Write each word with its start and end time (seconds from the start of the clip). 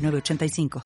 906985. 0.00 0.82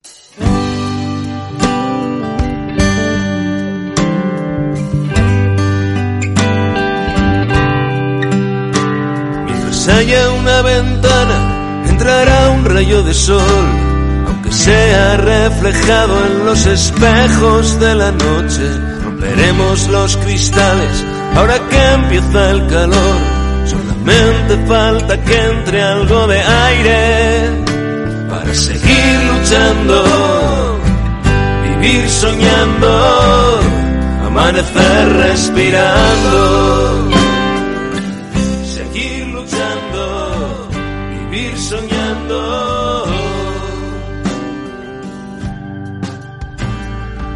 Mientras 9.45 9.87
haya 9.87 10.29
una 10.31 10.61
ventana, 10.61 11.83
entrará 11.89 12.49
un 12.51 12.65
rayo 12.65 13.03
de 13.03 13.13
sol, 13.13 13.65
aunque 14.27 14.51
sea 14.51 15.17
reflejado 15.17 16.25
en 16.27 16.45
los 16.45 16.65
espejos 16.65 17.79
de 17.79 17.95
la 17.95 18.11
noche. 18.11 18.69
Romperemos 19.03 19.87
los 19.87 20.17
cristales 20.17 21.05
ahora 21.35 21.59
que 21.69 21.91
empieza 21.93 22.51
el 22.51 22.67
calor. 22.67 23.17
Solamente 23.65 24.67
falta 24.67 25.23
que 25.23 25.49
entre 25.49 25.81
algo 25.81 26.27
de 26.27 26.39
aire 26.39 27.74
para 28.29 28.53
seguir 28.53 29.15
luchando, 29.31 30.03
vivir 31.63 32.09
soñando, 32.09 33.59
amanecer 34.25 35.13
respirando. 35.13 37.09
Seguir 38.63 39.27
luchando, 39.27 40.69
vivir 41.29 41.57
soñando. 41.57 43.05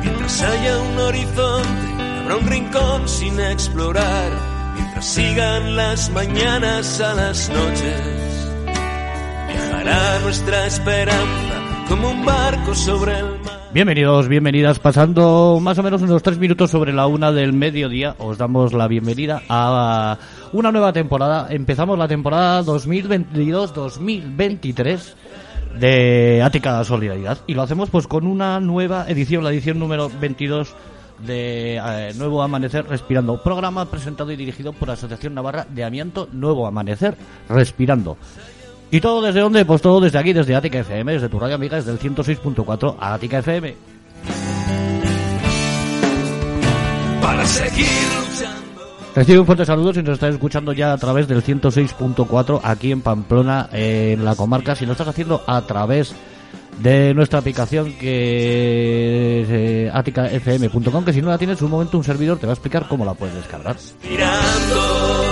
Mientras 0.01 0.41
haya 0.41 0.77
un 0.79 0.99
horizonte, 0.99 2.03
habrá 2.21 2.35
un 2.37 2.47
rincón 2.47 3.07
sin 3.07 3.39
explorar. 3.39 4.31
Mientras 4.75 5.05
sigan 5.05 5.75
las 5.75 6.09
mañanas 6.11 7.01
a 7.01 7.13
las 7.13 7.49
noches, 7.49 8.28
viajará 9.59 10.19
nuestra 10.19 10.67
esperanza 10.67 11.25
como 11.87 12.11
un 12.11 12.23
barco 12.23 12.75
sobre 12.75 13.17
el 13.19 13.39
mar. 13.41 13.59
Bienvenidos, 13.73 14.27
bienvenidas. 14.27 14.77
Pasando 14.79 15.59
más 15.61 15.77
o 15.77 15.83
menos 15.83 16.01
unos 16.01 16.23
tres 16.23 16.37
minutos 16.37 16.71
sobre 16.71 16.93
la 16.93 17.07
una 17.07 17.31
del 17.31 17.53
mediodía, 17.53 18.15
os 18.19 18.37
damos 18.37 18.73
la 18.73 18.87
bienvenida 18.87 19.41
a 19.49 20.17
una 20.53 20.71
nueva 20.71 20.93
temporada. 20.93 21.47
Empezamos 21.49 21.99
la 21.99 22.07
temporada 22.07 22.63
2022-2023 22.63 25.13
de 25.79 26.41
Ática 26.43 26.83
Solidaridad 26.83 27.39
y 27.45 27.53
lo 27.53 27.61
hacemos 27.61 27.89
pues 27.89 28.07
con 28.07 28.25
una 28.27 28.59
nueva 28.59 29.05
edición, 29.07 29.43
la 29.43 29.51
edición 29.51 29.77
número 29.77 30.09
22 30.19 30.73
de 31.19 31.75
eh, 31.75 32.13
Nuevo 32.15 32.41
Amanecer 32.41 32.87
Respirando, 32.87 33.43
programa 33.43 33.91
presentado 33.91 34.31
y 34.31 34.37
dirigido 34.37 34.71
por 34.71 34.87
la 34.87 34.93
Asociación 34.93 35.33
Navarra 35.33 35.67
de 35.69 35.83
Amianto 35.83 36.29
Nuevo 36.31 36.65
Amanecer 36.65 37.17
Respirando. 37.49 38.15
¿Y 38.91 39.01
todo 39.01 39.21
desde 39.21 39.39
dónde? 39.41 39.65
Pues 39.65 39.81
todo 39.81 40.01
desde 40.01 40.17
aquí, 40.17 40.33
desde 40.33 40.55
Ática 40.55 40.79
FM, 40.79 41.13
desde 41.13 41.29
tu 41.29 41.39
radio 41.39 41.55
amiga, 41.55 41.77
desde 41.77 41.91
el 41.91 41.99
106.4 41.99 42.95
Ática 42.99 43.39
FM. 43.39 43.75
Para 47.21 47.45
seguir 47.45 47.85
luchando. 47.85 48.59
Recibe 49.15 49.39
un 49.39 49.45
fuerte 49.45 49.65
saludo 49.65 49.93
si 49.93 50.01
nos 50.01 50.13
estás 50.13 50.33
escuchando 50.33 50.73
ya 50.73 50.93
a 50.93 50.97
través 50.97 51.27
del 51.27 51.43
106.4 51.43 52.61
aquí 52.63 52.91
en 52.91 53.01
Pamplona, 53.01 53.69
en 53.71 54.25
la 54.25 54.35
comarca. 54.35 54.75
Si 54.75 54.85
lo 54.85 54.93
estás 54.93 55.07
haciendo 55.07 55.43
a 55.45 55.61
través 55.61 56.15
de 56.79 57.13
nuestra 57.13 57.39
aplicación 57.39 57.93
que 57.93 59.41
es 59.41 59.47
eh, 59.49 59.91
aticafm.com, 59.93 61.05
que 61.05 61.13
si 61.13 61.21
no 61.21 61.29
la 61.29 61.37
tienes, 61.37 61.61
un 61.61 61.69
momento 61.69 61.97
un 61.97 62.03
servidor 62.03 62.39
te 62.39 62.47
va 62.47 62.53
a 62.53 62.55
explicar 62.55 62.87
cómo 62.87 63.05
la 63.05 63.13
puedes 63.13 63.35
descargar. 63.35 63.75
Mirando. 64.09 65.28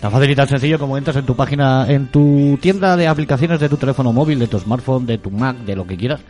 Tan 0.00 0.12
fácil 0.12 0.30
y 0.30 0.36
tan 0.36 0.48
sencillo 0.48 0.78
como 0.78 0.96
entras 0.96 1.16
en 1.16 1.26
tu 1.26 1.34
página, 1.34 1.86
en 1.88 2.06
tu 2.06 2.56
tienda 2.60 2.96
de 2.96 3.08
aplicaciones 3.08 3.58
de 3.58 3.68
tu 3.68 3.76
teléfono 3.76 4.12
móvil, 4.12 4.38
de 4.38 4.46
tu 4.46 4.58
smartphone, 4.58 5.06
de 5.06 5.18
tu 5.18 5.30
Mac, 5.30 5.56
de 5.58 5.74
lo 5.74 5.86
que 5.86 5.96
quieras. 5.96 6.20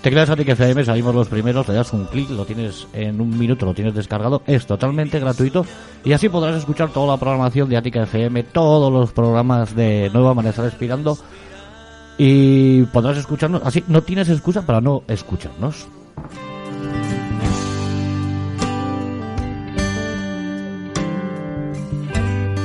Te 0.00 0.10
creas 0.10 0.30
Atic 0.30 0.50
FM, 0.50 0.84
salimos 0.84 1.12
los 1.12 1.26
primeros, 1.26 1.66
le 1.66 1.74
das 1.74 1.92
un 1.92 2.06
clic, 2.06 2.30
lo 2.30 2.44
tienes 2.44 2.86
en 2.92 3.20
un 3.20 3.36
minuto, 3.36 3.66
lo 3.66 3.74
tienes 3.74 3.94
descargado, 3.94 4.42
es 4.46 4.64
totalmente 4.64 5.18
gratuito 5.18 5.66
y 6.04 6.12
así 6.12 6.28
podrás 6.28 6.54
escuchar 6.54 6.90
toda 6.90 7.08
la 7.08 7.16
programación 7.18 7.68
de 7.68 7.76
Atica 7.76 8.04
FM, 8.04 8.44
todos 8.44 8.92
los 8.92 9.10
programas 9.10 9.74
de 9.74 10.08
Nuevo 10.12 10.28
Amanecer 10.28 10.64
Respirando 10.64 11.18
y 12.16 12.84
podrás 12.84 13.16
escucharnos, 13.16 13.62
así 13.64 13.82
no 13.88 14.02
tienes 14.02 14.28
excusa 14.28 14.62
para 14.62 14.80
no 14.80 15.02
escucharnos. 15.08 15.88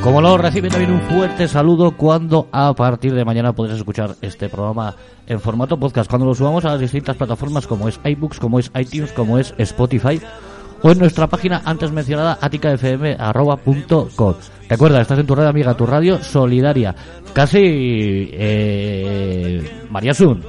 Como 0.03 0.19
lo 0.19 0.38
recibe 0.38 0.68
también 0.68 0.91
un 0.91 1.02
fuerte 1.03 1.47
saludo 1.47 1.96
cuando 1.96 2.50
a 2.52 2.74
partir 2.74 3.14
de 3.14 3.24
mañana 3.24 3.53
podrás 3.53 3.78
escuchar 3.78 4.16
este 4.22 4.50
programa 4.50 4.94
en 5.25 5.40
formato 5.40 5.80
podcast, 5.80 6.09
cuando 6.09 6.25
lo 6.25 6.36
subamos 6.36 6.66
a 6.66 6.72
las 6.72 6.81
distintas 6.81 7.16
plataformas 7.16 7.66
como 7.68 7.88
es 7.88 8.02
iBooks, 8.03 8.38
como 8.38 8.59
es 8.59 8.69
iTunes, 8.75 9.13
como 9.13 9.40
es 9.40 9.53
Spotify 9.58 10.19
o 10.81 10.92
en 10.92 11.00
nuestra 11.00 11.28
página 11.28 11.62
antes 11.63 11.94
mencionada 11.94 12.38
aticafm.com. 12.42 14.34
Recuerda, 14.68 15.00
estás 15.00 15.19
en 15.19 15.25
tu 15.25 15.36
radio 15.36 15.50
amiga, 15.50 15.74
tu 15.74 15.86
radio 15.86 16.22
solidaria. 16.22 16.94
Casi 17.34 18.30
eh, 18.34 19.86
María 19.90 20.13
Sun. 20.13 20.44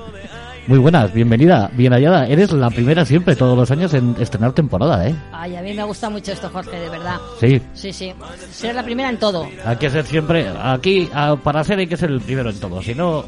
Muy 0.67 0.79
buenas, 0.79 1.13
bienvenida, 1.13 1.71
bien 1.75 1.93
hallada. 1.93 2.27
Eres 2.27 2.51
la 2.53 2.71
primera 2.71 3.05
siempre, 3.05 3.37
todos 3.37 3.55
los 3.57 3.71
años, 3.71 3.93
en 3.93 4.17
estrenar 4.19 4.53
temporada, 4.55 5.07
¿eh? 5.07 5.15
Ay, 5.31 5.55
a 5.57 5.61
mí 5.63 5.75
me 5.75 5.85
gusta 5.85 6.09
mucho 6.09 6.33
esto, 6.33 6.49
Jorge, 6.51 6.81
de 6.81 6.89
verdad. 6.89 7.17
Sí, 7.39 7.61
Sí, 7.75 7.93
sí. 7.93 8.15
Ser 8.51 8.75
la 8.75 8.83
primera 8.83 9.11
en 9.11 9.19
todo. 9.19 9.47
hay 9.63 9.77
que 9.77 9.91
ser 9.91 10.07
siempre, 10.07 10.47
aquí, 10.63 11.11
a- 11.13 11.37
para 11.37 11.63
ser 11.65 11.81
hay 11.81 11.87
que 11.87 11.99
ser 11.99 12.11
el 12.11 12.21
primero 12.23 12.49
en 12.49 12.59
todo, 12.59 12.81
si 12.81 12.95
no... 12.95 13.27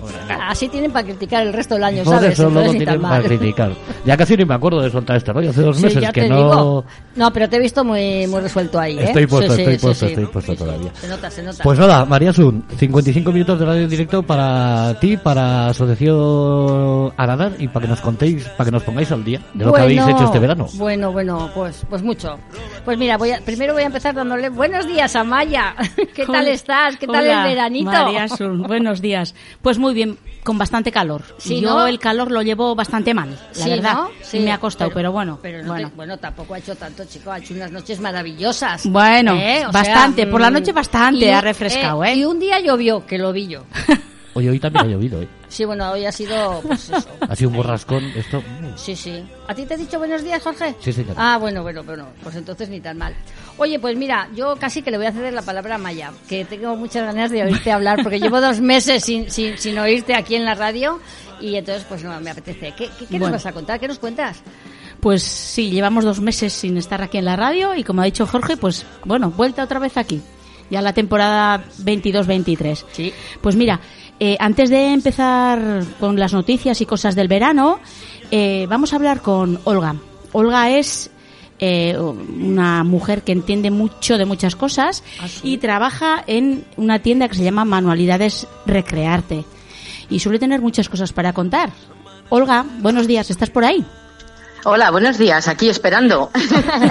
Así 0.48 0.68
tienen 0.70 0.90
para 0.92 1.04
criticar 1.06 1.46
el 1.46 1.52
resto 1.52 1.74
del 1.74 1.84
año, 1.84 2.04
Por 2.04 2.14
¿sabes? 2.14 2.32
eso 2.32 2.44
luego 2.44 2.60
Entonces, 2.70 2.78
tienen 2.86 3.02
para 3.02 3.22
criticar. 3.22 3.72
Ya 4.06 4.16
casi 4.16 4.34
ni 4.38 4.44
me 4.46 4.54
acuerdo 4.54 4.80
de 4.80 4.90
soltar 4.90 5.16
este 5.18 5.32
rollo, 5.34 5.50
hace 5.50 5.60
dos 5.60 5.76
Sí, 5.76 5.82
meses 5.82 6.00
ya 6.02 6.12
que 6.12 6.22
te 6.22 6.28
no... 6.30 6.36
digo. 6.36 6.84
No, 7.16 7.32
pero 7.34 7.48
te 7.50 7.56
he 7.56 7.60
visto 7.60 7.84
muy, 7.84 8.26
muy 8.28 8.40
resuelto 8.40 8.78
ahí, 8.80 8.98
¿eh? 8.98 9.04
Estoy 9.04 9.26
puesto, 9.26 9.52
Sí, 9.52 9.56
sí, 9.56 9.62
estoy 9.72 9.78
puesto, 9.88 10.06
estoy 10.06 10.26
puesto 10.26 10.54
todavía. 10.54 10.90
Se 10.98 11.08
nota, 11.08 11.30
se 11.30 11.42
nota. 11.42 11.62
Pues 11.64 11.78
nada, 11.78 12.04
María 12.06 12.32
Sun, 12.32 12.64
55 12.78 13.30
minutos 13.30 13.58
de 13.60 13.66
radio 13.66 13.82
en 13.82 13.90
directo 13.90 14.22
para 14.22 14.98
ti, 15.00 15.18
para 15.18 15.66
Asociación 15.68 17.12
Aradar 17.26 17.52
y 17.58 17.66
para 17.68 17.84
que 17.86 17.90
nos 17.90 18.00
contéis, 18.00 18.44
para 18.50 18.66
que 18.66 18.70
nos 18.70 18.82
pongáis 18.84 19.10
al 19.10 19.24
día 19.24 19.40
de 19.52 19.64
lo 19.64 19.72
que 19.72 19.80
habéis 19.82 20.06
hecho 20.06 20.24
este 20.24 20.38
verano. 20.38 20.66
Bueno, 20.74 21.10
bueno, 21.12 21.50
pues, 21.54 21.84
pues 21.88 22.02
mucho. 22.02 22.38
Pues 22.84 22.96
mira, 22.98 23.16
voy 23.16 23.32
a, 23.32 23.40
primero 23.40 23.72
voy 23.74 23.82
a 23.82 23.86
empezar 23.86 24.14
dándole 24.14 24.48
buenos 24.48 24.86
días 24.86 25.16
a 25.16 25.24
Maya. 25.24 25.74
¿Qué 26.14 26.24
tal 26.24 26.46
estás? 26.48 26.96
¿Qué 26.96 27.06
tal 27.06 27.26
el 27.26 27.42
veranito? 27.42 27.90
María 27.90 28.28
Sun, 28.28 28.62
buenos 28.62 29.00
días. 29.00 29.34
Pues 29.60 29.78
muy 29.78 29.92
bien, 29.92 30.18
con 30.44 30.56
bastante 30.56 30.92
calor. 30.92 31.22
Sí, 31.38 31.60
Yo 31.60 31.70
¿no? 31.70 31.86
el 31.88 31.98
calor 31.98 32.30
lo 32.30 32.42
llevo 32.42 32.74
bastante 32.76 33.12
mal, 33.12 33.30
la 33.30 33.64
Sí, 33.64 33.70
verdad. 33.70 33.92
¿no? 33.94 34.10
Sí, 34.22 34.38
me 34.40 34.52
ha 34.52 34.58
costado, 34.58 34.92
pero, 34.94 35.10
bueno. 35.10 35.38
Pero 35.42 35.62
no 35.62 35.68
bueno. 35.72 35.88
te- 35.90 35.96
bueno, 35.96 36.16
tampoco 36.18 36.54
ha 36.54 36.58
hecho 36.58 36.76
tanto, 36.76 37.04
chico. 37.06 37.32
Ha 37.32 37.38
hecho 37.38 37.54
unas 37.54 37.72
noches 37.72 37.98
maravillosas. 38.00 38.86
Bueno, 38.88 39.34
¿Eh? 39.34 39.64
Bastante. 39.72 40.26
Por 40.28 40.40
la 40.40 40.50
mm, 40.50 40.54
noche 40.54 40.72
bastante 40.72 41.24
y 41.26 41.28
ha 41.30 41.40
refrescado, 41.40 42.04
¿eh? 42.04 42.14
Y 42.14 42.24
un 42.24 42.38
día 42.38 42.60
llovió, 42.60 43.04
que 43.04 43.18
lo 43.18 43.32
vi 43.32 43.48
yo. 43.48 43.64
Oye, 44.34 44.50
hoy 44.50 44.60
también 44.60 44.84
ha 44.84 44.88
llovido, 44.92 45.22
¿eh? 45.22 45.28
Sí, 45.48 45.64
bueno, 45.64 45.90
hoy 45.92 46.04
ha 46.04 46.12
sido, 46.12 46.60
pues 46.62 46.90
eso. 46.90 47.08
Ha 47.28 47.36
sido 47.36 47.50
un 47.50 47.56
borrascón 47.56 48.04
esto. 48.16 48.42
Sí, 48.76 48.94
sí. 48.96 49.24
¿A 49.48 49.54
ti 49.54 49.64
te 49.64 49.74
he 49.74 49.76
dicho 49.76 49.98
buenos 49.98 50.22
días, 50.22 50.42
Jorge? 50.42 50.74
Sí. 50.80 50.92
Ah, 51.16 51.38
bueno, 51.40 51.62
bueno, 51.62 51.82
bueno, 51.84 52.08
pues 52.22 52.36
entonces 52.36 52.68
ni 52.68 52.80
tan 52.80 52.98
mal. 52.98 53.14
Oye, 53.58 53.78
pues 53.78 53.96
mira, 53.96 54.28
yo 54.34 54.56
casi 54.56 54.82
que 54.82 54.90
le 54.90 54.98
voy 54.98 55.06
a 55.06 55.12
ceder 55.12 55.32
la 55.32 55.42
palabra 55.42 55.76
a 55.76 55.78
Maya, 55.78 56.12
que 56.28 56.44
tengo 56.44 56.76
muchas 56.76 57.04
ganas 57.04 57.30
de 57.30 57.42
oírte 57.44 57.72
hablar, 57.72 58.02
porque 58.02 58.20
llevo 58.20 58.40
dos 58.40 58.60
meses 58.60 59.04
sin, 59.04 59.30
sin, 59.30 59.56
sin 59.58 59.78
oírte 59.78 60.14
aquí 60.14 60.34
en 60.36 60.44
la 60.44 60.54
radio 60.54 61.00
y 61.40 61.56
entonces 61.56 61.84
pues 61.88 62.02
no 62.04 62.18
me 62.20 62.30
apetece. 62.30 62.72
¿Qué, 62.76 62.90
qué, 62.98 63.06
qué 63.06 63.18
nos 63.18 63.30
vas 63.30 63.46
a 63.46 63.52
contar? 63.52 63.80
¿Qué 63.80 63.88
nos 63.88 63.98
cuentas? 63.98 64.42
Pues 65.00 65.22
sí, 65.22 65.70
llevamos 65.70 66.04
dos 66.04 66.20
meses 66.20 66.52
sin 66.52 66.76
estar 66.76 67.02
aquí 67.02 67.18
en 67.18 67.24
la 67.24 67.36
radio 67.36 67.74
y 67.74 67.84
como 67.84 68.02
ha 68.02 68.04
dicho 68.06 68.26
Jorge, 68.26 68.56
pues 68.56 68.84
bueno, 69.04 69.30
vuelta 69.30 69.62
otra 69.62 69.78
vez 69.78 69.96
aquí. 69.96 70.20
Ya 70.70 70.82
la 70.82 70.92
temporada 70.92 71.64
22-23. 71.84 72.84
Sí. 72.92 73.12
Pues 73.40 73.54
mira, 73.54 73.80
eh, 74.20 74.36
antes 74.40 74.70
de 74.70 74.92
empezar 74.92 75.82
con 76.00 76.18
las 76.18 76.32
noticias 76.32 76.80
y 76.80 76.86
cosas 76.86 77.14
del 77.14 77.28
verano, 77.28 77.78
eh, 78.30 78.66
vamos 78.68 78.92
a 78.92 78.96
hablar 78.96 79.20
con 79.20 79.60
Olga. 79.64 79.96
Olga 80.32 80.70
es 80.70 81.10
eh, 81.58 81.96
una 81.98 82.84
mujer 82.84 83.22
que 83.22 83.32
entiende 83.32 83.70
mucho 83.70 84.18
de 84.18 84.24
muchas 84.26 84.56
cosas 84.56 85.02
Ah, 85.22 85.28
sí. 85.28 85.40
y 85.52 85.58
trabaja 85.58 86.22
en 86.26 86.64
una 86.76 86.98
tienda 86.98 87.28
que 87.28 87.34
se 87.36 87.44
llama 87.44 87.64
Manualidades 87.64 88.46
Recrearte. 88.66 89.44
y 90.10 90.18
suele 90.20 90.38
tener 90.38 90.60
muchas 90.60 90.88
cosas 90.88 91.12
para 91.12 91.32
contar. 91.32 91.70
Olga, 92.28 92.64
buenos 92.80 93.06
días, 93.06 93.30
¿estás 93.30 93.50
por 93.50 93.64
ahí? 93.64 93.84
Hola, 94.64 94.90
buenos 94.90 95.16
días, 95.16 95.46
aquí 95.48 95.68
esperando. 95.68 96.30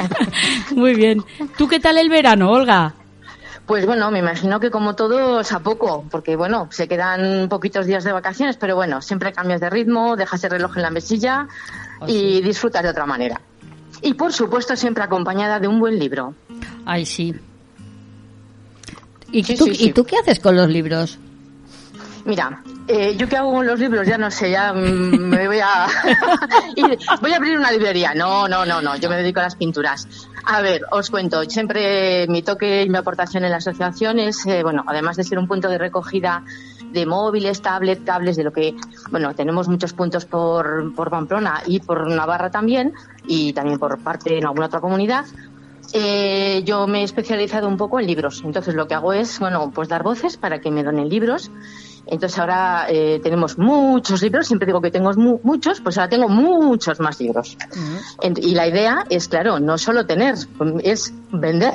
Muy 0.75 0.93
bien. 0.95 1.21
¿Tú 1.57 1.67
qué 1.67 1.79
tal 1.79 1.97
el 1.97 2.09
verano, 2.09 2.49
Olga? 2.51 2.93
Pues 3.65 3.85
bueno, 3.85 4.11
me 4.11 4.19
imagino 4.19 4.59
que 4.59 4.69
como 4.69 4.95
todos 4.95 5.51
a 5.51 5.59
poco, 5.59 6.05
porque 6.11 6.35
bueno, 6.35 6.67
se 6.71 6.87
quedan 6.87 7.49
poquitos 7.49 7.87
días 7.87 8.03
de 8.03 8.11
vacaciones, 8.11 8.57
pero 8.57 8.75
bueno, 8.75 9.01
siempre 9.01 9.33
cambias 9.33 9.59
de 9.59 9.69
ritmo, 9.71 10.15
dejas 10.15 10.43
el 10.43 10.51
reloj 10.51 10.77
en 10.77 10.83
la 10.83 10.91
mesilla 10.91 11.47
Ah, 11.99 12.05
y 12.07 12.41
disfrutas 12.41 12.83
de 12.83 12.89
otra 12.89 13.05
manera. 13.05 13.41
Y 14.01 14.13
por 14.13 14.33
supuesto 14.33 14.75
siempre 14.75 15.03
acompañada 15.03 15.59
de 15.59 15.67
un 15.67 15.79
buen 15.79 15.97
libro. 15.97 16.35
Ay, 16.85 17.05
sí. 17.05 17.33
¿Y, 19.31 19.43
Sí, 19.43 19.55
tú, 19.55 19.65
sí, 19.65 19.75
sí. 19.75 19.85
¿Y 19.89 19.93
tú 19.93 20.05
qué 20.05 20.17
haces 20.17 20.39
con 20.39 20.55
los 20.55 20.69
libros? 20.69 21.17
Mira, 22.25 22.63
eh, 22.87 23.15
yo 23.15 23.29
qué 23.29 23.37
hago 23.37 23.53
con 23.53 23.67
los 23.67 23.79
libros, 23.79 24.07
ya 24.07 24.17
no 24.17 24.31
sé, 24.31 24.49
ya 24.49 24.73
mm, 24.73 25.15
me 25.15 25.47
voy 25.47 25.59
a 25.59 25.85
voy 27.21 27.31
a 27.31 27.35
abrir 27.35 27.55
una 27.55 27.71
librería. 27.71 28.15
No, 28.15 28.47
no, 28.47 28.65
no, 28.65 28.81
no, 28.81 28.97
yo 28.97 29.09
me 29.09 29.17
dedico 29.17 29.41
a 29.41 29.43
las 29.43 29.55
pinturas. 29.55 30.07
A 30.43 30.61
ver, 30.61 30.81
os 30.91 31.11
cuento, 31.11 31.43
siempre 31.43 32.25
mi 32.27 32.41
toque 32.41 32.83
y 32.83 32.89
mi 32.89 32.97
aportación 32.97 33.45
en 33.45 33.51
la 33.51 33.57
asociación 33.57 34.17
es, 34.17 34.43
eh, 34.47 34.63
bueno, 34.63 34.83
además 34.87 35.17
de 35.17 35.23
ser 35.23 35.37
un 35.37 35.47
punto 35.47 35.69
de 35.69 35.77
recogida 35.77 36.43
de 36.91 37.05
móviles, 37.05 37.61
tablet, 37.61 38.03
cables, 38.03 38.37
de 38.37 38.43
lo 38.43 38.51
que, 38.51 38.75
bueno, 39.11 39.35
tenemos 39.35 39.67
muchos 39.67 39.93
puntos 39.93 40.25
por, 40.25 40.95
por 40.95 41.11
Pamplona 41.11 41.61
y 41.67 41.79
por 41.79 42.07
Navarra 42.07 42.49
también, 42.49 42.93
y 43.27 43.53
también 43.53 43.77
por 43.77 43.99
parte 43.99 44.37
en 44.37 44.45
alguna 44.45 44.65
otra 44.65 44.79
comunidad. 44.79 45.25
Eh, 45.93 46.63
yo 46.65 46.87
me 46.87 47.01
he 47.01 47.03
especializado 47.03 47.67
un 47.67 47.77
poco 47.77 47.99
en 47.99 48.07
libros. 48.07 48.41
Entonces 48.43 48.73
lo 48.75 48.87
que 48.87 48.95
hago 48.95 49.13
es, 49.13 49.39
bueno, 49.39 49.71
pues 49.73 49.87
dar 49.87 50.03
voces 50.03 50.37
para 50.37 50.59
que 50.59 50.71
me 50.71 50.83
donen 50.83 51.09
libros. 51.09 51.51
Entonces 52.07 52.37
ahora 52.39 52.85
eh, 52.89 53.19
tenemos 53.23 53.57
muchos 53.57 54.21
libros, 54.21 54.45
siempre 54.47 54.65
digo 54.67 54.79
que 54.81 54.91
tengo 54.91 55.11
mu- 55.13 55.39
muchos, 55.43 55.81
pues 55.81 55.97
ahora 55.97 56.09
tengo 56.09 56.29
muchos 56.29 56.99
más 56.99 57.19
libros. 57.19 57.57
En- 58.21 58.35
Y 58.37 58.53
la 58.53 58.67
idea 58.67 59.05
es, 59.09 59.27
claro, 59.27 59.59
no 59.59 59.77
solo 59.77 60.05
tener, 60.05 60.35
es 60.83 61.13
vender, 61.31 61.73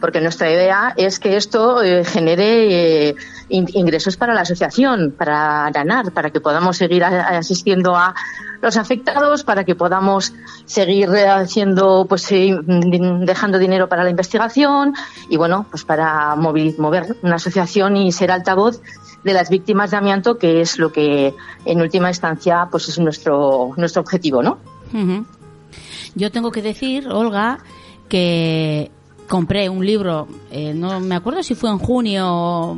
porque 0.00 0.20
nuestra 0.20 0.50
idea 0.50 0.92
es 0.96 1.18
que 1.18 1.36
esto 1.36 1.82
eh, 1.82 2.04
genere 2.04 3.08
eh, 3.10 3.14
in- 3.48 3.68
ingresos 3.74 4.16
para 4.16 4.34
la 4.34 4.42
asociación, 4.42 5.14
para 5.16 5.70
ganar, 5.70 6.12
para 6.12 6.30
que 6.30 6.40
podamos 6.40 6.76
seguir 6.76 7.02
asistiendo 7.04 7.96
a 7.96 8.14
los 8.62 8.76
afectados, 8.76 9.42
para 9.42 9.64
que 9.64 9.74
podamos 9.74 10.34
seguir 10.66 11.08
eh, 11.14 11.26
haciendo, 11.26 12.04
pues 12.06 12.30
eh, 12.32 12.54
dejando 12.62 13.58
dinero 13.58 13.88
para 13.88 14.04
la 14.04 14.10
investigación 14.10 14.92
y 15.30 15.38
bueno, 15.38 15.64
pues 15.70 15.84
para 15.84 16.36
mover 16.36 17.16
una 17.22 17.36
asociación 17.36 17.96
y 17.96 18.12
ser 18.12 18.30
altavoz 18.30 18.82
de 19.24 19.32
las 19.34 19.50
víctimas 19.50 19.90
de 19.90 19.96
amianto, 19.98 20.38
que 20.38 20.60
es 20.60 20.78
lo 20.78 20.92
que 20.92 21.34
en 21.64 21.80
última 21.80 22.08
instancia 22.08 22.68
pues 22.70 22.88
es 22.88 22.98
nuestro 22.98 23.70
nuestro 23.76 24.02
objetivo, 24.02 24.42
¿no? 24.42 24.58
Yo 26.14 26.30
tengo 26.32 26.50
que 26.50 26.62
decir, 26.62 27.08
Olga, 27.08 27.58
que 28.08 28.90
compré 29.28 29.68
un 29.68 29.84
libro, 29.86 30.26
eh, 30.50 30.72
no 30.74 30.98
me 31.00 31.14
acuerdo 31.14 31.42
si 31.42 31.54
fue 31.54 31.70
en 31.70 31.78
junio. 31.78 32.26
o- 32.28 32.76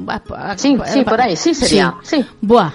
Sí, 0.57 0.77
sí, 0.87 1.03
por 1.05 1.21
ahí, 1.21 1.37
sí 1.37 1.55
sería, 1.55 1.95
sí. 2.03 2.25
Buah. 2.41 2.71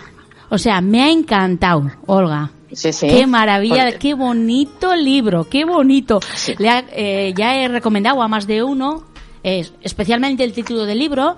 O 0.49 0.57
sea, 0.57 0.81
me 0.81 1.03
ha 1.03 1.11
encantado, 1.11 1.91
Olga. 2.07 2.49
Sí, 2.71 2.91
sí. 2.91 3.07
Qué 3.07 3.27
maravilla, 3.27 3.83
Porque- 3.85 3.99
qué 3.99 4.13
bonito 4.13 4.95
libro, 4.95 5.43
qué 5.49 5.63
bonito. 5.65 6.19
Sí. 6.35 6.55
Le 6.57 6.69
ha- 6.69 6.85
eh, 6.91 7.33
ya 7.37 7.55
he 7.55 7.67
recomendado 7.67 8.21
a 8.21 8.27
más 8.27 8.47
de 8.47 8.63
uno, 8.63 9.03
eh, 9.43 9.67
especialmente 9.81 10.43
el 10.43 10.53
título 10.53 10.85
del 10.85 10.99
libro, 10.99 11.37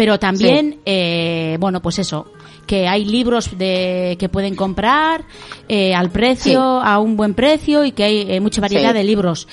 pero 0.00 0.18
también, 0.18 0.78
eh, 0.86 1.58
bueno, 1.60 1.82
pues 1.82 1.98
eso, 1.98 2.32
que 2.66 2.88
hay 2.88 3.04
libros 3.04 3.58
de, 3.58 4.16
que 4.18 4.30
pueden 4.30 4.56
comprar 4.56 5.26
eh, 5.68 5.94
al 5.94 6.08
precio, 6.08 6.80
Sí. 6.80 6.86
a 6.88 6.98
un 7.00 7.18
buen 7.18 7.34
precio 7.34 7.84
y 7.84 7.92
que 7.92 8.04
hay 8.04 8.24
eh, 8.26 8.40
mucha 8.40 8.62
variedad 8.62 8.92
Sí. 8.92 8.96
de 8.96 9.04
libros. 9.04 9.46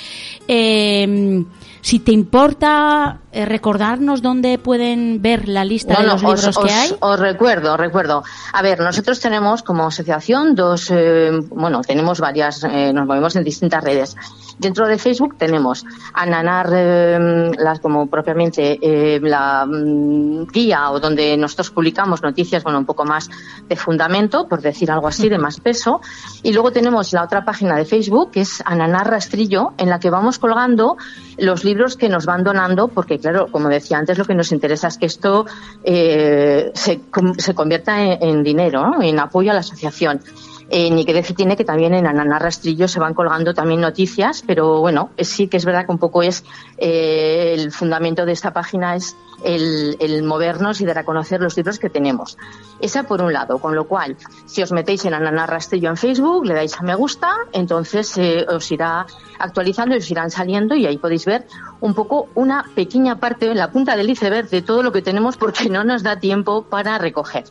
Eh, 0.47 1.43
si 1.81 1.99
te 1.99 2.13
importa 2.13 3.19
eh, 3.37 3.45
recordarnos 3.45 4.21
dónde 4.21 4.57
pueden 4.57 5.21
ver 5.21 5.47
la 5.47 5.63
lista 5.63 6.01
de 6.01 6.07
los 6.07 6.21
libros 6.21 6.47
os, 6.47 6.57
que 6.57 6.63
os- 6.65 6.71
hay. 6.71 6.95
os 6.99 7.19
recuerdo, 7.19 7.73
os 7.73 7.79
recuerdo. 7.79 8.23
A 8.53 8.61
ver, 8.61 8.79
nosotros 8.79 9.19
tenemos 9.19 9.61
como 9.63 9.85
asociación 9.87 10.55
dos, 10.55 10.89
eh, 10.91 11.31
bueno, 11.49 11.81
tenemos 11.81 12.19
varias, 12.19 12.63
eh, 12.63 12.91
nos 12.93 13.05
movemos 13.05 13.35
en 13.35 13.43
distintas 13.43 13.83
redes. 13.83 14.15
Dentro 14.59 14.87
de 14.87 14.97
Facebook 14.97 15.35
tenemos 15.37 15.85
Ananar, 16.13 16.69
eh, 16.73 17.51
las 17.59 17.79
como 17.79 18.07
propiamente 18.07 18.79
la 19.21 19.65
mm, 19.67 20.47
guía 20.51 20.89
o 20.89 20.99
donde 20.99 21.37
nosotros 21.37 21.69
publicamos 21.69 22.23
noticias, 22.23 22.63
bueno, 22.63 22.79
un 22.79 22.85
poco 22.85 23.05
más 23.05 23.29
de 23.67 23.75
fundamento, 23.75 24.47
por 24.47 24.61
decir 24.61 24.89
algo 24.89 25.07
así, 25.07 25.29
de 25.29 25.37
más 25.37 25.59
peso. 25.59 26.01
Y 26.41 26.53
luego 26.53 26.71
tenemos 26.71 27.13
la 27.13 27.23
otra 27.23 27.45
página 27.45 27.75
de 27.75 27.85
Facebook, 27.85 28.31
que 28.31 28.41
es 28.41 28.63
Ananar 28.65 29.11
Rastrillo, 29.11 29.73
en 29.77 29.89
la 29.89 29.99
que 29.99 30.09
vamos 30.09 30.39
colgando 30.39 30.97
los 31.37 31.63
libros 31.63 31.95
que 31.95 32.09
nos 32.09 32.25
van 32.25 32.43
donando, 32.43 32.87
porque 32.87 33.19
claro, 33.27 33.51
como 33.51 33.67
decía 33.67 33.97
antes, 33.97 34.17
lo 34.17 34.25
que 34.25 34.35
nos 34.35 34.51
interesa 34.51 34.87
es 34.87 34.97
que 34.97 35.05
esto 35.05 35.45
eh, 35.83 36.71
se, 36.73 37.01
se 37.37 37.53
convierta 37.53 38.01
en, 38.01 38.41
dinero, 38.41 39.01
en 39.01 39.19
apoyo 39.19 39.51
a 39.51 39.53
la 39.53 39.59
asociación. 39.59 40.21
Eh, 40.69 40.91
ni 40.91 41.05
que 41.05 41.13
decir 41.13 41.35
tiene 41.35 41.55
que 41.55 41.63
también 41.63 41.93
en 41.93 42.07
Ananá 42.07 42.39
Rastrillo 42.39 42.89
se 42.89 42.99
van 42.99 43.13
colgando 43.13 43.53
también 43.53 43.79
noticias, 43.79 44.43
pero 44.45 44.81
bueno, 44.81 45.11
sí 45.17 45.47
que 45.47 45.55
es 45.55 45.63
verdad 45.63 45.85
que 45.85 45.93
un 45.93 45.97
poco 45.97 46.23
es 46.23 46.43
eh, 46.77 47.53
el 47.57 47.71
fundamento 47.71 48.25
de 48.25 48.33
esta 48.33 48.51
página 48.51 48.95
es 48.95 49.15
el, 49.45 49.95
el 50.01 50.23
movernos 50.23 50.81
y 50.81 50.85
dar 50.85 50.97
a 50.97 51.05
conocer 51.05 51.39
los 51.39 51.55
libros 51.55 51.79
que 51.79 51.89
tenemos. 51.89 52.37
Esa 52.81 53.03
por 53.03 53.21
un 53.21 53.31
lado, 53.31 53.59
con 53.59 53.75
lo 53.75 53.85
cual, 53.85 54.17
si 54.45 54.61
os 54.61 54.73
metéis 54.73 55.05
en 55.05 55.13
Ananá 55.13 55.45
Rastrillo 55.45 55.89
en 55.89 55.95
Facebook, 55.95 56.45
le 56.45 56.53
dais 56.53 56.77
a 56.77 56.83
me 56.83 56.95
gusta, 56.95 57.31
entonces 57.53 58.17
eh, 58.17 58.45
os 58.49 58.69
irá 58.69 59.05
actualizando 59.39 59.95
y 59.95 59.99
os 59.99 60.11
irán 60.11 60.31
saliendo 60.31 60.75
y 60.75 60.85
ahí 60.85 60.97
podéis 60.97 61.25
ver 61.25 61.47
un 61.79 61.93
poco 61.93 62.27
una 62.35 62.65
pequeña 62.75 63.19
parte 63.19 63.49
en 63.49 63.57
la 63.57 63.71
punta 63.71 63.95
del 63.95 64.09
iceberg 64.09 64.49
de 64.49 64.61
todo 64.61 64.83
lo 64.83 64.91
que 64.91 65.01
tenemos 65.01 65.37
porque 65.37 65.69
no 65.69 65.85
nos 65.85 66.03
da 66.03 66.19
tiempo 66.19 66.63
para 66.63 66.97
recoger. 66.97 67.45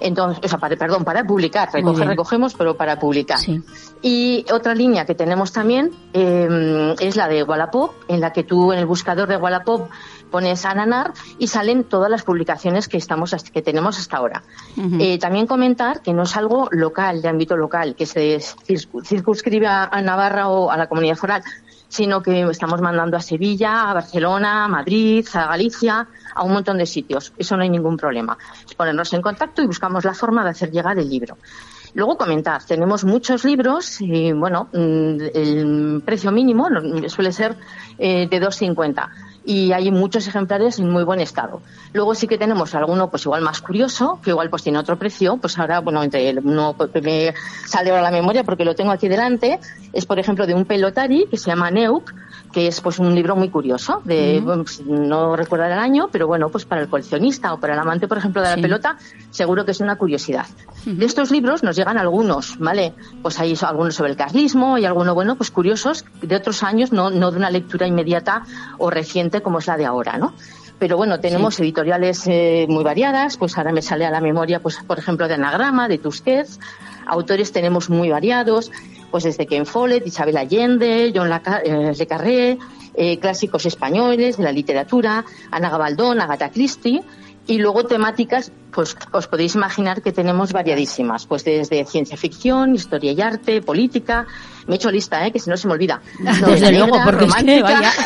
Entonces, 0.00 0.44
o 0.44 0.48
sea, 0.48 0.58
para, 0.58 0.76
perdón, 0.76 1.04
para 1.04 1.24
publicar. 1.24 1.68
Recoger, 1.72 2.06
recogemos, 2.08 2.54
pero 2.54 2.76
para 2.76 2.98
publicar. 2.98 3.38
Sí. 3.38 3.62
Y 4.02 4.44
otra 4.52 4.74
línea 4.74 5.04
que 5.06 5.14
tenemos 5.14 5.52
también 5.52 5.90
eh, 6.12 6.94
es 7.00 7.16
la 7.16 7.28
de 7.28 7.42
Wallapop, 7.42 7.92
en 8.08 8.20
la 8.20 8.32
que 8.32 8.44
tú 8.44 8.72
en 8.72 8.78
el 8.78 8.86
buscador 8.86 9.28
de 9.28 9.36
Wallapop 9.36 9.88
pones 10.30 10.64
Ananar 10.64 11.12
y 11.38 11.46
salen 11.46 11.84
todas 11.84 12.10
las 12.10 12.22
publicaciones 12.24 12.88
que 12.88 12.96
estamos 12.96 13.34
que 13.52 13.62
tenemos 13.62 13.98
hasta 13.98 14.16
ahora. 14.16 14.42
Eh, 15.00 15.18
también 15.18 15.46
comentar 15.46 16.02
que 16.02 16.12
no 16.12 16.24
es 16.24 16.36
algo 16.36 16.68
local, 16.72 17.22
de 17.22 17.28
ámbito 17.28 17.56
local, 17.56 17.94
que 17.94 18.06
se 18.06 18.36
circu- 18.38 19.04
circunscribe 19.04 19.66
a, 19.66 19.84
a 19.84 20.02
Navarra 20.02 20.48
o 20.48 20.70
a 20.70 20.76
la 20.76 20.88
comunidad 20.88 21.16
foral, 21.16 21.42
sino 21.96 22.22
que 22.22 22.42
estamos 22.42 22.82
mandando 22.82 23.16
a 23.16 23.20
Sevilla, 23.20 23.90
a 23.90 23.94
Barcelona, 23.94 24.66
a 24.66 24.68
Madrid, 24.68 25.26
a 25.32 25.46
Galicia, 25.46 26.06
a 26.34 26.42
un 26.42 26.52
montón 26.52 26.76
de 26.76 26.84
sitios. 26.84 27.32
Eso 27.38 27.56
no 27.56 27.62
hay 27.62 27.70
ningún 27.70 27.96
problema. 27.96 28.36
Ponernos 28.76 29.14
en 29.14 29.22
contacto 29.22 29.62
y 29.62 29.66
buscamos 29.66 30.04
la 30.04 30.12
forma 30.12 30.44
de 30.44 30.50
hacer 30.50 30.70
llegar 30.70 30.98
el 30.98 31.08
libro. 31.08 31.38
Luego 31.94 32.18
comentar, 32.18 32.62
tenemos 32.64 33.04
muchos 33.04 33.46
libros 33.46 34.02
y 34.02 34.32
bueno, 34.32 34.68
mm, 34.74 35.16
el 35.32 36.02
precio 36.04 36.30
mínimo 36.30 36.68
suele 37.08 37.32
ser 37.32 37.56
eh, 37.96 38.28
de 38.28 38.42
2,50 38.42 39.08
y 39.46 39.72
hay 39.72 39.90
muchos 39.92 40.26
ejemplares 40.26 40.78
en 40.80 40.90
muy 40.90 41.04
buen 41.04 41.20
estado. 41.20 41.62
Luego 41.92 42.14
sí 42.14 42.26
que 42.26 42.36
tenemos 42.36 42.74
alguno 42.74 43.08
pues 43.08 43.24
igual 43.24 43.42
más 43.42 43.62
curioso, 43.62 44.18
que 44.22 44.30
igual 44.30 44.50
pues 44.50 44.64
tiene 44.64 44.78
otro 44.78 44.98
precio, 44.98 45.36
pues 45.36 45.56
ahora 45.58 45.80
bueno, 45.80 46.02
entre 46.02 46.28
el 46.28 46.42
que 46.92 47.00
me 47.00 47.34
sale 47.64 47.90
ahora 47.90 48.02
la 48.02 48.10
memoria 48.10 48.42
porque 48.42 48.64
lo 48.64 48.74
tengo 48.74 48.90
aquí 48.90 49.08
delante, 49.08 49.60
es 49.92 50.04
por 50.04 50.18
ejemplo 50.18 50.46
de 50.46 50.54
un 50.54 50.64
pelotari 50.64 51.26
que 51.30 51.36
se 51.36 51.46
llama 51.46 51.70
Neuk, 51.70 52.12
que 52.52 52.66
es 52.68 52.80
pues 52.80 52.98
un 52.98 53.14
libro 53.14 53.36
muy 53.36 53.50
curioso, 53.50 54.00
de 54.04 54.40
bueno, 54.40 54.64
pues, 54.64 54.80
no 54.80 55.36
recuerdo 55.36 55.66
el 55.66 55.72
año, 55.72 56.08
pero 56.10 56.26
bueno, 56.26 56.48
pues 56.48 56.64
para 56.64 56.80
el 56.80 56.88
coleccionista 56.88 57.52
o 57.52 57.60
para 57.60 57.74
el 57.74 57.78
amante, 57.78 58.08
por 58.08 58.18
ejemplo, 58.18 58.42
de 58.42 58.56
la 58.56 58.60
pelota, 58.60 58.96
seguro 59.30 59.64
que 59.64 59.72
es 59.72 59.80
una 59.80 59.96
curiosidad. 59.96 60.46
De 60.84 61.04
estos 61.04 61.30
libros 61.30 61.62
nos 61.62 61.76
llegan 61.76 61.98
algunos, 61.98 62.58
¿vale? 62.58 62.94
Pues 63.22 63.38
hay 63.38 63.56
algunos 63.62 63.94
sobre 63.94 64.10
el 64.10 64.16
carlismo 64.16 64.78
y 64.78 64.84
algunos, 64.84 65.14
bueno, 65.14 65.36
pues 65.36 65.50
curiosos 65.50 66.04
de 66.22 66.36
otros 66.36 66.62
años, 66.62 66.92
no, 66.92 67.10
no 67.10 67.30
de 67.30 67.36
una 67.38 67.50
lectura 67.50 67.86
inmediata 67.86 68.44
o 68.78 68.90
reciente 68.90 69.42
como 69.42 69.58
es 69.58 69.66
la 69.66 69.76
de 69.76 69.84
ahora, 69.84 70.18
¿no? 70.18 70.34
Pero 70.78 70.96
bueno, 70.98 71.20
tenemos 71.20 71.58
editoriales 71.58 72.26
eh, 72.26 72.66
muy 72.68 72.84
variadas, 72.84 73.38
pues 73.38 73.56
ahora 73.56 73.72
me 73.72 73.80
sale 73.80 74.04
a 74.04 74.10
la 74.10 74.20
memoria, 74.20 74.60
pues 74.60 74.78
por 74.86 74.98
ejemplo, 74.98 75.26
de 75.26 75.34
Anagrama, 75.34 75.88
de 75.88 75.96
Tusquets, 75.96 76.60
autores 77.06 77.52
tenemos 77.52 77.88
muy 77.88 78.10
variados, 78.10 78.70
pues 79.10 79.24
desde 79.24 79.46
Ken 79.46 79.66
Follett, 79.66 80.06
Isabel 80.06 80.36
Allende, 80.36 81.12
John 81.14 81.30
eh, 81.64 81.92
Le 81.96 82.06
Carré, 82.06 82.58
eh, 82.94 83.18
clásicos 83.18 83.66
españoles 83.66 84.36
de 84.36 84.44
la 84.44 84.52
literatura, 84.52 85.24
Ana 85.50 85.70
Gabaldón, 85.70 86.20
Agatha 86.20 86.50
Christie, 86.50 87.02
y 87.46 87.58
luego 87.58 87.84
temáticas, 87.84 88.50
pues 88.72 88.96
os 89.12 89.26
podéis 89.28 89.54
imaginar 89.54 90.02
que 90.02 90.12
tenemos 90.12 90.52
variadísimas, 90.52 91.26
pues 91.26 91.44
desde 91.44 91.84
ciencia 91.84 92.16
ficción, 92.16 92.74
historia 92.74 93.12
y 93.12 93.20
arte, 93.20 93.62
política. 93.62 94.26
Me 94.66 94.74
he 94.74 94.76
hecho 94.76 94.90
lista, 94.90 95.24
¿eh? 95.24 95.30
que 95.30 95.38
si 95.38 95.48
no 95.48 95.56
se 95.56 95.68
me 95.68 95.74
olvida. 95.74 96.00
Desde 96.18 96.72
luego, 96.72 96.98
porque 97.04 97.26
es 97.26 97.34
que, 97.34 97.60
romántica. 97.60 97.62
vaya. 97.62 97.92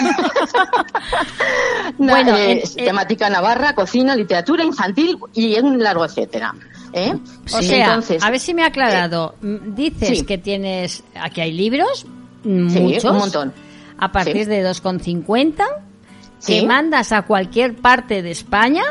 Bueno, 1.99 2.37
eh, 2.37 2.63
temática 2.77 3.29
navarra, 3.29 3.75
cocina, 3.75 4.15
literatura 4.15 4.65
infantil 4.65 5.19
y 5.35 5.59
un 5.59 5.83
largo 5.83 6.05
etcétera. 6.05 6.55
¿Eh? 6.93 7.15
O 7.53 7.63
sea, 7.63 8.01
a 8.21 8.31
ver 8.31 8.41
si 8.41 8.55
me 8.55 8.63
ha 8.63 8.67
aclarado. 8.67 9.35
Mm, 9.41 9.75
Dices 9.75 10.19
sí. 10.21 10.25
que 10.25 10.39
tienes, 10.39 11.03
aquí 11.15 11.41
hay 11.41 11.53
libros, 11.53 12.07
Sí, 12.43 12.49
muchos, 12.49 13.05
un 13.05 13.17
montón. 13.19 13.53
a 13.99 14.13
partir 14.13 14.47
de 14.47 14.65
2,50, 14.65 15.65
que 16.47 16.67
mandas 16.67 17.13
a 17.13 17.23
cualquier 17.23 17.77
parte 17.77 18.23
de 18.23 18.31
España. 18.31 18.83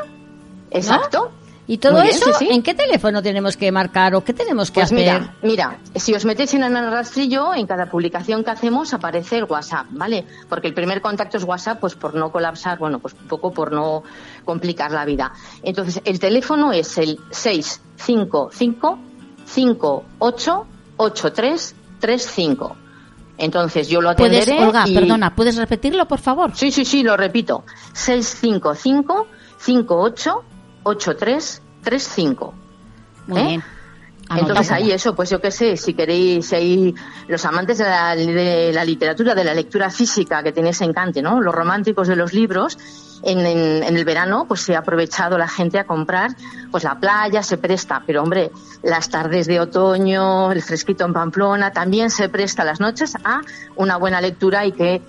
Exacto. 0.71 1.31
¿Y 1.67 1.77
todo 1.77 2.01
bien, 2.01 2.07
eso 2.07 2.33
sí, 2.33 2.47
sí. 2.47 2.49
en 2.51 2.63
qué 2.63 2.73
teléfono 2.73 3.21
tenemos 3.21 3.55
que 3.55 3.71
marcar 3.71 4.15
o 4.15 4.23
qué 4.23 4.33
tenemos 4.33 4.71
que 4.71 4.79
Pues 4.79 4.85
hacer? 4.91 4.97
mira, 4.97 5.35
mira, 5.43 5.77
si 5.95 6.15
os 6.15 6.25
metéis 6.25 6.51
en 6.55 6.63
el 6.63 6.73
rastrillo, 6.91 7.53
en 7.53 7.67
cada 7.67 7.85
publicación 7.85 8.43
que 8.43 8.49
hacemos 8.49 8.91
aparece 8.95 9.37
el 9.37 9.43
WhatsApp, 9.43 9.85
¿vale? 9.91 10.25
Porque 10.49 10.67
el 10.67 10.73
primer 10.73 10.99
contacto 10.99 11.37
es 11.37 11.43
WhatsApp, 11.43 11.79
pues 11.79 11.93
por 11.93 12.15
no 12.15 12.31
colapsar, 12.31 12.79
bueno, 12.79 12.97
pues 12.97 13.13
un 13.13 13.27
poco 13.27 13.53
por 13.53 13.71
no 13.71 14.01
complicar 14.49 14.89
la 14.91 15.05
vida. 15.05 15.31
Entonces, 15.61 16.01
el 16.05 16.19
teléfono 16.19 16.71
es 16.71 16.97
el 16.97 17.19
655 17.29 18.97
58 19.45 20.65
8335. 20.97 22.75
Entonces, 23.37 23.87
yo 23.87 24.01
lo 24.01 24.15
¿Puedes, 24.15 24.41
atenderé 24.41 24.65
Olga, 24.65 24.85
y- 24.87 24.95
perdona, 24.95 25.35
¿puedes 25.35 25.55
repetirlo, 25.55 26.07
por 26.07 26.19
favor? 26.19 26.51
Sí, 26.55 26.71
sí, 26.71 26.83
sí, 26.83 27.03
lo 27.03 27.15
repito. 27.15 27.63
655 27.93 29.27
58 29.59 30.43
8335. 30.83 32.53
Muy 33.27 33.39
¿Eh? 33.39 33.45
bien. 33.45 33.63
Entonces 34.35 34.71
ahí 34.71 34.91
eso, 34.91 35.15
pues 35.15 35.29
yo 35.31 35.41
qué 35.41 35.49
sé, 35.49 35.75
si 35.75 35.95
queréis, 35.95 36.47
si 36.49 36.55
hay 36.55 36.95
los 37.27 37.43
amantes 37.45 37.79
de 37.79 37.85
la, 37.85 38.15
de 38.15 38.71
la 38.71 38.85
literatura, 38.85 39.33
de 39.33 39.43
la 39.43 39.55
lectura 39.55 39.89
física 39.89 40.43
que 40.43 40.51
tenéis 40.51 40.81
encante, 40.81 41.21
¿no? 41.23 41.41
Los 41.41 41.55
románticos 41.55 42.07
de 42.07 42.15
los 42.15 42.31
libros, 42.31 42.77
en, 43.23 43.39
en- 43.45 43.83
en 43.83 43.97
el 43.97 44.05
verano 44.05 44.45
pues 44.47 44.61
se 44.61 44.75
ha 44.75 44.79
aprovechado 44.79 45.37
la 45.37 45.47
gente 45.47 45.77
a 45.79 45.85
comprar, 45.85 46.31
pues 46.71 46.83
la 46.83 46.99
playa 46.99 47.43
se 47.43 47.57
presta, 47.57 48.03
pero 48.05 48.21
hombre, 48.23 48.51
las 48.83 49.09
tardes 49.09 49.47
de 49.47 49.59
otoño, 49.59 50.51
el 50.51 50.61
fresquito 50.61 51.05
en 51.05 51.13
Pamplona, 51.13 51.71
también 51.71 52.09
se 52.09 52.29
presta 52.29 52.63
las 52.63 52.79
noches 52.79 53.15
a 53.23 53.41
una 53.75 53.97
buena 53.97 54.21
lectura 54.21 54.65
y 54.65 54.71
que 54.71 55.01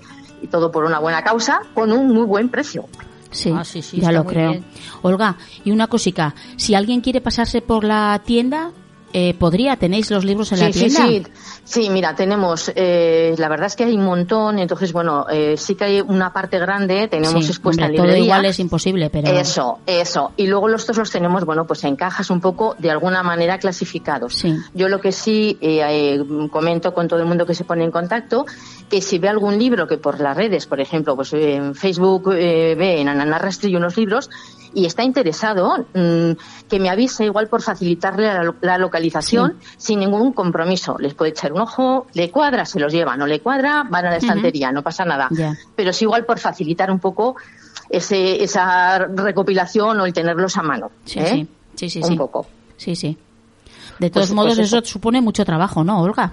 y 0.43 0.47
todo 0.47 0.73
por 0.73 0.85
una 0.85 0.99
buena 0.99 1.23
causa 1.23 1.61
con 1.75 1.93
un 1.93 2.09
muy 2.09 2.25
buen 2.25 2.49
precio. 2.49 2.87
Sí, 3.31 3.53
Ah, 3.57 3.63
sí, 3.65 3.81
sí, 3.83 4.01
ya 4.01 4.11
lo 4.11 4.25
creo. 4.25 4.51
bien. 4.53 4.65
Olga, 5.03 5.37
y 5.65 5.71
una 5.71 5.87
cosica, 5.87 6.35
si 6.57 6.75
alguien 6.75 7.01
quiere 7.01 7.21
pasarse 7.21 7.61
por 7.63 7.85
la 7.85 8.21
tienda, 8.25 8.71
eh, 9.13 9.35
¿podría? 9.35 9.77
¿Tenéis 9.77 10.11
los 10.11 10.25
libros 10.25 10.53
en 10.53 10.61
la 10.61 10.67
Sí, 10.67 10.73
sí, 10.73 10.79
tienda? 10.97 11.07
sí. 11.07 11.23
Sí, 11.65 11.91
mira, 11.91 12.15
tenemos, 12.17 12.73
eh, 12.75 13.35
la 13.39 13.49
verdad 13.49 13.67
es 13.67 13.77
que 13.77 13.85
hay 13.85 13.95
un 13.95 14.05
montón, 14.05 14.59
entonces, 14.59 14.93
bueno, 14.93 15.27
eh, 15.31 15.55
sí 15.57 15.75
que 15.77 15.85
hay 15.85 16.01
una 16.01 16.33
parte 16.33 16.59
grande, 16.59 17.07
tenemos 17.09 17.45
Sí, 17.45 17.51
expuesta 17.51 17.83
hombre, 17.85 17.95
en 17.95 17.97
todo 17.97 18.07
librería. 18.07 18.25
igual 18.25 18.45
es 18.47 18.59
imposible, 18.59 19.09
pero... 19.11 19.29
Eso, 19.29 19.79
eso. 19.87 20.33
Y 20.37 20.47
luego 20.49 20.67
los 20.69 20.83
otros 20.83 20.99
los 20.99 21.11
tenemos, 21.11 21.45
bueno, 21.45 21.67
pues 21.67 21.85
en 21.85 21.95
cajas 21.97 22.31
un 22.31 22.41
poco 22.41 22.75
de 22.79 22.91
alguna 22.91 23.23
manera 23.23 23.59
clasificados. 23.59 24.35
Sí. 24.35 24.57
Yo 24.75 24.89
lo 24.89 25.01
que 25.01 25.13
sí 25.13 25.59
eh, 25.61 25.81
eh, 25.89 26.49
comento 26.51 26.93
con 26.93 27.07
todo 27.07 27.21
el 27.21 27.27
mundo 27.27 27.47
que 27.47 27.55
se 27.55 27.65
pone 27.65 27.85
en 27.85 27.91
contacto, 27.93 28.47
que 28.89 29.01
si 29.01 29.19
ve 29.19 29.29
algún 29.29 29.59
libro 29.59 29.87
que 29.87 29.99
por 29.99 30.19
las 30.21 30.37
redes, 30.37 30.67
por 30.67 30.81
ejemplo, 30.81 31.15
pues 31.15 31.33
eh, 31.35 31.55
en 31.55 31.75
Facebook 31.77 32.33
eh, 32.35 32.75
ve 32.77 33.01
en 33.01 33.09
Ananá 33.09 33.39
Rastrillo 33.39 33.79
unos 33.79 33.97
libros 33.97 34.29
y 34.75 34.87
está 34.87 35.03
interesado, 35.03 35.87
mm, 35.95 36.33
que 36.69 36.79
me 36.81 36.89
avise 36.91 37.25
igual 37.25 37.49
por 37.49 37.63
facilitarle 37.63 38.25
la, 38.27 38.55
la 38.61 38.79
localización 38.79 39.57
sin 39.77 40.01
ningún 40.01 40.33
compromiso. 40.33 40.97
Les 40.99 41.15
puede 41.15 41.33
echar 41.33 41.53
un 41.53 41.61
ojo, 41.61 42.07
le 42.15 42.31
cuadra, 42.31 42.65
se 42.65 42.79
los 42.81 42.93
lleva, 42.93 43.17
no 43.17 43.27
le 43.27 43.41
cuadra, 43.41 43.85
van 43.89 44.07
a 44.07 44.11
la 44.11 44.17
estantería, 44.17 44.71
no 44.73 44.83
pasa 44.83 45.05
nada. 45.05 45.29
Pero 45.77 45.91
es 45.91 46.03
igual 46.03 46.25
por 46.25 46.39
facilitar 46.39 46.91
un 46.91 46.99
poco 47.01 47.37
ese, 47.89 48.43
esa 48.43 48.99
recopilación 48.99 50.01
o 50.01 50.07
el 50.07 50.13
tenerlos 50.13 50.57
a 50.57 50.63
mano. 50.63 50.91
Sí, 51.05 51.19
¿eh? 51.19 51.27
sí, 51.29 51.49
sí, 51.75 51.91
sí, 51.91 52.01
Un 52.03 52.09
sí. 52.09 52.17
poco. 52.17 52.47
Sí, 52.77 52.95
sí. 52.97 53.17
De 53.99 54.09
todos 54.11 54.29
Pues- 54.29 54.35
modos, 54.35 54.55
pues 54.57 54.67
eso. 54.69 54.79
eso 54.79 54.87
supone 54.87 55.21
mucho 55.21 55.45
trabajo, 55.45 55.85
¿no, 55.85 56.01
Olga? 56.01 56.33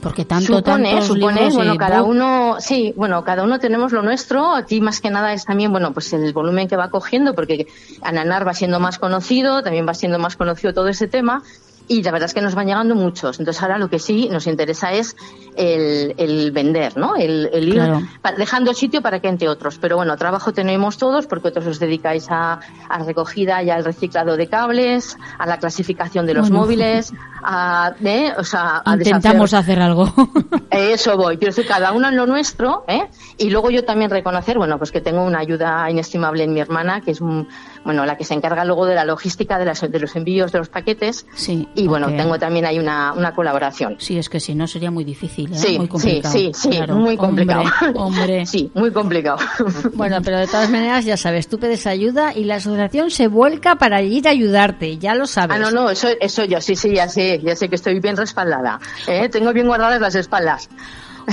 Porque 0.00 0.24
tanto, 0.24 0.56
supone, 0.56 1.02
supone, 1.02 1.48
y- 1.48 1.54
bueno, 1.54 1.76
cada 1.76 2.02
uno, 2.02 2.56
sí, 2.60 2.92
bueno, 2.96 3.22
cada 3.24 3.44
uno 3.44 3.58
tenemos 3.60 3.92
lo 3.92 4.02
nuestro. 4.02 4.54
Aquí 4.54 4.80
más 4.80 5.00
que 5.00 5.10
nada 5.10 5.32
es 5.32 5.44
también, 5.44 5.70
bueno, 5.70 5.92
pues 5.92 6.12
el 6.12 6.32
volumen 6.32 6.66
que 6.66 6.76
va 6.76 6.88
cogiendo, 6.90 7.34
porque 7.34 7.66
Ananar 8.00 8.46
va 8.46 8.54
siendo 8.54 8.80
más 8.80 8.98
conocido, 8.98 9.62
también 9.62 9.86
va 9.86 9.94
siendo 9.94 10.18
más 10.18 10.36
conocido 10.36 10.72
todo 10.72 10.88
ese 10.88 11.08
tema. 11.08 11.42
Y 11.88 12.02
la 12.02 12.10
verdad 12.12 12.26
es 12.26 12.34
que 12.34 12.40
nos 12.40 12.54
van 12.54 12.66
llegando 12.66 12.94
muchos. 12.94 13.38
Entonces 13.38 13.62
ahora 13.62 13.76
lo 13.78 13.88
que 13.90 13.98
sí 13.98 14.28
nos 14.30 14.46
interesa 14.46 14.92
es 14.92 15.14
el, 15.56 16.14
el 16.16 16.50
vender, 16.52 16.96
¿no? 16.96 17.16
El, 17.16 17.50
el 17.52 17.68
ir 17.68 17.74
Claro. 17.74 18.02
dejando 18.38 18.72
sitio 18.72 19.02
para 19.02 19.20
que 19.20 19.28
entre 19.28 19.48
otros. 19.48 19.78
Pero 19.78 19.96
bueno, 19.96 20.16
trabajo 20.16 20.52
tenemos 20.52 20.96
todos 20.96 21.26
porque 21.26 21.48
otros 21.48 21.66
os 21.66 21.78
dedicáis 21.78 22.26
a, 22.30 22.60
a 22.88 22.98
recogida 23.04 23.62
y 23.62 23.70
al 23.70 23.84
reciclado 23.84 24.36
de 24.36 24.46
cables, 24.46 25.16
a 25.38 25.46
la 25.46 25.58
clasificación 25.58 26.24
de 26.26 26.34
los 26.34 26.48
Bueno. 26.48 26.64
móviles, 26.64 27.12
a, 27.42 27.92
¿eh? 28.02 28.32
o 28.38 28.44
sea, 28.44 28.82
a 28.84 28.94
Intentamos 28.94 29.52
deshacer- 29.52 29.58
hacer 29.58 29.80
algo. 29.80 30.12
eso 30.70 31.16
voy, 31.16 31.36
quiero 31.36 31.52
decir, 31.54 31.66
cada 31.66 31.92
uno 31.92 32.08
en 32.08 32.16
lo 32.16 32.26
nuestro, 32.26 32.84
¿eh? 32.88 33.08
Y 33.38 33.50
luego 33.50 33.70
yo 33.70 33.84
también 33.84 34.10
reconocer, 34.10 34.56
bueno, 34.56 34.78
pues 34.78 34.90
que 34.92 35.00
tengo 35.00 35.22
una 35.24 35.40
ayuda 35.40 35.90
inestimable 35.90 36.44
en 36.44 36.54
mi 36.54 36.60
hermana, 36.60 37.00
que 37.00 37.10
es, 37.10 37.20
un- 37.20 37.48
bueno, 37.84 38.04
la 38.06 38.16
que 38.16 38.24
se 38.24 38.34
encarga 38.34 38.64
luego 38.64 38.86
de 38.86 38.94
la 38.94 39.04
logística 39.04 39.58
de, 39.58 39.64
las- 39.64 39.80
de 39.90 39.98
los 40.00 40.14
envíos 40.16 40.52
de 40.52 40.58
los 40.58 40.68
paquetes. 40.68 41.26
Sí, 41.34 41.68
Y 41.74 41.86
bueno, 41.88 42.08
tengo 42.08 42.38
también 42.38 42.64
ahí 42.66 42.78
una, 42.78 43.12
una 43.12 43.34
colaboración. 43.34 43.96
Sí, 43.98 44.18
es 44.18 44.28
que 44.28 44.40
si 44.40 44.54
no 44.54 44.66
sería 44.66 44.90
muy 44.90 45.04
difícil, 45.04 45.52
¿eh? 45.52 45.56
Sí, 45.58 45.76
muy 45.78 45.86
sí, 45.86 45.90
complicado. 45.90 46.32
sí, 46.34 46.50
sí, 46.54 46.70
Claro. 46.70 46.96
muy 46.96 47.16
complicado. 47.16 47.62
Hombre, 47.94 48.00
hombre. 48.00 48.46
Sí, 48.52 48.70
muy 48.74 48.90
complicado. 48.92 49.38
Bueno, 49.94 50.18
pero 50.22 50.38
de 50.38 50.46
todas 50.46 50.70
maneras, 50.70 51.04
ya 51.04 51.16
sabes, 51.16 51.48
tú 51.48 51.58
pedes 51.58 51.86
ayuda 51.86 52.32
y 52.34 52.44
la 52.44 52.56
asociación 52.56 53.10
se 53.10 53.28
vuelca 53.28 53.76
para 53.76 54.02
ir 54.02 54.26
a 54.26 54.30
ayudarte, 54.30 54.98
ya 54.98 55.14
lo 55.14 55.26
sabes. 55.26 55.56
Ah, 55.56 55.60
no, 55.60 55.70
no, 55.70 55.90
eso, 55.90 56.08
eso 56.20 56.44
yo, 56.44 56.60
sí, 56.60 56.76
sí, 56.76 56.94
ya 56.94 57.08
sé, 57.08 57.40
ya 57.42 57.54
sé 57.56 57.68
que 57.68 57.74
estoy 57.76 57.98
bien 58.00 58.16
respaldada. 58.16 58.80
¿eh? 59.06 59.28
Tengo 59.28 59.52
bien 59.52 59.66
guardadas 59.66 60.00
las 60.00 60.14
espaldas. 60.14 60.68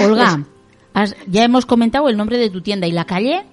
Olga, 0.04 0.44
has- 0.94 1.16
ya 1.28 1.44
hemos 1.44 1.66
comentado 1.66 2.10
el 2.10 2.18
nombre 2.18 2.38
de 2.38 2.50
tu 2.50 2.62
tienda 2.62 2.88
y 2.88 2.92
la 2.92 3.06
calle. 3.06 3.46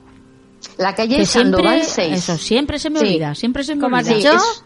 La 0.78 0.94
calle 0.94 1.16
Que 1.16 1.26
Sandoval 1.26 1.82
siempre, 1.82 2.16
6. 2.16 2.28
eso, 2.30 2.38
siempre 2.38 2.78
se 2.78 2.90
me 2.90 3.00
Sí. 3.00 3.06
olvida, 3.06 3.34
siempre 3.34 3.64
se 3.64 3.74
me 3.74 3.80
¿Cómo 3.82 3.96
has 3.96 4.06
olvida. 4.08 4.32
dicho? 4.32 4.36
es 4.36 4.62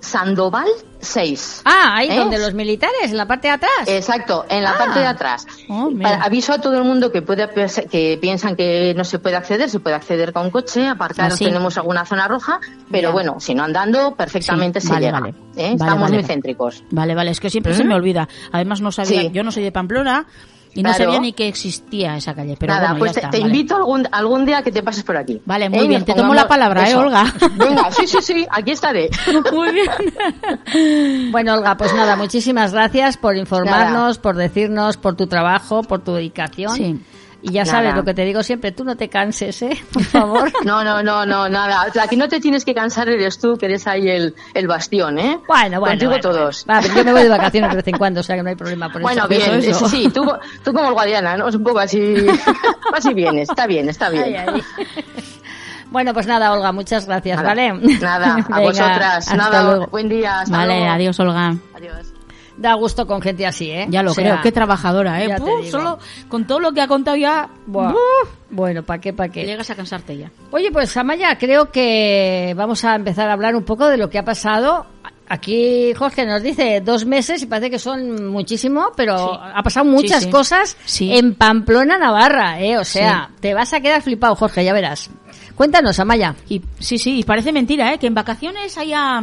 Sandoval 0.00 0.66
6. 1.00 1.62
Ah, 1.64 1.94
ahí 1.96 2.10
¿Eh? 2.10 2.16
donde 2.16 2.38
los 2.38 2.54
militares, 2.54 3.04
en 3.04 3.16
la 3.16 3.26
parte 3.26 3.46
de 3.48 3.54
atrás. 3.54 3.70
Exacto, 3.86 4.44
en 4.48 4.62
la 4.64 4.72
Ah. 4.72 4.78
parte 4.78 4.98
de 5.00 5.06
atrás. 5.06 5.46
Oh, 5.68 5.90
aviso 6.20 6.52
a 6.52 6.60
todo 6.60 6.76
el 6.76 6.84
mundo 6.84 7.10
que 7.12 7.22
puede 7.22 7.48
que 7.88 8.18
piensan 8.20 8.56
que 8.56 8.94
no 8.96 9.04
se 9.04 9.18
puede 9.20 9.36
acceder, 9.36 9.70
se 9.70 9.78
puede 9.80 9.94
acceder 9.96 10.32
con 10.32 10.50
coche, 10.50 10.86
aparcar, 10.88 11.32
Ah, 11.32 11.36
sí. 11.36 11.44
tenemos 11.44 11.76
alguna 11.78 12.04
zona 12.04 12.26
roja, 12.28 12.60
pero 12.90 13.08
Ya. 13.08 13.12
bueno, 13.12 13.36
si 13.40 13.54
no 13.54 13.62
andando, 13.62 14.14
perfectamente 14.16 14.80
Sí, 14.80 14.88
se 14.88 14.92
vale, 14.92 15.06
llega. 15.06 15.20
vale. 15.20 15.30
¿eh? 15.30 15.34
Vale, 15.56 15.72
Estamos 15.74 16.08
muy 16.10 16.18
vale. 16.18 16.26
céntricos. 16.28 16.82
Vale, 16.90 17.14
vale, 17.14 17.30
es 17.30 17.40
que 17.40 17.50
siempre 17.50 17.72
¿Mm? 17.72 17.76
se 17.76 17.84
me 17.84 17.94
olvida. 17.94 18.28
Además 18.50 18.80
no 18.80 18.90
sabía, 18.92 19.24
yo 19.30 19.42
no 19.44 19.52
soy 19.52 19.62
de 19.62 19.72
Pamplona 19.72 20.26
y 20.74 20.82
no 20.82 20.92
sabía 20.94 21.20
ni 21.20 21.32
que 21.32 21.48
existía 21.48 22.16
esa 22.16 22.34
calle, 22.34 22.56
pero 22.58 22.72
Nada, 22.72 22.88
bueno, 22.88 22.98
pues 23.00 23.10
ya 23.12 23.14
te, 23.14 23.20
está, 23.20 23.30
te 23.30 23.40
vale. 23.40 23.52
invito 23.52 23.76
algún, 23.76 24.08
algún 24.10 24.46
día 24.46 24.62
que 24.62 24.72
te 24.72 24.82
pases 24.82 25.02
por 25.04 25.16
aquí. 25.16 25.40
Vale, 25.44 25.66
¿Eh? 25.66 25.70
muy 25.70 25.80
Y 25.84 25.88
bien, 25.88 26.04
te 26.04 26.14
tomo 26.14 26.34
la 26.34 26.48
palabra, 26.48 26.88
¿eh. 26.88 26.96
Olga? 26.96 27.24
Venga, 27.56 27.90
sí, 27.90 28.06
sí, 28.06 28.18
sí, 28.20 28.46
aquí 28.50 28.70
estaré. 28.70 29.10
Muy 29.52 29.72
bien. 29.72 29.88
Bueno, 31.32 31.54
Olga, 31.54 31.76
pues 31.76 31.94
nada, 31.94 32.16
muchísimas 32.16 32.72
gracias 32.72 33.16
por 33.16 33.36
informarnos, 33.36 34.18
por 34.18 34.36
decirnos, 34.36 34.96
por 34.96 35.16
tu 35.16 35.26
trabajo, 35.26 35.82
por 35.82 36.02
tu 36.02 36.14
dedicación. 36.14 36.74
Sí. 36.76 37.00
Y 37.44 37.50
ya 37.52 37.64
Nada. 37.64 37.78
sabes 37.78 37.94
lo 37.96 38.04
que 38.04 38.14
te 38.14 38.24
digo 38.24 38.42
siempre, 38.44 38.70
tú 38.70 38.84
no 38.84 38.96
te 38.96 39.08
canses, 39.08 39.60
¿eh? 39.62 39.76
Por 39.92 40.04
favor. 40.04 40.52
No, 40.64 40.84
no, 40.84 41.02
no, 41.02 41.26
no, 41.26 41.48
nada. 41.48 41.86
La 41.94 42.06
que 42.06 42.16
no 42.16 42.28
te 42.28 42.38
tienes 42.40 42.64
que 42.64 42.72
cansar 42.74 43.08
eres 43.08 43.38
tú, 43.40 43.56
que 43.56 43.66
eres 43.66 43.86
ahí 43.88 44.08
el, 44.08 44.34
el 44.54 44.68
bastión, 44.68 45.18
¿eh? 45.18 45.40
Bueno, 45.48 45.80
bueno. 45.80 45.92
Contigo 45.92 46.10
bueno, 46.12 46.22
todos. 46.22 46.64
bueno. 46.64 46.80
Va, 46.80 46.82
pero 46.86 46.94
yo 46.98 47.04
me 47.04 47.12
voy 47.12 47.22
de 47.24 47.28
vacaciones 47.28 47.70
de 47.70 47.76
vez 47.76 47.88
en 47.88 47.98
cuando, 47.98 48.20
o 48.20 48.22
sea 48.22 48.36
que 48.36 48.42
no 48.44 48.48
hay 48.50 48.54
problema 48.54 48.88
por 48.90 49.02
Bueno, 49.02 49.22
eso. 49.22 49.28
bien, 49.28 49.42
eso, 49.42 49.54
eso. 49.54 49.70
eso 49.70 49.88
sí, 49.88 50.08
tú, 50.14 50.24
tú 50.64 50.72
como 50.72 50.86
el 50.86 50.92
Guadiana, 50.94 51.36
¿no? 51.36 51.48
Es 51.48 51.54
un 51.56 51.64
poco 51.64 51.80
así, 51.80 52.14
así 52.94 53.12
vienes, 53.12 53.48
está 53.50 53.66
bien, 53.66 53.88
está 53.88 54.08
bien. 54.08 54.24
Ay, 54.24 54.34
ay. 54.36 54.62
Bueno, 55.90 56.14
pues 56.14 56.26
nada, 56.26 56.52
Olga, 56.52 56.72
muchas 56.72 57.06
gracias, 57.06 57.36
Nada, 57.36 57.48
¿vale? 57.50 57.72
Nada, 58.00 58.32
a 58.34 58.36
Venga, 58.36 58.60
vosotras, 58.60 59.18
hasta 59.18 59.36
nada, 59.36 59.62
luego. 59.62 59.86
buen 59.88 60.08
día, 60.08 60.40
hasta 60.40 60.56
Vale, 60.56 60.76
luego. 60.78 60.90
adiós, 60.92 61.20
Olga. 61.20 61.54
Adiós. 61.74 62.11
Da 62.62 62.74
gusto 62.74 63.06
con 63.06 63.20
gente 63.20 63.44
así, 63.44 63.70
¿eh? 63.70 63.86
Ya 63.90 64.02
lo 64.02 64.12
O 64.12 64.14
sea, 64.14 64.24
creo, 64.24 64.40
qué 64.42 64.52
trabajadora, 64.52 65.22
¿eh? 65.22 65.36
solo 65.70 65.98
con 66.28 66.46
todo 66.46 66.60
lo 66.60 66.72
que 66.72 66.80
ha 66.80 66.86
contado 66.88 67.16
ya, 67.16 67.50
Buah. 67.66 67.92
Bueno, 68.50 68.82
¿para 68.84 69.00
qué, 69.00 69.12
para 69.12 69.30
qué? 69.32 69.44
llegas 69.44 69.68
a 69.70 69.74
cansarte 69.74 70.16
ya. 70.16 70.30
Oye, 70.52 70.70
pues 70.70 70.96
Amaya, 70.96 71.36
creo 71.38 71.70
que 71.72 72.54
vamos 72.56 72.84
a 72.84 72.94
empezar 72.94 73.28
a 73.28 73.32
hablar 73.32 73.56
un 73.56 73.64
poco 73.64 73.86
de 73.88 73.96
lo 73.96 74.08
que 74.08 74.18
ha 74.18 74.24
pasado. 74.24 74.86
Aquí 75.28 75.94
Jorge 75.94 76.26
nos 76.26 76.42
dice 76.42 76.80
dos 76.82 77.06
meses 77.06 77.42
y 77.42 77.46
parece 77.46 77.70
que 77.70 77.78
son 77.78 78.30
muchísimo, 78.30 78.92
pero 78.94 79.16
Sí. 79.18 79.38
ha 79.54 79.62
pasado 79.62 79.86
muchas 79.86 80.20
Sí, 80.20 80.24
sí. 80.26 80.30
cosas 80.30 80.76
Sí. 80.84 81.16
en 81.16 81.34
Pamplona, 81.34 81.96
Navarra, 81.98 82.60
¿eh? 82.60 82.76
O 82.78 82.84
sea, 82.84 83.30
te 83.40 83.54
vas 83.54 83.72
a 83.72 83.80
quedar 83.80 84.02
flipado, 84.02 84.36
Jorge, 84.36 84.64
ya 84.64 84.72
verás. 84.74 85.10
Cuéntanos, 85.54 85.98
Amaya. 86.00 86.34
Y 86.48 86.60
sí, 86.78 86.98
sí, 86.98 87.18
y 87.20 87.24
parece 87.24 87.50
mentira, 87.52 87.92
¿eh? 87.94 87.98
Que 87.98 88.06
en 88.08 88.14
vacaciones 88.14 88.76
haya 88.78 89.22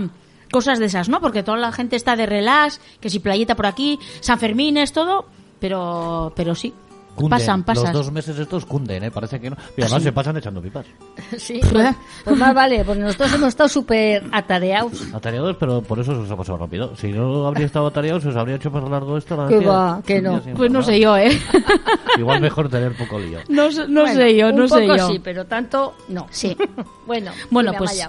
cosas 0.52 0.80
de 0.80 0.86
esas, 0.86 1.10
¿no? 1.10 1.20
Porque 1.22 1.44
toda 1.44 1.58
la 1.58 1.72
gente 1.72 1.96
está 1.96 2.16
de 2.16 2.26
relax, 2.26 2.80
que 3.00 3.10
si 3.10 3.20
playita 3.20 3.56
por 3.56 3.66
aquí, 3.66 4.00
San 4.22 4.40
Fermín 4.40 4.78
es 4.78 4.92
todo, 4.94 5.26
pero, 5.60 6.34
pero 6.36 6.56
sí. 6.56 6.74
Cunden. 7.16 7.38
Pasan, 7.38 7.64
pasan. 7.64 7.84
Los 7.86 7.94
dos 8.06 8.12
meses 8.14 8.40
estos 8.40 8.66
cunden, 8.66 9.04
¿eh? 9.04 9.12
Parece 9.12 9.42
que 9.42 9.50
no. 9.50 9.58
Y 9.76 9.82
además 9.82 10.04
se 10.04 10.14
pasan 10.14 10.38
echando 10.38 10.62
pipas. 10.62 10.86
Sí, 11.38 11.60
pues, 11.70 11.94
pues 12.24 12.38
más 12.38 12.54
vale, 12.54 12.82
pues 12.86 12.98
nosotros 12.98 13.34
hemos 13.34 13.50
estado 13.50 13.68
súper 13.68 14.24
atareados. 14.32 15.14
Atareados, 15.14 15.58
pero 15.60 15.82
por 15.82 16.00
eso 16.00 16.14
se 16.16 16.22
os 16.22 16.32
ha 16.32 16.38
pasado 16.38 16.60
rápido. 16.60 16.96
Si 16.96 17.12
no 17.12 17.46
habría 17.46 17.66
estado 17.66 17.88
atareados, 17.88 18.24
se 18.24 18.30
os 18.30 18.36
habría 18.38 18.56
hecho 18.56 18.72
más 18.72 18.90
largo 18.90 19.18
esto. 19.18 19.36
la 19.36 19.50
Que 19.50 19.60
va, 19.60 20.02
que 20.06 20.20
Un 20.20 20.24
no. 20.24 20.42
Pues 20.56 20.72
no 20.72 20.82
sé 20.82 20.98
yo, 20.98 21.18
¿eh? 21.18 21.38
Igual 22.18 22.40
mejor 22.40 22.70
tener 22.70 22.96
poco 22.96 23.20
lío. 23.20 23.40
No, 23.50 23.70
sé- 23.70 23.88
no 23.90 24.02
Bueno, 24.02 24.16
sé 24.22 24.38
yo, 24.38 24.52
no 24.54 24.62
un 24.64 24.70
sé 24.70 24.80
poco 24.82 24.96
yo. 24.96 25.08
sí, 25.10 25.20
pero 25.20 25.46
tanto 25.46 25.96
no. 26.08 26.28
Sí. 26.30 26.56
Bueno, 27.06 27.32
Bueno, 27.50 27.74
pues 27.78 28.00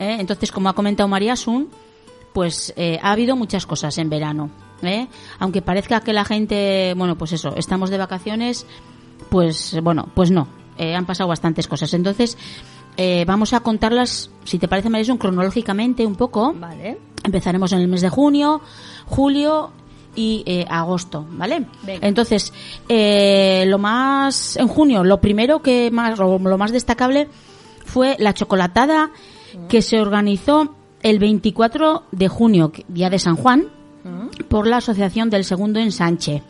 eh, 0.00 0.16
entonces, 0.18 0.50
como 0.50 0.68
ha 0.70 0.72
comentado 0.72 1.08
María 1.08 1.36
Sun, 1.36 1.68
pues 2.36 2.74
eh, 2.76 2.98
ha 3.02 3.12
habido 3.12 3.34
muchas 3.34 3.64
cosas 3.64 3.96
en 3.96 4.10
verano. 4.10 4.50
¿eh? 4.82 5.08
Aunque 5.38 5.62
parezca 5.62 6.02
que 6.02 6.12
la 6.12 6.26
gente, 6.26 6.92
bueno, 6.94 7.16
pues 7.16 7.32
eso, 7.32 7.56
estamos 7.56 7.88
de 7.88 7.96
vacaciones, 7.96 8.66
pues 9.30 9.74
bueno, 9.82 10.10
pues 10.12 10.30
no. 10.30 10.46
eh, 10.76 10.94
han 10.94 11.06
pasado 11.06 11.30
bastantes 11.30 11.66
cosas. 11.66 11.94
Entonces, 11.94 12.36
eh, 12.98 13.24
vamos 13.26 13.54
a 13.54 13.60
contarlas, 13.60 14.28
si 14.44 14.58
te 14.58 14.68
parece, 14.68 14.90
María 14.90 15.06
Sun, 15.06 15.16
cronológicamente 15.16 16.04
un 16.04 16.14
poco. 16.14 16.52
Vale. 16.52 16.98
Empezaremos 17.24 17.72
en 17.72 17.78
el 17.78 17.88
mes 17.88 18.02
de 18.02 18.10
junio, 18.10 18.60
julio 19.06 19.70
y 20.14 20.44
agosto, 20.68 21.24
¿vale? 21.30 21.64
Venga. 21.84 22.06
Entonces, 22.06 22.52
eh, 22.86 23.64
lo 23.66 23.78
más 23.78 24.58
en 24.58 24.68
junio, 24.68 25.04
lo 25.04 25.22
primero 25.22 25.62
que 25.62 25.90
más, 25.90 26.18
lo 26.18 26.58
más 26.58 26.70
destacable 26.70 27.28
fue 27.86 28.14
la 28.18 28.34
chocolatada 28.34 29.10
que 29.70 29.80
se 29.80 29.98
organizó 29.98 30.75
el 31.06 31.20
24 31.20 32.02
de 32.10 32.26
junio, 32.26 32.72
día 32.88 33.08
de 33.10 33.20
San 33.20 33.36
Juan, 33.36 33.68
por 34.48 34.66
la 34.66 34.78
Asociación 34.78 35.30
del 35.30 35.44
Segundo 35.44 35.78
Ensanche. 35.78 36.42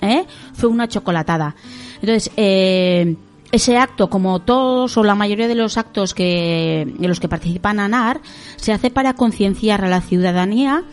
¿eh? 0.00 0.24
Fue 0.52 0.68
una 0.68 0.86
chocolatada. 0.86 1.56
Entonces, 2.00 2.30
eh, 2.36 3.16
ese 3.50 3.76
acto, 3.76 4.08
como 4.08 4.38
todos 4.38 4.96
o 4.96 5.02
la 5.02 5.16
mayoría 5.16 5.48
de 5.48 5.56
los 5.56 5.76
actos 5.78 6.14
que, 6.14 6.82
en 6.82 7.08
los 7.08 7.18
que 7.18 7.28
participan 7.28 7.80
ANAR, 7.80 8.20
se 8.54 8.72
hace 8.72 8.88
para 8.88 9.14
concienciar 9.14 9.84
a 9.84 9.88
la 9.88 10.00
ciudadanía 10.00 10.84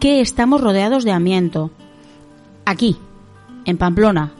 que 0.00 0.22
estamos 0.22 0.62
rodeados 0.62 1.04
de 1.04 1.12
amianto. 1.12 1.72
Aquí, 2.64 2.96
en 3.66 3.76
Pamplona, 3.76 4.32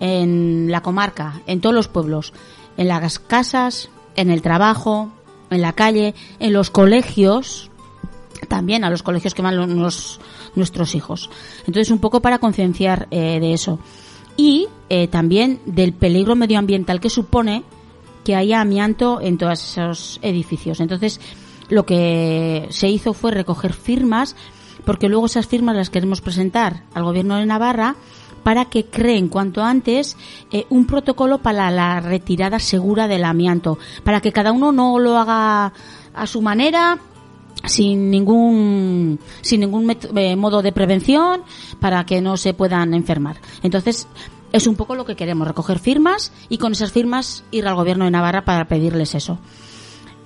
en 0.00 0.70
la 0.70 0.80
comarca, 0.80 1.42
en 1.46 1.60
todos 1.60 1.74
los 1.74 1.88
pueblos, 1.88 2.32
en 2.78 2.88
las 2.88 3.18
casas, 3.18 3.90
en 4.16 4.30
el 4.30 4.40
trabajo, 4.40 5.10
en 5.50 5.60
la 5.60 5.74
calle, 5.74 6.14
en 6.40 6.54
los 6.54 6.70
colegios, 6.70 7.70
también 8.54 8.84
a 8.84 8.90
los 8.90 9.02
colegios 9.02 9.34
que 9.34 9.42
van 9.42 9.56
lo- 9.56 9.66
los- 9.66 10.20
nuestros 10.54 10.94
hijos. 10.94 11.28
Entonces, 11.66 11.90
un 11.90 11.98
poco 11.98 12.20
para 12.20 12.38
concienciar 12.38 13.08
eh, 13.10 13.40
de 13.40 13.52
eso. 13.52 13.80
Y 14.36 14.68
eh, 14.88 15.08
también 15.08 15.58
del 15.66 15.92
peligro 15.92 16.36
medioambiental 16.36 17.00
que 17.00 17.10
supone 17.10 17.64
que 18.24 18.36
haya 18.36 18.60
amianto 18.60 19.20
en 19.20 19.38
todos 19.38 19.60
esos 19.62 20.18
edificios. 20.22 20.78
Entonces, 20.80 21.20
lo 21.68 21.84
que 21.84 22.66
se 22.70 22.88
hizo 22.88 23.12
fue 23.12 23.32
recoger 23.32 23.72
firmas, 23.72 24.36
porque 24.84 25.08
luego 25.08 25.26
esas 25.26 25.46
firmas 25.46 25.74
las 25.76 25.90
queremos 25.90 26.20
presentar 26.20 26.84
al 26.94 27.02
gobierno 27.04 27.36
de 27.36 27.46
Navarra 27.46 27.96
para 28.44 28.66
que 28.66 28.84
creen 28.84 29.28
cuanto 29.28 29.62
antes 29.64 30.16
eh, 30.52 30.66
un 30.68 30.86
protocolo 30.86 31.38
para 31.38 31.70
la 31.70 32.00
retirada 32.00 32.58
segura 32.60 33.08
del 33.08 33.24
amianto, 33.24 33.78
para 34.04 34.20
que 34.20 34.32
cada 34.32 34.52
uno 34.52 34.70
no 34.70 34.98
lo 34.98 35.16
haga 35.18 35.72
a 36.14 36.26
su 36.26 36.40
manera, 36.42 36.98
sin 37.64 38.10
ningún 38.10 39.18
sin 39.40 39.60
ningún 39.60 39.96
eh, 40.16 40.36
modo 40.36 40.62
de 40.62 40.72
prevención 40.72 41.42
para 41.80 42.04
que 42.04 42.20
no 42.20 42.36
se 42.36 42.54
puedan 42.54 42.94
enfermar. 42.94 43.36
Entonces, 43.62 44.06
es 44.52 44.66
un 44.66 44.76
poco 44.76 44.94
lo 44.94 45.04
que 45.04 45.16
queremos, 45.16 45.48
recoger 45.48 45.78
firmas 45.78 46.32
y 46.48 46.58
con 46.58 46.72
esas 46.72 46.92
firmas 46.92 47.44
ir 47.50 47.66
al 47.66 47.74
gobierno 47.74 48.04
de 48.04 48.12
Navarra 48.12 48.44
para 48.44 48.68
pedirles 48.68 49.14
eso. 49.14 49.38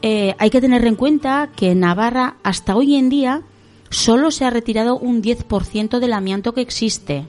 Eh, 0.03 0.35
hay 0.39 0.51
que 0.51 0.61
tener 0.61 0.85
en 0.87 0.95
cuenta 0.95 1.51
que 1.57 1.75
Navarra 1.75 2.37
hasta 2.43 2.77
hoy 2.77 2.95
en 2.95 3.09
día 3.09 3.43
solo 3.91 4.31
se 4.31 4.45
ha 4.45 4.51
retirado 4.51 4.99
un 4.99 5.23
10% 5.23 5.99
del 5.99 6.13
amianto 6.13 6.53
que 6.53 6.61
existe. 6.61 7.27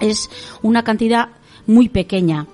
Es 0.00 0.30
una 0.62 0.84
cantidad 0.84 1.28
muy 1.66 1.88
pequeña. 1.88 2.46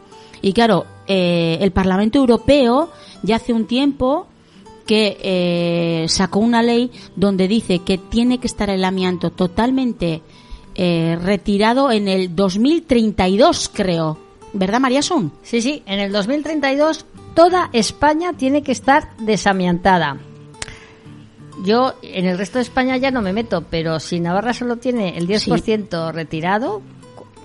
Y 0.43 0.53
claro, 0.53 0.85
eh, 1.07 1.59
el 1.61 1.71
Parlamento 1.71 2.19
Europeo 2.19 2.91
ya 3.23 3.37
hace 3.37 3.53
un 3.53 3.67
tiempo 3.67 4.27
que 4.83 5.17
eh, 5.23 6.07
sacó 6.09 6.41
una 6.41 6.63
ley 6.63 6.91
donde 7.17 7.49
dice 7.49 7.81
que 7.81 7.99
tiene 7.99 8.39
que 8.39 8.47
estar 8.47 8.69
el 8.71 8.85
amianto 8.85 9.31
totalmente 9.31 10.23
eh, 10.75 11.19
retirado 11.23 11.91
en 11.91 12.09
el 12.09 12.35
2032, 12.35 13.71
creo. 13.73 14.19
¿Verdad, 14.55 14.81
María 14.81 15.03
Sun? 15.03 15.33
Sí, 15.43 15.63
sí, 15.63 15.83
en 15.87 15.99
el 16.01 16.13
2032 16.13 17.07
toda 17.35 17.71
España 17.73 18.35
tiene 18.35 18.63
que 18.63 18.73
estar 18.73 19.17
desamiantada. 19.19 20.19
Yo 21.65 21.95
en 22.03 22.27
el 22.27 22.39
resto 22.39 22.59
de 22.59 22.63
España 22.63 22.97
ya 22.97 23.11
no 23.11 23.23
me 23.23 23.33
meto, 23.33 23.65
pero 23.71 24.01
si 24.01 24.19
Navarra 24.21 24.53
solo 24.55 24.77
tiene 24.77 25.17
el 25.17 25.29
10% 25.29 26.13
retirado, 26.13 26.83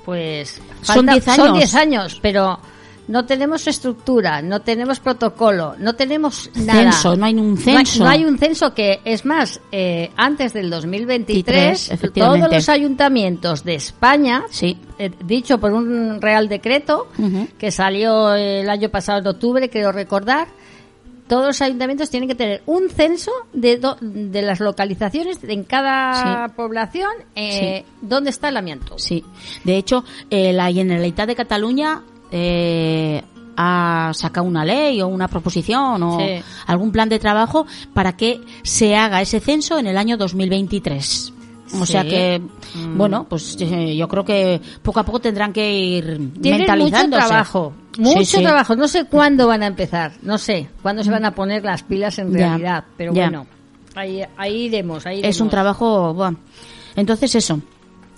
pues 0.06 0.62
Son 0.82 1.06
falta- 1.06 1.12
10 1.14 1.24
Son 1.26 1.40
años. 1.42 1.58
10 1.58 1.76
años, 1.76 2.20
pero 2.22 2.60
no 3.08 3.26
tenemos 3.26 3.68
estructura, 3.68 4.42
no 4.42 4.62
tenemos 4.62 5.00
protocolo, 5.00 5.76
no 5.80 5.96
tenemos 5.96 6.50
nada. 6.56 6.92
Censo, 6.92 7.16
no 7.16 7.26
hay 7.26 7.36
un 7.36 7.54
No 7.54 7.56
hay- 7.58 7.64
censo. 7.86 8.04
No 8.04 8.10
hay, 8.10 8.26
un 8.26 8.38
censo 8.38 8.74
que, 8.74 9.00
es 9.06 9.26
más, 9.26 9.62
eh, 9.72 10.12
antes 10.18 10.54
del 10.54 10.70
2023, 10.70 11.92
efectivamente. 11.92 12.46
todos 12.48 12.56
los 12.56 12.70
ayuntamientos 12.70 13.64
de 13.64 13.76
España 13.76 14.44
Sí. 14.50 14.78
eh, 15.00 15.12
dicho 15.26 15.58
por 15.60 15.72
un 15.74 16.20
real 16.22 16.50
decreto 16.50 17.08
que 17.58 17.72
salió 17.72 18.34
el 18.34 18.70
año 18.70 18.90
pasado 18.90 19.20
en 19.20 19.28
octubre, 19.28 19.70
creo 19.70 19.92
recordar, 19.92 20.48
todos 21.28 21.46
los 21.48 21.62
ayuntamientos 21.62 22.10
tienen 22.10 22.30
que 22.30 22.36
tener 22.36 22.62
un 22.68 22.90
censo 22.90 23.32
de, 23.52 23.78
do- 23.78 23.98
de 24.00 24.42
las 24.42 24.62
localizaciones 24.62 25.40
en 25.44 25.66
cada 25.66 26.48
Sí. 26.48 26.54
población 26.56 27.10
eh, 27.36 27.84
dónde 28.02 28.30
está 28.30 28.48
el 28.50 28.56
amianto. 28.58 28.98
Sí, 28.98 29.26
de 29.66 29.76
hecho, 29.78 30.06
eh, 30.30 30.54
la 30.54 30.72
Generalitat 30.72 31.28
de 31.28 31.36
Cataluña 31.36 32.02
eh, 32.32 33.24
ha 33.56 34.12
sacado 34.14 34.46
una 34.46 34.64
ley 34.64 35.02
o 35.02 35.08
una 35.08 35.28
proposición 35.28 36.04
o 36.04 36.20
Sí. 36.20 36.44
algún 36.68 36.92
plan 36.92 37.10
de 37.10 37.18
trabajo 37.20 37.66
para 37.94 38.16
que 38.16 38.42
se 38.64 38.96
haga 38.96 39.22
ese 39.22 39.40
censo 39.40 39.80
en 39.80 39.88
el 39.88 39.98
año 39.98 40.16
2023. 40.18 41.34
O 41.74 41.86
Sí. 41.86 41.92
sea 41.94 42.04
que, 42.04 42.40
Mm. 42.76 42.98
bueno, 42.98 43.26
pues 43.28 43.58
eh, 43.60 43.96
yo 43.96 44.08
creo 44.08 44.24
que 44.24 44.62
poco 44.82 45.00
a 45.00 45.04
poco 45.04 45.20
tendrán 45.20 45.52
que 45.52 45.74
ir 45.74 46.06
Tienen 46.06 46.32
mucho 46.62 46.72
mentalizándose. 46.74 47.28
trabajo, 47.28 47.74
Sí, 47.94 48.02
mucho 48.02 48.24
sí. 48.38 48.42
trabajo. 48.44 48.76
No 48.76 48.88
sé 48.88 49.06
cuándo 49.06 49.48
van 49.48 49.64
a 49.64 49.68
empezar, 49.68 50.14
no 50.22 50.38
sé 50.38 50.70
cuándo 50.82 51.04
se 51.04 51.10
van 51.12 51.26
a 51.26 51.32
poner 51.36 51.64
las 51.66 51.84
pilas 51.84 52.20
en 52.20 52.32
Ya, 52.32 52.38
realidad, 52.50 52.84
pero 52.96 53.12
ya. 53.14 53.24
bueno, 53.24 53.48
ahí, 53.96 54.22
ahí 54.38 54.56
iremos, 54.68 55.06
ahí 55.06 55.18
Es 55.24 55.42
un 55.42 55.48
iremos. 55.48 55.52
trabajo, 55.52 56.14
buah. 56.14 56.32
entonces 56.96 57.34
eso. 57.36 57.60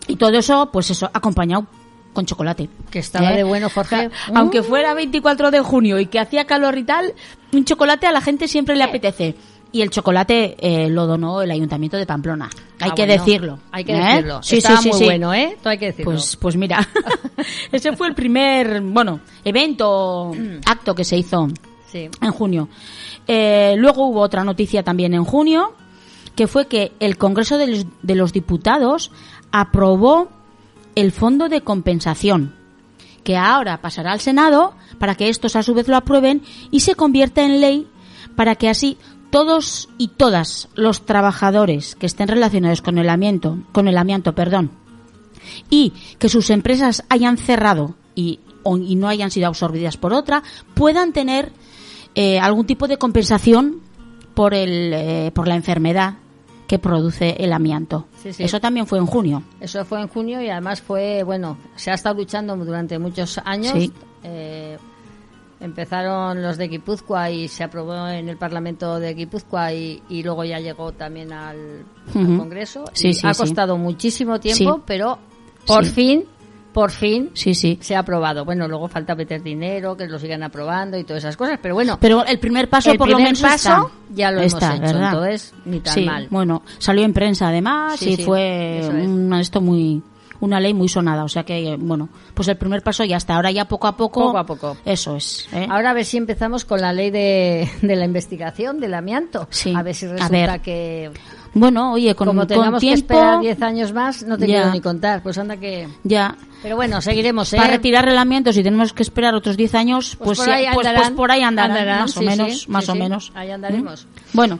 Y 0.07 0.15
todo 0.17 0.31
eso, 0.37 0.69
pues 0.71 0.91
eso, 0.91 1.09
acompañado 1.13 1.65
con 2.13 2.25
chocolate. 2.25 2.69
Que 2.89 2.99
estaba 2.99 3.31
¿Eh? 3.33 3.37
de 3.37 3.43
bueno, 3.43 3.69
Jorge. 3.69 4.09
Aunque 4.33 4.63
fuera 4.63 4.93
24 4.93 5.51
de 5.51 5.59
junio 5.61 5.99
y 5.99 6.07
que 6.07 6.19
hacía 6.19 6.45
calor 6.45 6.77
y 6.77 6.83
tal, 6.83 7.13
un 7.53 7.65
chocolate 7.65 8.07
a 8.07 8.11
la 8.11 8.21
gente 8.21 8.47
siempre 8.47 8.75
le 8.75 8.83
apetece. 8.83 9.35
Y 9.71 9.81
el 9.83 9.91
chocolate 9.91 10.55
eh, 10.59 10.89
lo 10.89 11.05
donó 11.05 11.43
el 11.43 11.51
Ayuntamiento 11.51 11.95
de 11.95 12.07
Pamplona. 12.07 12.49
Hay 12.79 12.89
Ah, 12.89 12.95
que 12.95 13.05
bueno, 13.05 13.23
decirlo. 13.23 13.59
Hay 13.71 13.83
que 13.83 13.93
¿eh? 13.95 14.03
decirlo. 14.03 14.41
Sí, 14.41 14.57
Estaba 14.57 14.77
sí, 14.77 14.89
sí, 14.91 14.97
muy 14.97 15.05
bueno, 15.05 15.33
¿eh? 15.33 15.57
Todo 15.61 15.69
hay 15.69 15.77
que 15.77 15.85
decirlo. 15.87 16.11
Pues, 16.11 16.35
pues 16.37 16.55
mira, 16.55 16.87
ese 17.71 17.95
fue 17.95 18.07
el 18.07 18.15
primer, 18.15 18.81
bueno, 18.81 19.19
evento, 19.43 20.31
acto 20.65 20.95
que 20.95 21.03
se 21.03 21.17
hizo 21.17 21.47
en 21.93 22.31
junio. 22.31 22.67
Eh, 23.27 23.75
luego 23.77 24.07
hubo 24.07 24.21
otra 24.21 24.43
noticia 24.43 24.81
también 24.81 25.13
en 25.13 25.23
junio, 25.23 25.73
que 26.35 26.47
fue 26.47 26.65
que 26.67 26.93
el 26.99 27.17
Congreso 27.17 27.59
de 27.59 27.67
los, 27.67 27.85
de 28.01 28.15
los 28.15 28.33
Diputados 28.33 29.11
aprobó 29.51 30.29
el 30.95 31.11
Fondo 31.11 31.49
de 31.49 31.61
Compensación, 31.61 32.55
que 33.23 33.37
ahora 33.37 33.81
pasará 33.81 34.11
al 34.11 34.19
Senado 34.19 34.73
para 34.97 35.15
que 35.15 35.29
estos 35.29 35.55
a 35.55 35.63
su 35.63 35.73
vez 35.73 35.87
lo 35.87 35.95
aprueben 35.95 36.41
y 36.71 36.81
se 36.81 36.95
convierta 36.95 37.43
en 37.43 37.61
ley 37.61 37.87
para 38.35 38.55
que 38.55 38.69
así 38.69 38.97
todos 39.29 39.89
y 39.97 40.09
todas 40.09 40.69
los 40.75 41.05
trabajadores 41.05 41.95
que 41.95 42.05
estén 42.05 42.27
relacionados 42.27 42.81
con 42.81 42.97
el 42.97 43.09
amianto, 43.09 43.59
con 43.71 43.87
el 43.87 43.97
amianto, 43.97 44.33
perdón, 44.33 44.71
y 45.69 45.93
que 46.17 46.29
sus 46.29 46.49
empresas 46.49 47.03
hayan 47.09 47.37
cerrado 47.37 47.95
y, 48.15 48.39
no 48.65 49.07
hayan 49.07 49.31
sido 49.31 49.47
absorbidas 49.47 49.97
por 49.97 50.13
otra, 50.13 50.43
puedan 50.75 51.11
tener 51.11 51.51
eh, 52.13 52.39
algún 52.39 52.65
tipo 52.65 52.87
de 52.87 52.97
compensación 52.97 53.81
por, 54.35 54.53
el, 54.53 54.93
eh, 54.93 55.31
por 55.33 55.47
la 55.47 55.55
enfermedad 55.55 56.17
que 56.69 56.77
produce 56.77 57.35
el 57.43 57.51
amianto. 57.51 58.05
Sí, 58.21 58.31
sí. 58.31 58.43
Eso 58.43 58.59
también 58.59 58.85
fue 58.85 58.99
en 58.99 59.07
junio. 59.07 59.41
Eso 59.59 59.83
fue 59.85 59.99
en 60.01 60.07
junio 60.07 60.39
y 60.39 60.49
además 60.51 60.79
fue, 60.79 61.23
bueno, 61.23 61.57
se 61.75 61.89
ha 61.89 61.95
estado 61.95 62.19
luchando 62.19 62.55
durante 62.57 62.99
muchos 62.99 63.39
años. 63.43 63.73
Sí. 63.73 63.91
Eh, 64.21 64.77
empezaron 65.59 66.43
los 66.43 66.57
de 66.57 66.67
Guipúzcoa 66.67 67.31
y 67.31 67.47
se 67.47 67.63
aprobó 67.63 68.07
en 68.07 68.29
el 68.29 68.37
Parlamento 68.37 68.99
de 68.99 69.15
Guipúzcoa 69.15 69.73
y, 69.73 70.03
y 70.09 70.21
luego 70.21 70.43
ya 70.43 70.59
llegó 70.59 70.91
también 70.91 71.33
al. 71.33 71.85
Congreso. 72.13 72.85
Sí, 72.93 73.07
Y 73.07 73.13
sí, 73.15 73.25
ha 73.25 73.33
sí. 73.33 73.41
costado 73.41 73.75
muchísimo 73.75 74.39
tiempo, 74.39 74.83
pero 74.85 75.17
por 75.65 75.85
fin 75.85 76.23
por 76.73 76.91
fin 76.91 77.31
Sí, 77.33 77.53
sí. 77.55 77.77
se 77.81 77.95
ha 77.95 77.99
aprobado. 77.99 78.45
Bueno, 78.45 78.67
luego 78.67 78.87
falta 78.87 79.15
meter 79.15 79.41
dinero, 79.41 79.97
que 79.97 80.07
lo 80.07 80.19
sigan 80.19 80.43
aprobando 80.43 80.97
y 80.97 81.03
todas 81.03 81.23
esas 81.23 81.35
cosas, 81.37 81.59
pero 81.61 81.73
bueno, 81.75 81.97
Pero 81.99 82.25
el 82.25 82.39
primer 82.39 82.69
paso, 82.69 82.91
el 82.91 82.97
por 82.97 83.09
lo 83.09 83.15
primer 83.15 83.33
menos, 83.33 83.41
paso 83.41 83.69
está. 83.69 83.87
ya 84.13 84.31
lo 84.31 84.41
Está, 84.41 84.75
hemos 84.75 84.75
hecho, 84.79 84.93
¿verdad? 84.93 85.13
entonces 85.13 85.53
ni 85.65 85.79
tan 85.79 85.93
sí, 85.93 86.05
mal. 86.05 86.27
bueno, 86.29 86.61
salió 86.77 87.03
en 87.03 87.13
prensa 87.13 87.47
además 87.49 87.99
Sí, 87.99 88.11
y 88.11 88.15
sí, 88.17 88.23
fue 88.23 88.79
eso 88.79 88.91
es. 88.91 89.07
un- 89.07 89.33
esto 89.33 89.61
muy 89.61 90.01
una 90.41 90.59
ley 90.61 90.73
muy 90.73 90.87
sonada, 90.87 91.25
o 91.25 91.27
sea 91.27 91.43
que 91.43 91.75
bueno, 91.77 92.07
pues 92.33 92.47
el 92.47 92.55
primer 92.55 92.81
paso 92.81 93.03
ya 93.03 93.17
está. 93.17 93.35
Ahora 93.35 93.51
ya 93.51 93.65
poco 93.65 93.87
a 93.87 93.97
poco. 93.97 94.21
Poco 94.27 94.37
a 94.37 94.45
poco. 94.45 94.77
Eso 94.85 95.17
es. 95.17 95.49
¿eh? 95.51 95.67
Ahora 95.69 95.89
a 95.89 95.93
ver 95.93 96.05
si 96.05 96.15
empezamos 96.15 96.63
con 96.63 96.79
la 96.79 96.93
ley 96.93 97.09
de, 97.11 97.69
de 97.81 97.95
la 97.97 98.05
investigación 98.05 98.79
del 98.79 98.93
amianto. 98.93 99.47
Sí. 99.51 99.73
A 99.75 99.83
ver 99.83 99.93
si 99.95 100.05
A 100.05 100.11
resulta 100.13 100.29
ver. 100.53 100.61
que 100.61 101.11
Bueno, 101.53 101.93
oye, 101.93 102.13
con, 102.15 102.27
como 102.27 102.41
con 102.41 102.47
tengamos 102.47 102.79
que 102.79 102.87
tiempo 102.87 103.13
esperar 103.13 103.39
10 103.41 103.61
años 103.61 103.93
más, 103.93 104.23
no 104.23 104.37
te 104.37 104.47
Ya. 104.47 104.55
quiero 104.57 104.71
ni 104.71 104.81
contar. 104.81 105.23
Pues 105.23 105.37
anda 105.37 105.57
que... 105.57 105.87
ya 106.03 106.35
Pero 106.61 106.75
bueno, 106.75 107.01
seguiremos, 107.01 107.51
¿eh? 107.53 107.57
para 107.57 107.69
retirar 107.71 108.05
relamientos 108.05 108.55
y 108.57 108.63
tenemos 108.63 108.93
que 108.93 109.03
esperar 109.03 109.33
otros 109.35 109.57
10 109.57 109.75
años, 109.75 110.15
pues, 110.17 110.37
por 110.37 110.45
sí, 110.45 110.51
ahí 110.51 110.65
pues, 110.73 110.85
andarán, 110.87 111.01
pues 111.09 111.17
por 111.17 111.31
ahí 111.31 111.41
andarán, 111.41 111.77
andarán, 111.77 112.01
más 112.01 112.17
o 112.17 112.21
menos, 112.21 112.61
sí, 112.61 112.65
más 112.71 112.85
sí, 112.85 112.91
o 112.91 112.95
menos. 112.95 113.31
Ahí 113.35 113.49
andaremos. 113.51 114.05
¿Mm? 114.05 114.35
Bueno, 114.37 114.59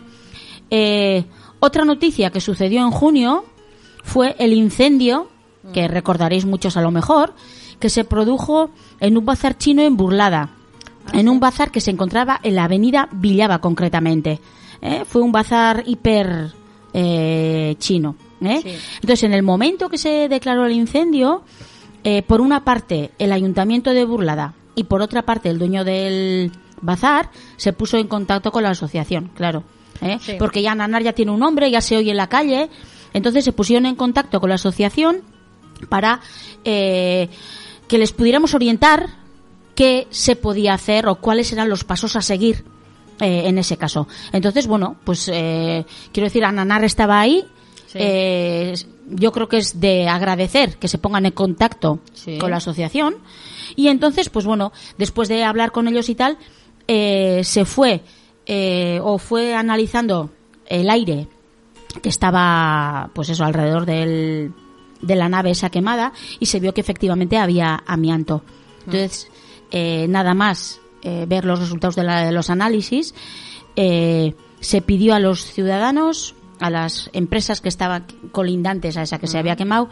eh, 0.70 1.26
otra 1.60 1.86
noticia 1.86 2.30
que 2.32 2.42
sucedió 2.42 2.82
en 2.82 2.92
junio 2.92 3.46
fue 4.04 4.36
el 4.40 4.54
incendio, 4.54 5.30
que 5.74 5.88
Mm. 5.88 5.92
recordaréis 5.92 6.46
muchos 6.46 6.78
a 6.78 6.82
lo 6.82 6.90
mejor, 6.92 7.34
que 7.80 7.90
se 7.90 8.04
produjo 8.04 8.72
en 9.00 9.18
un 9.18 9.26
bazar 9.26 9.58
chino 9.58 9.82
en 9.84 9.96
Burlada, 9.98 10.50
Ah, 11.06 11.20
en 11.20 11.30
un 11.30 11.40
bazar 11.40 11.72
que 11.72 11.82
se 11.82 11.92
encontraba 11.92 12.40
en 12.44 12.56
la 12.56 12.66
avenida 12.66 13.08
Villaba 13.12 13.60
concretamente. 13.60 14.40
¿eh? 14.82 15.04
Fue 15.08 15.22
un 15.22 15.32
bazar 15.32 15.84
hiper 15.88 16.52
eh, 16.94 17.76
chino. 17.80 18.16
¿eh? 18.42 18.60
Sí. 18.64 18.76
Entonces, 18.96 19.24
en 19.24 19.34
el 19.34 19.44
momento 19.44 19.90
que 19.90 19.98
se 19.98 20.28
declaró 20.30 20.66
el 20.66 20.74
incendio, 20.74 21.44
eh, 22.04 22.22
por 22.24 22.42
una 22.42 22.64
parte 22.64 23.12
el 23.20 23.32
ayuntamiento 23.32 23.92
de 23.92 24.06
Burlada 24.06 24.54
y 24.76 24.86
por 24.86 25.02
otra 25.02 25.24
parte 25.24 25.50
el 25.50 25.60
dueño 25.60 25.84
del 25.84 26.52
bazar 26.82 27.30
se 27.58 27.74
puso 27.74 27.98
en 27.98 28.08
contacto 28.08 28.52
con 28.52 28.64
la 28.64 28.70
asociación, 28.70 29.32
claro. 29.36 29.64
¿eh? 30.02 30.18
Sí. 30.22 30.34
Porque 30.40 30.62
ya 30.62 30.76
Nanar 30.76 31.04
ya 31.04 31.14
tiene 31.14 31.32
un 31.32 31.40
nombre, 31.40 31.70
ya 31.70 31.82
se 31.82 31.98
oye 31.98 32.12
en 32.12 32.18
la 32.18 32.28
calle. 32.28 32.70
Entonces 33.14 33.44
se 33.44 33.52
pusieron 33.52 33.86
en 33.86 33.96
contacto 33.96 34.40
con 34.40 34.50
la 34.50 34.56
asociación 34.56 35.24
para 35.90 36.20
que 36.64 37.30
les 37.90 38.12
pudiéramos 38.12 38.54
orientar 38.54 39.08
qué 39.74 40.08
se 40.12 40.36
podía 40.36 40.74
hacer 40.74 41.08
o 41.08 41.16
cuáles 41.16 41.52
eran 41.52 41.70
los 41.70 41.84
pasos 41.84 42.16
a 42.16 42.22
seguir 42.22 42.66
eh, 43.20 43.44
en 43.48 43.58
ese 43.58 43.78
caso. 43.78 44.08
Entonces, 44.32 44.68
bueno, 44.68 44.98
pues 45.04 45.30
eh, 45.32 45.86
quiero 46.12 46.26
decir, 46.28 46.44
Ananar 46.46 46.84
estaba 46.84 47.20
ahí. 47.20 47.46
Sí. 47.88 47.98
Eh, 48.02 48.74
yo 49.12 49.32
creo 49.32 49.48
que 49.50 49.58
es 49.58 49.80
de 49.80 50.08
agradecer 50.08 50.78
que 50.78 50.88
se 50.88 51.00
pongan 51.00 51.26
en 51.26 51.32
contacto 51.32 52.00
Sí. 52.14 52.38
con 52.38 52.52
la 52.52 52.58
asociación. 52.58 53.16
Y 53.76 53.88
entonces, 53.88 54.30
pues 54.30 54.46
bueno, 54.46 54.72
después 54.98 55.28
de 55.30 55.44
hablar 55.44 55.72
con 55.72 55.88
ellos 55.88 56.10
y 56.10 56.16
tal, 56.16 56.38
eh, 56.88 57.42
se 57.44 57.66
fue 57.66 58.02
eh, 58.46 59.00
o 59.04 59.18
fue 59.18 59.54
analizando 59.56 60.30
el 60.68 60.90
aire 60.90 61.28
que 62.04 62.10
estaba, 62.10 63.10
pues 63.14 63.30
eso, 63.30 63.44
alrededor 63.44 63.86
del, 63.86 64.54
de 65.02 65.16
la 65.16 65.30
nave 65.30 65.52
esa 65.52 65.70
quemada 65.72 66.14
y 66.40 66.46
se 66.46 66.60
vio 66.60 66.74
que 66.74 66.82
efectivamente 66.82 67.38
había 67.38 67.84
amianto. 67.88 68.44
Entonces, 68.86 69.28
eh, 69.72 70.06
nada 70.10 70.34
más 70.36 70.80
eh, 71.04 71.26
ver 71.28 71.46
los 71.46 71.60
resultados 71.60 71.96
de, 71.96 72.04
la- 72.04 72.26
de 72.26 72.32
los 72.32 72.50
análisis, 72.50 73.14
eh, 73.76 74.36
se 74.60 74.82
pidió 74.82 75.16
a 75.16 75.20
los 75.20 75.44
ciudadanos, 75.44 76.36
a 76.60 76.70
las 76.70 77.10
empresas 77.14 77.62
que 77.62 77.70
estaban 77.70 78.06
colindantes 78.32 78.98
a 78.98 79.04
esa 79.04 79.20
que 79.20 79.28
se 79.28 79.38
había 79.38 79.56
quemado, 79.56 79.90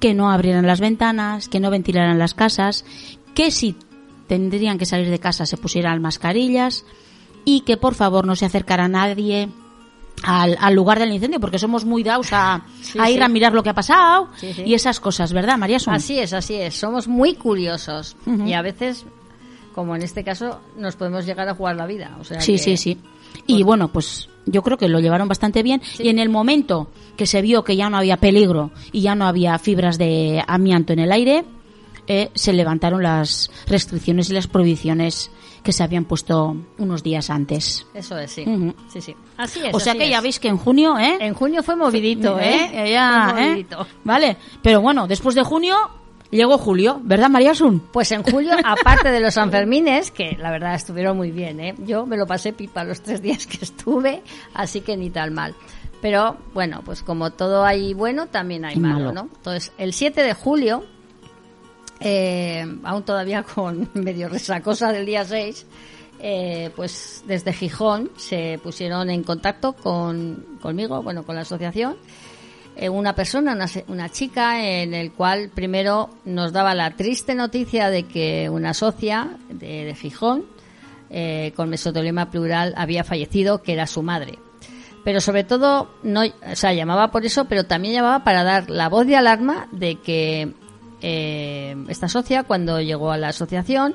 que 0.00 0.14
no 0.14 0.30
abrieran 0.30 0.66
las 0.66 0.80
ventanas, 0.80 1.48
que 1.48 1.60
no 1.60 1.70
ventilaran 1.70 2.18
las 2.18 2.32
casas, 2.34 2.84
que 3.34 3.50
si 3.50 3.76
tendrían 4.26 4.78
que 4.78 4.86
salir 4.86 5.10
de 5.10 5.18
casa 5.18 5.44
se 5.46 5.56
pusieran 5.56 6.00
mascarillas 6.00 6.84
y 7.44 7.60
que 7.62 7.76
por 7.76 7.94
favor 7.94 8.26
no 8.26 8.36
se 8.36 8.46
acercara 8.46 8.84
a 8.84 8.88
nadie 8.88 9.48
al, 10.22 10.56
al 10.60 10.74
lugar 10.74 10.98
del 10.98 11.12
incendio 11.12 11.40
porque 11.40 11.58
somos 11.58 11.84
muy 11.84 12.02
dados 12.02 12.28
a, 12.32 12.62
Sí, 12.82 12.98
a 13.00 13.08
ir 13.10 13.18
sí. 13.18 13.22
a 13.22 13.28
mirar 13.28 13.52
lo 13.54 13.62
que 13.62 13.70
ha 13.70 13.74
pasado 13.74 14.28
Sí, 14.36 14.52
y 14.66 14.74
esas 14.74 15.00
cosas, 15.00 15.32
¿verdad, 15.32 15.56
María 15.58 15.78
Sun? 15.78 15.94
Así 15.94 16.18
es, 16.18 16.32
así 16.32 16.54
es. 16.56 16.74
Somos 16.74 17.06
muy 17.08 17.34
curiosos 17.34 18.16
y 18.46 18.52
a 18.52 18.62
veces, 18.62 19.06
como 19.78 19.94
en 19.94 20.02
este 20.02 20.24
caso, 20.24 20.60
nos 20.76 20.96
podemos 20.96 21.24
llegar 21.24 21.48
a 21.48 21.54
jugar 21.54 21.76
la 21.76 21.86
vida. 21.86 22.16
O 22.20 22.24
sea 22.24 22.40
Sí, 22.40 22.54
que- 22.54 22.58
sí, 22.58 22.76
sí. 22.76 22.98
Y 23.46 23.62
bueno, 23.62 23.92
pues 23.92 24.28
yo 24.44 24.60
creo 24.64 24.76
que 24.76 24.88
lo 24.88 24.98
llevaron 24.98 25.28
bastante 25.28 25.62
bien. 25.62 25.80
Y 26.00 26.08
en 26.08 26.18
el 26.18 26.30
momento 26.30 26.90
que 27.16 27.26
se 27.26 27.40
vio 27.42 27.62
que 27.62 27.76
ya 27.76 27.88
no 27.88 27.96
había 27.96 28.16
peligro 28.16 28.72
y 28.90 29.02
ya 29.02 29.14
no 29.14 29.24
había 29.28 29.56
fibras 29.60 29.96
de 29.96 30.42
amianto 30.48 30.92
en 30.94 30.98
el 30.98 31.12
aire, 31.12 31.44
eh, 32.08 32.30
se 32.34 32.52
levantaron 32.52 33.04
las 33.04 33.52
restricciones 33.68 34.28
y 34.30 34.32
las 34.32 34.48
prohibiciones 34.48 35.30
que 35.62 35.70
se 35.72 35.84
habían 35.84 36.06
puesto 36.06 36.56
unos 36.78 37.04
días 37.04 37.30
antes. 37.30 37.86
Eso 37.94 38.18
es, 38.18 38.32
sí. 38.32 38.44
Sí, 38.92 39.00
sí. 39.00 39.14
Así 39.36 39.60
es. 39.64 39.72
o 39.72 39.78
sea 39.78 39.94
que 39.94 40.08
ya 40.10 40.20
veis 40.20 40.40
que 40.40 40.48
en 40.48 40.56
junio, 40.56 40.98
¿eh? 40.98 41.18
En 41.20 41.34
junio 41.34 41.62
fue 41.62 41.76
movidito, 41.76 42.36
¿eh? 42.40 42.68
Eh, 42.72 42.90
ya, 42.94 43.28
Fue 43.32 43.44
¿eh? 43.44 43.48
movidito. 43.50 43.86
Vale, 44.02 44.36
pero 44.60 44.80
bueno, 44.80 45.06
después 45.06 45.36
de 45.36 45.44
junio 45.44 45.76
llegó 46.30 46.58
julio, 46.58 47.00
¿verdad, 47.02 47.28
María 47.28 47.54
Sun? 47.54 47.80
Pues 47.80 48.12
en 48.12 48.22
julio, 48.22 48.52
aparte 48.64 49.10
de 49.10 49.20
los 49.20 49.34
Sanfermines, 49.34 50.10
que 50.10 50.36
la 50.38 50.50
verdad 50.50 50.74
estuvieron 50.74 51.16
muy 51.16 51.30
bien, 51.30 51.60
¿eh? 51.60 51.74
Yo 51.78 52.06
me 52.06 52.16
lo 52.16 52.26
pasé 52.26 52.52
pipa 52.52 52.84
los 52.84 53.00
tres 53.00 53.22
días 53.22 53.46
que 53.46 53.58
estuve, 53.62 54.22
así 54.54 54.80
que 54.80 54.96
ni 54.96 55.10
tan 55.10 55.32
mal. 55.32 55.54
Pero 56.00 56.36
bueno, 56.54 56.82
pues 56.84 57.02
como 57.02 57.30
todo 57.30 57.64
hay 57.64 57.92
bueno, 57.94 58.26
también 58.26 58.64
hay 58.64 58.76
malo. 58.76 59.12
¿no? 59.12 59.28
Entonces, 59.36 59.72
el 59.78 59.92
7 59.92 60.22
de 60.22 60.32
julio, 60.32 60.84
eh, 62.00 62.64
aún 62.84 63.02
todavía 63.02 63.42
con 63.42 63.88
medio 63.94 64.28
resacosa 64.28 64.92
del 64.92 65.06
día 65.06 65.24
6, 65.24 65.66
eh, 66.20 66.70
pues 66.74 67.24
desde 67.26 67.52
Gijón 67.52 68.10
se 68.16 68.58
pusieron 68.62 69.10
en 69.10 69.22
contacto 69.22 69.72
con, 69.72 70.58
conmigo, 70.60 71.02
bueno, 71.02 71.24
con 71.24 71.34
la 71.34 71.42
asociación, 71.42 71.96
una 72.90 73.14
persona, 73.14 73.52
una, 73.52 73.66
una 73.88 74.08
chica, 74.08 74.62
en 74.64 74.94
el 74.94 75.12
cual 75.12 75.50
primero 75.52 76.10
nos 76.24 76.52
daba 76.52 76.74
la 76.74 76.92
triste 76.92 77.34
noticia 77.34 77.90
de 77.90 78.04
que 78.04 78.48
una 78.48 78.74
socia 78.74 79.36
de, 79.50 79.84
de 79.84 79.94
Gijón, 79.94 80.44
eh, 81.10 81.52
con 81.56 81.70
mesotelioma 81.70 82.30
plural, 82.30 82.74
había 82.76 83.02
fallecido, 83.02 83.62
que 83.62 83.72
era 83.72 83.86
su 83.86 84.02
madre. 84.02 84.38
Pero 85.04 85.20
sobre 85.20 85.42
todo, 85.44 85.88
no, 86.02 86.22
o 86.22 86.56
sea, 86.56 86.72
llamaba 86.74 87.10
por 87.10 87.24
eso, 87.24 87.46
pero 87.46 87.64
también 87.64 87.94
llamaba 87.94 88.24
para 88.24 88.44
dar 88.44 88.68
la 88.68 88.88
voz 88.88 89.06
de 89.06 89.16
alarma 89.16 89.68
de 89.72 89.96
que 89.96 90.52
eh, 91.00 91.76
esta 91.88 92.08
socia, 92.08 92.42
cuando 92.42 92.80
llegó 92.80 93.10
a 93.10 93.16
la 93.16 93.28
asociación, 93.28 93.94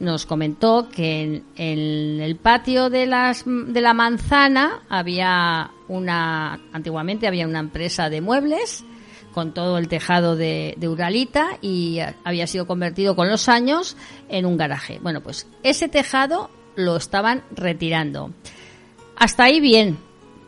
nos 0.00 0.26
comentó 0.26 0.88
que 0.88 1.42
en, 1.56 2.20
el 2.20 2.36
patio 2.36 2.90
de, 2.90 3.06
las, 3.06 3.44
de 3.46 3.80
la 3.80 3.94
manzana 3.94 4.82
había 4.88 5.70
una, 5.88 6.58
antiguamente 6.72 7.28
había 7.28 7.46
una 7.46 7.60
empresa 7.60 8.10
de 8.10 8.20
muebles 8.20 8.84
con 9.32 9.54
todo 9.54 9.78
el 9.78 9.86
tejado 9.86 10.34
de, 10.34 10.74
de 10.76 10.88
Uralita 10.88 11.58
y 11.60 12.00
había 12.24 12.46
sido 12.48 12.66
convertido 12.66 13.14
con 13.14 13.28
los 13.28 13.48
años 13.48 13.96
en 14.28 14.46
un 14.46 14.56
garaje. 14.56 14.98
Bueno, 15.02 15.20
pues 15.20 15.46
ese 15.62 15.88
tejado 15.88 16.50
lo 16.74 16.96
estaban 16.96 17.44
retirando. 17.54 18.32
Hasta 19.16 19.44
ahí 19.44 19.60
bien, 19.60 19.98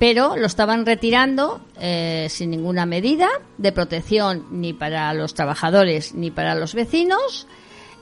pero 0.03 0.37
lo 0.37 0.47
estaban 0.47 0.85
retirando 0.85 1.61
eh, 1.79 2.27
sin 2.29 2.51
ninguna 2.51 2.87
medida 2.87 3.29
de 3.59 3.71
protección 3.71 4.47
ni 4.51 4.73
para 4.73 5.15
los 5.15 5.35
trabajadores 5.35 6.15
ni 6.15 6.33
para 6.33 6.57
los 6.57 6.75
vecinos. 6.75 7.47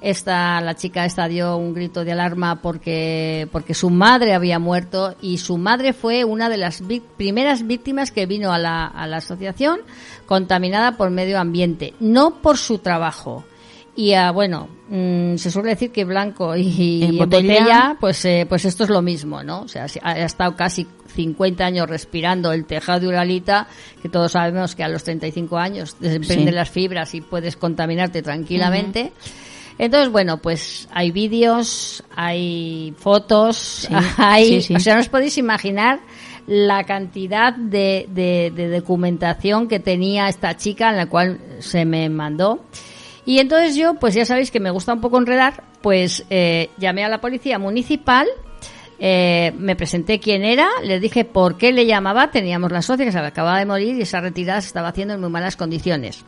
Esta, 0.00 0.60
la 0.62 0.74
chica 0.76 1.04
esta 1.04 1.28
dio 1.28 1.56
un 1.58 1.74
grito 1.74 2.04
de 2.04 2.12
alarma 2.12 2.62
porque, 2.62 3.46
porque 3.52 3.74
su 3.74 3.90
madre 3.90 4.32
había 4.32 4.58
muerto 4.58 5.14
y 5.20 5.36
su 5.38 5.58
madre 5.58 5.92
fue 5.92 6.24
una 6.24 6.48
de 6.48 6.56
las 6.56 6.82
primeras 7.18 7.66
víctimas 7.66 8.10
que 8.10 8.24
vino 8.24 8.50
a 8.52 8.58
la, 8.58 8.86
a 8.86 9.06
la 9.06 9.18
asociación 9.18 9.80
contaminada 10.24 10.96
por 10.96 11.10
medio 11.10 11.38
ambiente, 11.38 11.92
no 12.00 12.36
por 12.40 12.56
su 12.56 12.78
trabajo. 12.78 13.44
Y 13.94 14.14
ah, 14.14 14.30
bueno, 14.30 14.68
mm, 14.88 15.36
se 15.36 15.50
suele 15.50 15.70
decir 15.70 15.90
que 15.90 16.04
blanco 16.06 16.56
y, 16.56 17.02
En 17.02 17.10
en 17.10 17.18
botella. 17.18 17.52
botella, 17.60 17.96
pues, 18.00 18.24
eh, 18.24 18.46
pues 18.48 18.64
esto 18.64 18.84
es 18.84 18.90
lo 18.90 19.02
mismo, 19.02 19.42
¿no? 19.42 19.62
O 19.62 19.68
sea, 19.68 19.84
ha, 20.02 20.10
ha 20.12 20.24
estado 20.24 20.56
casi 20.56 20.86
50 21.14 21.62
años 21.66 21.90
respirando 21.90 22.52
el 22.52 22.64
tejado 22.64 23.00
de 23.00 23.08
Uralita, 23.08 23.66
que 24.00 24.08
todos 24.08 24.32
sabemos 24.32 24.74
que 24.74 24.84
a 24.84 24.88
los 24.88 25.04
35 25.04 25.58
años 25.58 25.96
Sí. 26.00 26.44
las 26.50 26.70
fibras 26.70 27.14
y 27.14 27.20
puedes 27.20 27.56
contaminarte 27.56 28.22
tranquilamente. 28.22 29.12
Entonces, 29.82 30.12
bueno, 30.12 30.36
pues 30.36 30.86
hay 30.92 31.10
vídeos, 31.10 32.04
hay 32.14 32.92
fotos, 32.98 33.88
hay, 34.18 34.60
sí, 34.60 34.62
sí. 34.68 34.74
o 34.74 34.78
sea, 34.80 34.94
no 34.94 35.00
os 35.00 35.08
podéis 35.08 35.38
imaginar 35.38 36.00
la 36.46 36.84
cantidad 36.84 37.54
de, 37.54 38.06
de- 38.10 38.52
de 38.54 38.68
documentación 38.78 39.68
que 39.68 39.80
tenía 39.80 40.28
esta 40.28 40.54
chica 40.58 40.90
en 40.90 40.98
la 40.98 41.06
cual 41.06 41.38
se 41.60 41.86
me 41.86 42.10
mandó. 42.10 42.62
Y 43.24 43.38
entonces 43.38 43.74
yo, 43.74 43.94
pues 43.94 44.12
ya 44.14 44.26
sabéis 44.26 44.50
que 44.50 44.60
me 44.60 44.70
gusta 44.70 44.92
un 44.92 45.00
poco 45.00 45.16
enredar, 45.16 45.62
pues 45.80 46.26
eh, 46.28 46.68
llamé 46.76 47.02
a 47.04 47.08
la 47.08 47.22
policía 47.22 47.58
municipal, 47.58 48.26
eh, 48.98 49.52
me 49.56 49.76
presenté 49.76 50.20
quién 50.20 50.44
era, 50.44 50.68
les 50.84 51.00
dije 51.00 51.24
por 51.24 51.56
qué 51.56 51.72
le 51.72 51.86
llamaba, 51.86 52.30
teníamos 52.30 52.70
la 52.70 52.82
socia 52.82 53.06
que 53.06 53.12
se 53.12 53.18
acababa 53.18 53.58
de 53.58 53.64
morir 53.64 53.96
y 53.96 54.02
esa 54.02 54.20
retirada 54.20 54.60
se 54.60 54.66
estaba 54.66 54.88
haciendo 54.88 55.14
en 55.14 55.20
muy 55.22 55.30
malas 55.30 55.56
condiciones. 55.56 56.22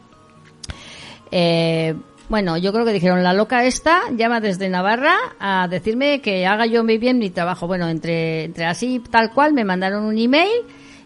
Eh, 1.30 1.94
Bueno, 2.28 2.56
yo 2.56 2.72
creo 2.72 2.84
que 2.84 2.92
dijeron, 2.92 3.22
la 3.22 3.32
loca 3.32 3.64
esta 3.64 4.00
llama 4.16 4.40
desde 4.40 4.68
Navarra 4.68 5.14
a 5.38 5.68
decirme 5.68 6.20
que 6.20 6.46
haga 6.46 6.66
yo 6.66 6.82
muy 6.82 6.98
bien 6.98 7.18
mi 7.18 7.30
trabajo. 7.30 7.66
Bueno, 7.66 7.88
entre, 7.88 8.44
entre 8.44 8.64
así, 8.64 9.00
tal 9.10 9.32
cual, 9.32 9.52
me 9.52 9.64
mandaron 9.64 10.04
un 10.04 10.16
email 10.16 10.48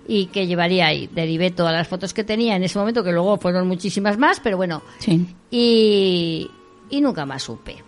y 0.06 0.26
que 0.26 0.46
llevaría 0.46 0.86
ahí. 0.86 1.08
Derivé 1.12 1.50
todas 1.50 1.72
las 1.72 1.88
fotos 1.88 2.14
que 2.14 2.22
tenía 2.22 2.54
en 2.54 2.62
ese 2.62 2.78
momento, 2.78 3.02
que 3.02 3.12
luego 3.12 3.38
fueron 3.38 3.66
muchísimas 3.66 4.18
más, 4.18 4.40
pero 4.40 4.56
bueno. 4.56 4.82
Sí. 4.98 5.26
Y, 5.50 6.48
y 6.90 7.00
nunca 7.00 7.26
más 7.26 7.42
supe. 7.42 7.82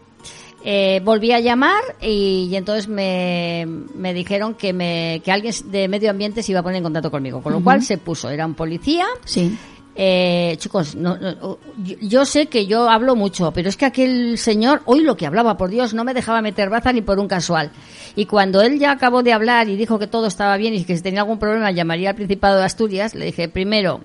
Eh, 0.64 1.01
volví 1.05 1.31
a 1.31 1.38
llamar 1.38 1.81
y, 2.03 2.49
y 2.51 2.57
entonces 2.57 2.88
me, 2.88 3.64
me 3.95 4.12
dijeron 4.12 4.55
que, 4.55 4.73
me, 4.73 5.23
que 5.25 5.31
alguien 5.31 5.55
de 5.67 5.87
medio 5.87 6.11
ambiente 6.11 6.43
se 6.43 6.51
iba 6.51 6.61
a 6.61 6.62
poner 6.64 6.79
en 6.79 6.83
contacto 6.83 7.12
conmigo, 7.12 7.41
con 7.41 7.53
lo 7.53 7.62
cual 7.62 7.83
se 7.83 7.99
puso, 7.99 8.29
era 8.29 8.45
un 8.45 8.55
policía. 8.55 9.07
Sí. 9.25 9.57
Eh, 10.01 10.55
chicos, 10.59 10.95
no, 10.95 11.17
no, 11.17 11.59
yo, 11.83 11.97
yo 12.01 12.25
sé 12.25 12.47
que 12.47 12.67
yo 12.67 12.89
hablo 12.89 13.17
mucho, 13.17 13.51
pero 13.53 13.69
es 13.69 13.77
que 13.77 13.85
aquel 13.85 14.39
señor, 14.39 14.81
hoy 14.85 15.01
lo 15.01 15.17
que 15.17 15.27
hablaba, 15.27 15.57
por 15.57 15.71
Dios, 15.71 15.93
no 15.93 16.05
me 16.05 16.15
dejaba 16.15 16.41
meter 16.41 16.71
baza 16.71 16.93
ni 16.93 17.03
por 17.03 17.19
un 17.19 17.27
casual. 17.27 17.73
Y 18.15 18.27
cuando 18.27 18.63
él 18.63 18.79
ya 18.79 18.93
acabó 18.93 19.25
de 19.25 19.33
hablar 19.33 19.69
y 19.69 19.75
dijo 19.75 19.99
que 19.99 20.07
todo 20.07 20.29
estaba 20.29 20.57
bien 20.57 20.73
y 20.75 20.85
que 20.85 20.97
si 20.97 21.03
tenía 21.03 21.23
algún 21.23 21.41
problema 21.41 21.73
llamaría 21.73 22.11
al 22.11 22.15
Principado 22.15 22.59
de 22.59 22.65
Asturias, 22.65 23.17
le 23.17 23.25
dije, 23.25 23.49
primero, 23.49 24.05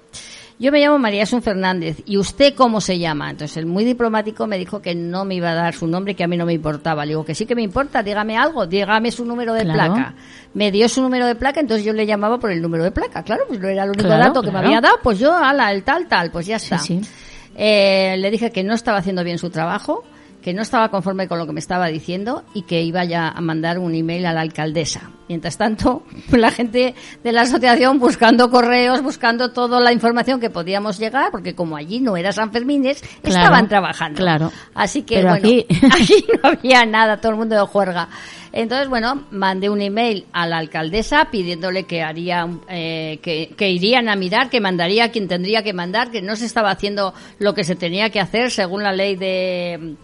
yo 0.64 0.72
me 0.72 0.80
llamo 0.80 0.98
María 0.98 1.24
Asun 1.24 1.42
Fernández. 1.42 1.98
¿Y 2.06 2.18
usted 2.18 2.56
cómo 2.56 2.80
se 2.82 2.98
llama? 2.98 3.30
Entonces, 3.30 3.58
el 3.58 3.66
muy 3.66 3.84
diplomático 3.84 4.48
me 4.48 4.58
dijo 4.58 4.82
que 4.82 4.96
no 4.96 5.26
me 5.26 5.36
iba 5.36 5.52
a 5.52 5.54
dar 5.54 5.74
su 5.74 5.86
nombre, 5.88 6.16
que 6.16 6.24
a 6.24 6.28
mí 6.28 6.38
no 6.38 6.46
me 6.46 6.54
importaba. 6.54 7.06
Le 7.06 7.10
digo 7.10 7.26
que 7.26 7.36
sí 7.36 7.46
que 7.46 7.54
me 7.54 7.62
importa, 7.62 8.02
dígame 8.02 8.38
algo, 8.38 8.66
dígame 8.66 9.12
su 9.12 9.26
número 9.26 9.54
de 9.54 9.64
Claro. 9.64 9.94
placa. 9.94 10.14
Me 10.54 10.72
dio 10.72 10.88
su 10.88 11.02
número 11.02 11.28
de 11.28 11.36
placa, 11.36 11.60
entonces 11.60 11.86
yo 11.86 11.94
le 11.94 12.06
llamaba 12.06 12.40
por 12.40 12.52
el 12.52 12.62
número 12.62 12.84
de 12.84 12.92
placa. 12.92 13.24
Claro, 13.24 13.44
pues 13.48 13.60
no 13.60 13.68
era 13.68 13.84
el 13.84 13.90
único 13.90 14.06
Claro, 14.08 14.24
dato 14.24 14.42
que 14.42 14.50
claro. 14.50 14.62
me 14.68 14.76
había 14.76 14.82
dado, 14.82 14.96
pues 15.04 15.20
yo, 15.20 15.36
ala, 15.36 15.72
el 15.72 15.84
tal, 15.84 16.08
tal, 16.08 16.32
pues 16.32 16.46
ya 16.46 16.56
está. 16.56 16.80
Sí, 16.80 17.02
sí. 17.04 17.10
Eh, 17.56 18.16
le 18.18 18.32
dije 18.32 18.52
que 18.52 18.64
no 18.64 18.74
estaba 18.74 18.98
haciendo 19.00 19.24
bien 19.24 19.38
su 19.38 19.50
trabajo, 19.50 20.04
que 20.44 20.54
no 20.54 20.62
estaba 20.62 20.90
conforme 20.90 21.28
con 21.28 21.40
lo 21.40 21.46
que 21.48 21.54
me 21.54 21.60
estaba 21.60 21.88
diciendo 21.88 22.44
y 22.54 22.64
que 22.64 22.82
iba 22.84 23.04
ya 23.06 23.30
a 23.30 23.42
mandar 23.42 23.80
un 23.80 23.96
email 23.96 24.26
a 24.26 24.34
la 24.34 24.42
alcaldesa. 24.42 25.10
Mientras 25.30 25.58
tanto, 25.58 26.04
la 26.32 26.52
gente 26.52 26.94
de 27.24 27.32
la 27.32 27.42
asociación 27.42 27.98
buscando 27.98 28.52
correos, 28.52 29.02
buscando 29.02 29.52
toda 29.52 29.80
la 29.80 29.94
información 29.94 30.40
que 30.40 30.50
podíamos 30.50 31.00
llegar, 31.00 31.32
porque 31.32 31.56
como 31.56 31.78
allí 31.78 32.00
no 32.02 32.18
era 32.18 32.32
San 32.34 32.52
Fermines, 32.52 33.02
Claro, 33.22 33.38
estaban 33.40 33.68
trabajando. 33.70 34.18
claro. 34.18 34.52
Así 34.76 35.04
que, 35.04 35.16
Pero 35.16 35.30
bueno, 35.30 35.48
aquí- 35.48 35.66
aquí 35.92 36.26
no 36.44 36.50
había 36.50 36.86
nada, 36.86 37.18
todo 37.18 37.32
el 37.32 37.38
mundo 37.38 37.56
de 37.56 37.62
juerga. 37.62 38.10
Entonces, 38.52 38.88
bueno, 38.88 39.24
mandé 39.32 39.70
un 39.70 39.82
email 39.82 40.26
a 40.32 40.46
la 40.46 40.58
alcaldesa 40.60 41.30
pidiéndole 41.32 41.86
que 41.86 42.04
haría, 42.04 42.48
eh, 42.70 43.20
que, 43.24 43.52
que 43.58 43.72
irían 43.72 44.10
a 44.10 44.16
mirar, 44.16 44.50
que 44.52 44.62
mandaría 44.62 45.06
a 45.06 45.10
quien 45.10 45.28
tendría 45.28 45.64
que 45.64 45.74
mandar, 45.74 46.12
que 46.12 46.22
no 46.22 46.36
se 46.36 46.46
estaba 46.46 46.70
haciendo 46.70 47.16
lo 47.40 47.56
que 47.56 47.64
se 47.64 47.76
tenía 47.76 48.12
que 48.12 48.20
hacer 48.20 48.52
según 48.52 48.84
la 48.84 48.92
ley 48.92 49.16
de 49.16 49.96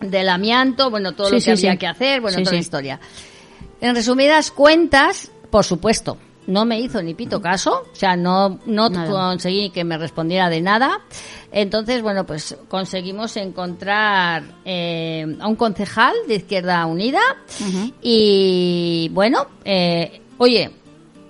del 0.00 0.28
amianto, 0.28 0.90
bueno, 0.90 1.12
todo 1.12 1.28
Sí, 1.28 1.34
lo 1.34 1.36
que 1.38 1.42
sí, 1.42 1.50
había 1.66 1.72
sí. 1.72 1.78
que 1.78 1.86
hacer, 1.86 2.20
bueno, 2.20 2.38
toda 2.38 2.52
la 2.52 2.58
historia. 2.58 3.00
En 3.80 3.94
resumidas 3.94 4.50
cuentas, 4.50 5.30
por 5.50 5.64
supuesto, 5.64 6.16
no 6.46 6.64
me 6.64 6.80
hizo 6.80 7.02
ni 7.02 7.14
pito 7.14 7.40
caso, 7.40 7.84
o 7.92 7.94
sea, 7.96 8.16
no, 8.16 8.58
no 8.66 8.88
Nada. 8.90 9.08
conseguí 9.10 9.70
que 9.70 9.84
me 9.84 9.96
respondiera 9.98 10.48
de 10.50 10.60
nada. 10.60 11.00
Entonces, 11.52 12.02
bueno, 12.02 12.24
pues 12.26 12.56
conseguimos 12.68 13.36
encontrar 13.36 14.42
eh, 14.64 15.36
a 15.40 15.46
un 15.48 15.56
concejal 15.56 16.14
de 16.28 16.36
Izquierda 16.36 16.84
Unida 16.86 17.20
y, 18.02 19.10
bueno, 19.12 19.46
eh, 19.64 20.22
oye, 20.38 20.70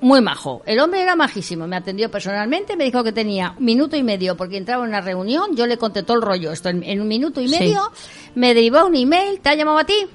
muy 0.01 0.21
majo. 0.21 0.63
El 0.67 0.81
hombre 0.81 1.03
era 1.03 1.15
majísimo, 1.17 1.67
me 1.67 1.77
atendió 1.77 2.11
personalmente, 2.11 2.77
me 2.77 2.85
dijo 2.85 3.05
que 3.05 3.13
tenía 3.13 3.55
un 3.59 3.65
minuto 3.65 3.97
y 3.97 4.03
medio 4.03 4.37
porque 4.37 4.57
entraba 4.57 4.83
en 4.85 4.91
una 4.91 5.01
reunión, 5.01 5.55
yo 5.57 5.67
le 5.67 5.77
conté 5.77 6.03
todo 6.03 6.17
el 6.17 6.23
rollo, 6.23 6.53
esto 6.53 6.69
en, 6.71 6.83
en 6.83 7.01
un 7.01 7.09
minuto 7.09 7.41
y 7.41 7.49
Sí. 7.49 7.59
medio, 7.59 7.83
me 8.35 8.55
derivó 8.55 8.87
un 8.87 8.95
email, 8.97 9.41
¿te 9.41 9.51
ha 9.51 9.55
llamado 9.55 9.79
a 9.79 9.85
ti? 9.85 10.07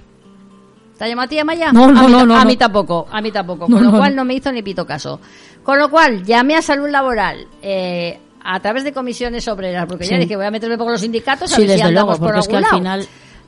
¿Te 0.97 1.03
ha 1.03 1.07
llamado 1.07 1.25
a 1.25 1.29
ti, 1.29 1.37
Amaya? 1.39 1.71
No, 1.73 1.91
no, 1.91 1.99
a 1.99 2.07
mí, 2.07 2.25
no, 2.25 2.35
a 2.37 2.45
mí 2.45 2.55
tampoco, 2.57 3.05
a 3.11 3.21
mí 3.21 3.31
tampoco. 3.31 3.65
No, 3.69 3.75
con 3.77 3.83
lo 3.85 3.91
cual 3.97 4.15
no. 4.15 4.23
me 4.25 4.33
hizo 4.35 4.51
ni 4.51 4.63
pito 4.63 4.85
caso. 4.85 5.19
Con 5.63 5.77
lo 5.77 5.89
cual, 5.89 6.23
llamé 6.23 6.55
a 6.55 6.61
Salud 6.61 6.87
Laboral 6.89 7.47
eh, 7.61 8.17
a 8.43 8.59
través 8.61 8.83
de 8.85 8.93
comisiones 8.93 9.47
obreras, 9.47 9.85
porque 9.87 10.05
ya 10.05 10.15
Sí. 10.15 10.21
dije, 10.21 10.35
voy 10.37 10.45
a 10.45 10.51
meterme 10.51 10.77
por 10.77 10.89
los 10.89 11.01
sindicatos 11.01 11.51
a 11.51 11.55
Sí, 11.57 11.65
ver 11.67 11.77
si 11.77 11.81
andamos 11.81 12.17
luego, 12.19 12.19
por 12.19 12.27
porque 12.27 12.39
es 12.39 12.47
que 12.47 12.55
algún 12.55 12.87
al 12.87 12.99
lado. 12.99 13.03
final- 13.03 13.07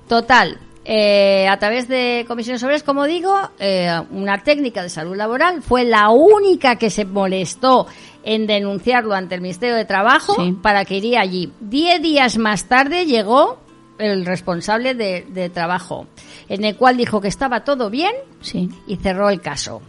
Total, 0.09 0.57
eh, 0.89 1.47
a 1.49 1.59
través 1.59 1.89
de 1.89 2.23
comisiones 2.29 2.63
obreras, 2.63 2.81
como 2.83 3.03
digo, 3.03 3.35
eh, 3.59 3.91
una 4.11 4.41
técnica 4.41 4.81
de 4.81 4.89
salud 4.89 5.17
laboral 5.17 5.61
fue 5.61 5.83
la 5.83 6.09
única 6.09 6.77
que 6.77 6.89
se 6.89 7.03
molestó 7.03 7.87
en 8.23 8.47
denunciarlo 8.47 9.13
ante 9.13 9.35
el 9.35 9.41
Ministerio 9.41 9.75
de 9.75 9.83
Trabajo 9.83 10.33
Sí. 10.41 10.53
para 10.61 10.85
que 10.85 10.95
iría 10.95 11.19
allí. 11.21 11.51
Diez 11.59 12.01
días 12.01 12.37
más 12.37 12.65
tarde 12.69 13.05
llegó 13.05 13.57
el 13.97 14.25
responsable 14.25 14.93
de, 14.95 15.25
de 15.29 15.49
trabajo, 15.49 16.07
en 16.47 16.63
el 16.63 16.77
cual 16.77 16.95
dijo 16.95 17.19
que 17.19 17.27
estaba 17.27 17.65
todo 17.65 17.89
bien 17.89 18.13
Sí, 18.41 18.69
y 18.87 18.95
cerró 18.95 19.29
el 19.29 19.41
caso. 19.41 19.81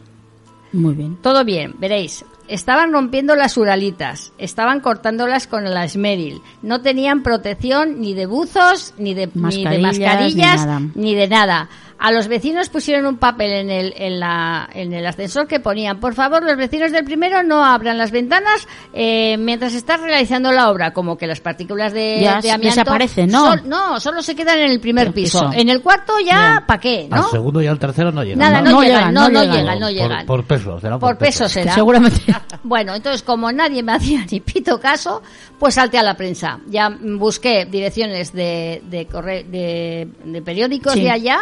muy 0.73 0.95
bien. 0.95 1.17
Todo 1.23 1.45
bien, 1.45 1.75
veréis. 1.79 2.25
Estaban 2.49 2.93
rompiendo 2.93 3.35
las 3.35 3.57
uralitas, 3.57 4.33
estaban 4.39 4.81
cortándolas 4.81 5.47
con 5.47 5.65
la 5.65 5.85
esmeril. 5.85 6.41
No 6.63 6.81
tenían 6.81 7.23
protección 7.23 8.01
ni 8.01 8.15
de 8.15 8.27
buzos, 8.27 8.95
ni 8.97 9.15
de 9.15 9.31
ni 9.35 9.65
de 9.65 9.79
Mascarillas, 9.79 10.67
mascarillas, 10.67 10.67
ni 10.95 11.15
de 11.15 11.29
nada. 11.29 11.69
A 12.01 12.13
los 12.13 12.29
vecinos 12.29 12.69
pusieron 12.69 13.07
un 13.07 13.17
papel 13.17 13.51
en 13.53 13.71
el, 13.71 13.93
en, 13.97 14.21
la, 14.21 14.69
en 14.73 14.93
el 14.93 15.05
ascensor 15.05 15.49
que 15.49 15.59
ponían, 15.59 15.99
por 15.99 16.15
favor, 16.15 16.45
los 16.45 16.57
vecinos 16.57 16.93
del 16.93 17.05
primero 17.05 17.43
no 17.43 17.65
abran 17.65 17.99
las 17.99 18.13
ventanas 18.13 18.69
eh, 18.93 19.37
mientras 19.37 19.75
está 19.75 19.97
realizando 19.97 20.53
la 20.53 20.71
obra, 20.71 20.93
como 20.93 21.19
que 21.19 21.27
las 21.27 21.41
partículas 21.41 21.93
de, 21.93 22.21
Ya 22.23 22.41
de 22.41 22.53
amianto... 22.53 22.81
desaparecen, 22.81 23.31
¿no? 23.31 23.47
sol- 23.47 23.63
no, 23.67 23.99
solo 23.99 24.23
se 24.23 24.37
quedan 24.37 24.61
en 24.61 24.71
el 24.71 24.79
primer 24.81 25.13
piso. 25.13 25.39
eso. 25.51 25.53
En 25.53 25.69
el 25.69 25.83
cuarto 25.83 26.13
ya. 26.25 26.63
¿para 26.67 26.79
qué? 26.79 27.09
¿no? 27.11 27.17
Al 27.17 27.31
segundo 27.31 27.61
y 27.61 27.67
al 27.67 27.79
tercero 27.81 28.13
no 28.13 28.23
llegan. 28.23 28.39
Nada, 28.39 28.61
¿no? 28.61 28.71
no, 28.71 28.77
No 28.77 28.83
llegan, 28.85 28.99
llegan, 28.99 29.15
no, 29.15 29.29
no 29.29 29.41
llegan. 29.43 29.57
llegan, 29.57 29.79
no 29.81 29.87
Por- 29.87 29.95
llegan. 29.95 30.27
Por, 30.27 30.45
peso, 30.45 30.81
será 30.81 30.99
por, 30.99 31.09
Por 31.17 31.19
peso 31.19 31.49
será. 31.49 31.75
Seguramente. 31.75 32.21
Bueno, 32.63 32.95
entonces 32.95 33.23
como 33.23 33.51
nadie 33.51 33.83
me 33.83 33.93
hacía 33.93 34.25
ni 34.31 34.41
pito 34.41 34.79
caso, 34.79 35.23
pues 35.59 35.75
salté 35.75 35.97
a 35.99 36.03
la 36.03 36.15
prensa. 36.15 36.59
Ya 36.69 36.91
busqué 36.91 37.65
direcciones 37.67 38.33
de, 38.33 38.83
de, 38.85 39.07
corre- 39.09 39.45
de, 39.45 40.09
de 40.25 40.43
periódicos 40.43 40.93
Sí. 40.93 41.03
de 41.03 41.11
allá 41.11 41.39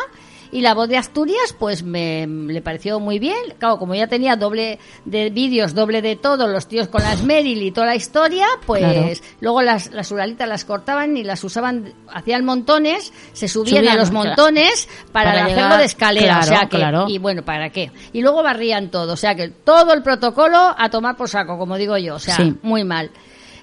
y 0.57 0.62
la 0.62 0.73
voz 0.73 0.88
de 0.88 0.97
Asturias 0.97 1.55
pues 1.59 1.83
me 1.83 2.27
le 2.27 2.62
pareció 2.62 2.99
muy 2.99 3.19
bien. 3.19 3.37
Claro, 3.59 3.79
como 3.79 3.95
ya 3.95 4.07
tenía 4.07 4.37
doble 4.37 4.79
de 5.05 5.29
vídeos, 5.29 5.75
doble 5.75 6.01
de 6.01 6.16
todo, 6.16 6.47
los 6.49 6.66
tíos 6.66 6.88
con 6.88 7.03
las 7.03 7.23
Meryl 7.23 7.62
y 7.62 7.73
toda 7.73 7.88
la 7.88 7.95
historia, 7.95 8.47
pues 8.64 8.81
Claro. 8.81 9.09
luego 9.40 9.61
las, 9.61 9.90
las 9.92 10.11
uralitas 10.11 10.49
las 10.49 10.64
cortaban 10.64 11.14
y 11.16 11.25
las 11.25 11.45
usaban, 11.45 11.92
hacían 12.11 12.45
montones, 12.47 13.12
se 13.35 13.49
subían, 13.49 13.81
Subían, 13.85 13.97
a 13.97 14.01
los 14.01 14.09
claro. 14.11 14.29
montones 14.29 14.88
para, 15.12 15.33
Para 15.33 15.45
hacerlo 15.45 15.77
de 15.77 15.85
escalera. 15.85 16.38
o 16.38 16.42
sea 16.42 16.61
que, 16.62 16.77
claro. 16.79 17.05
y 17.07 17.19
bueno, 17.19 17.42
¿para 17.45 17.69
qué? 17.69 17.90
Y 18.14 18.23
luego 18.23 18.42
barrían 18.42 18.90
todo, 18.90 19.12
o 19.12 19.16
sea 19.16 19.35
que 19.35 19.49
todo 19.51 19.92
el 19.92 20.03
protocolo 20.03 20.75
a 20.79 20.88
tomar 20.88 21.19
por 21.19 21.29
saco, 21.29 21.59
como 21.59 21.77
digo 21.77 21.99
yo, 21.99 22.14
o 22.14 22.19
sea, 22.19 22.37
Sí. 22.37 22.55
muy 22.62 22.83
mal. 22.83 23.11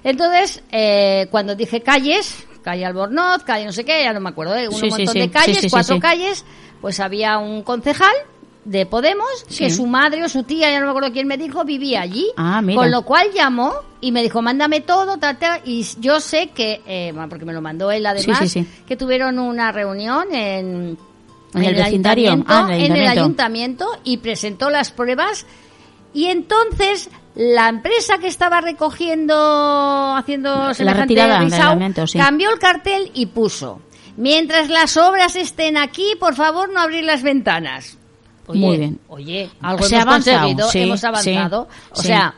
Entonces, 0.04 0.62
eh, 0.70 1.26
cuando 1.30 1.54
dije 1.56 1.80
calles, 1.80 2.46
calle 2.62 2.84
Albornoz, 2.86 3.42
calle 3.44 3.64
no 3.66 3.72
sé 3.72 3.84
qué, 3.84 4.02
ya 4.04 4.12
no 4.12 4.20
me 4.20 4.28
acuerdo, 4.30 4.56
¿eh? 4.56 4.68
un 4.68 4.74
Sí, 4.74 4.88
montón 4.88 5.08
sí. 5.14 5.18
de 5.20 5.30
calles, 5.30 5.66
cuatro 5.70 5.98
calles, 5.98 6.44
pues 6.84 7.00
había 7.00 7.38
un 7.38 7.62
concejal 7.62 8.12
de 8.66 8.84
Podemos 8.84 9.26
que 9.56 9.70
su 9.70 9.86
madre 9.86 10.22
o 10.22 10.28
su 10.28 10.42
tía, 10.42 10.70
ya 10.70 10.80
no 10.80 10.84
me 10.84 10.90
acuerdo 10.90 11.12
quién 11.12 11.26
me 11.26 11.38
dijo, 11.38 11.64
vivía 11.64 12.02
allí. 12.02 12.26
Ah, 12.36 12.60
mira. 12.60 12.78
Con 12.78 12.90
lo 12.90 13.00
cual 13.06 13.28
llamó 13.34 13.72
y 14.02 14.12
me 14.12 14.20
dijo, 14.22 14.42
mándame 14.42 14.82
todo, 14.82 15.16
tal", 15.16 15.38
y 15.64 15.82
yo 16.00 16.20
sé 16.20 16.48
que, 16.48 16.82
eh, 16.86 17.10
bueno, 17.14 17.30
porque 17.30 17.46
me 17.46 17.54
lo 17.54 17.62
mandó 17.62 17.90
él 17.90 18.04
además, 18.04 18.38
Sí, 18.40 18.48
sí, 18.50 18.64
sí. 18.64 18.82
que 18.86 18.98
tuvieron 18.98 19.38
una 19.38 19.72
reunión 19.72 20.26
en, 20.34 20.98
En 21.54 21.64
el 21.64 21.74
vecindario. 21.74 22.32
ayuntamiento, 22.32 22.52
Ah, 22.52 22.66
en 22.68 22.80
el 22.82 22.90
en 22.90 22.96
el 22.98 23.06
ayuntamiento. 23.08 23.86
y 24.04 24.18
presentó 24.18 24.68
las 24.68 24.90
pruebas 24.90 25.46
y 26.12 26.26
entonces 26.26 27.08
la 27.34 27.70
empresa 27.70 28.18
que 28.18 28.26
estaba 28.28 28.60
recogiendo, 28.60 30.14
haciendo 30.16 30.74
semejante 30.74 31.14
retirada 31.14 31.38
alimento, 31.38 32.06
sí. 32.06 32.18
cambió 32.18 32.52
el 32.52 32.58
cartel 32.58 33.10
y 33.14 33.24
puso, 33.24 33.80
mientras 34.16 34.68
las 34.68 34.96
obras 34.96 35.36
estén 35.36 35.76
aquí, 35.76 36.14
por 36.18 36.34
favor 36.34 36.70
no 36.72 36.80
abrir 36.80 37.04
las 37.04 37.22
ventanas. 37.22 37.98
Oye, 38.46 38.60
Muy 38.60 38.76
bien. 38.76 39.00
Oye, 39.08 39.50
algo 39.62 39.84
Se 39.84 39.96
ha 39.96 40.02
hemos 40.02 40.12
avanzado, 40.12 40.38
conseguido, 40.40 40.70
sí, 40.70 40.78
hemos 40.80 41.04
avanzado. 41.04 41.68
sí, 41.70 41.78
o 41.92 41.96
sí. 42.02 42.06
sea, 42.08 42.34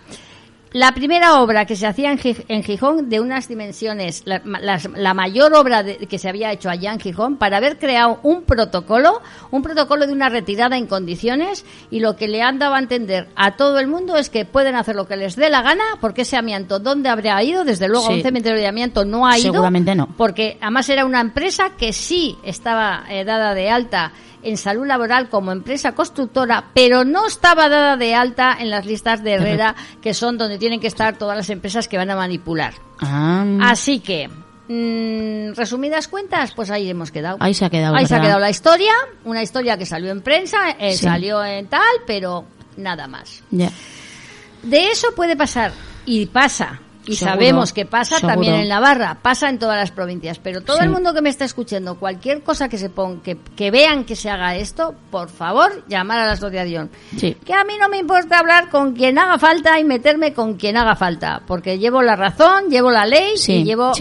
la 0.76 0.92
primera 0.92 1.40
obra 1.40 1.64
que 1.64 1.74
se 1.74 1.86
hacía 1.86 2.10
en, 2.12 2.18
Gij- 2.18 2.44
en 2.48 2.62
Gijón 2.62 3.08
de 3.08 3.20
unas 3.20 3.48
dimensiones, 3.48 4.22
la, 4.26 5.14
mayor 5.14 5.54
obra 5.54 5.82
de- 5.82 5.96
que 6.06 6.18
se 6.18 6.28
había 6.28 6.52
hecho 6.52 6.68
allá 6.68 6.92
en 6.92 7.00
Gijón 7.00 7.38
para 7.38 7.56
haber 7.56 7.78
creado 7.78 8.20
un 8.22 8.42
protocolo, 8.42 9.22
un 9.50 9.62
protocolo 9.62 10.06
de 10.06 10.12
una 10.12 10.28
retirada 10.28 10.76
en 10.76 10.86
condiciones 10.86 11.64
y 11.90 12.00
lo 12.00 12.16
que 12.16 12.28
le 12.28 12.42
han 12.42 12.58
dado 12.58 12.74
a 12.74 12.78
entender 12.78 13.28
a 13.36 13.56
todo 13.56 13.78
el 13.78 13.86
mundo 13.86 14.16
es 14.18 14.28
que 14.28 14.44
pueden 14.44 14.74
hacer 14.76 14.96
lo 14.96 15.08
que 15.08 15.16
les 15.16 15.34
dé 15.34 15.48
la 15.48 15.62
gana 15.62 15.84
porque 16.00 16.22
ese 16.22 16.36
amianto, 16.36 16.78
¿dónde 16.78 17.08
habría 17.08 17.42
ido? 17.42 17.64
Desde 17.64 17.88
luego 17.88 18.04
a 18.06 18.10
un 18.10 18.22
cementerio 18.22 18.58
de 18.60 18.66
amianto 18.66 19.06
no 19.06 19.26
ha 19.26 19.38
ido. 19.38 19.52
Seguramente 19.52 19.94
no. 19.94 20.08
Porque 20.16 20.58
además 20.60 20.88
era 20.90 21.06
una 21.06 21.22
empresa 21.22 21.70
que 21.78 21.94
sí 21.94 22.36
estaba 22.44 23.04
eh, 23.08 23.24
dada 23.24 23.54
de 23.54 23.70
alta 23.70 24.12
en 24.42 24.56
salud 24.56 24.86
laboral 24.86 25.28
como 25.28 25.52
empresa 25.52 25.92
constructora, 25.92 26.66
pero 26.74 27.04
no 27.04 27.26
estaba 27.26 27.68
dada 27.68 27.96
de 27.96 28.14
alta 28.14 28.56
en 28.58 28.70
las 28.70 28.86
listas 28.86 29.22
de 29.22 29.32
Herrera, 29.32 29.74
que 30.00 30.14
son 30.14 30.38
donde 30.38 30.58
tienen 30.58 30.80
que 30.80 30.86
estar 30.86 31.16
todas 31.18 31.36
las 31.36 31.50
empresas 31.50 31.88
que 31.88 31.96
van 31.96 32.10
a 32.10 32.16
manipular. 32.16 32.74
Ah, 33.00 33.44
Así 33.62 34.00
que 34.00 34.28
mm, 34.28 35.54
resumidas 35.56 36.08
cuentas, 36.08 36.52
pues 36.54 36.70
ahí 36.70 36.88
hemos 36.90 37.10
quedado. 37.10 37.36
Ahí 37.40 37.54
se 37.54 37.64
ha 37.64 37.70
quedado, 37.70 37.96
Ahí 37.96 38.06
se 38.06 38.14
ha 38.14 38.20
quedado 38.20 38.40
la 38.40 38.50
historia, 38.50 38.92
una 39.24 39.42
historia 39.42 39.76
que 39.76 39.86
salió 39.86 40.10
en 40.10 40.22
prensa, 40.22 40.70
eh, 40.78 40.92
Sí. 40.92 41.04
salió 41.04 41.44
en 41.44 41.66
tal, 41.68 41.82
pero 42.06 42.44
nada 42.76 43.06
más. 43.08 43.42
De 43.50 44.88
eso 44.90 45.08
puede 45.14 45.36
pasar, 45.36 45.72
y 46.04 46.26
pasa, 46.26 46.80
y 47.06 47.14
Seguro, 47.14 47.32
sabemos 47.34 47.72
que 47.72 47.84
pasa 47.86 48.16
seguro. 48.16 48.34
también 48.34 48.54
en 48.54 48.68
Navarra, 48.68 49.18
pasa 49.22 49.48
en 49.48 49.58
todas 49.58 49.76
las 49.76 49.90
provincias, 49.90 50.38
pero 50.38 50.60
todo 50.60 50.78
Sí. 50.78 50.84
el 50.84 50.90
mundo 50.90 51.14
que 51.14 51.22
me 51.22 51.28
está 51.30 51.44
escuchando, 51.44 51.94
cualquier 51.96 52.42
cosa 52.42 52.68
que 52.68 52.78
se 52.78 52.90
ponga, 52.90 53.22
que, 53.22 53.36
que 53.56 53.70
vean 53.70 54.04
que 54.04 54.16
se 54.16 54.28
haga 54.28 54.56
esto, 54.56 54.94
por 55.10 55.28
favor, 55.28 55.84
llamar 55.88 56.18
a 56.18 56.26
la 56.26 56.32
asociación. 56.32 56.90
Sí. 57.16 57.36
Que 57.44 57.54
a 57.54 57.64
mí 57.64 57.74
no 57.80 57.88
me 57.88 57.98
importa 57.98 58.38
hablar 58.40 58.68
con 58.70 58.94
quien 58.94 59.18
haga 59.18 59.38
falta 59.38 59.78
y 59.78 59.84
meterme 59.84 60.32
con 60.32 60.54
quien 60.54 60.76
haga 60.76 60.96
falta, 60.96 61.42
porque 61.46 61.78
llevo 61.78 62.02
la 62.02 62.16
razón, 62.16 62.64
llevo 62.70 62.90
la 62.90 63.06
ley 63.06 63.36
Sí, 63.36 63.52
y 63.58 63.64
llevo 63.64 63.92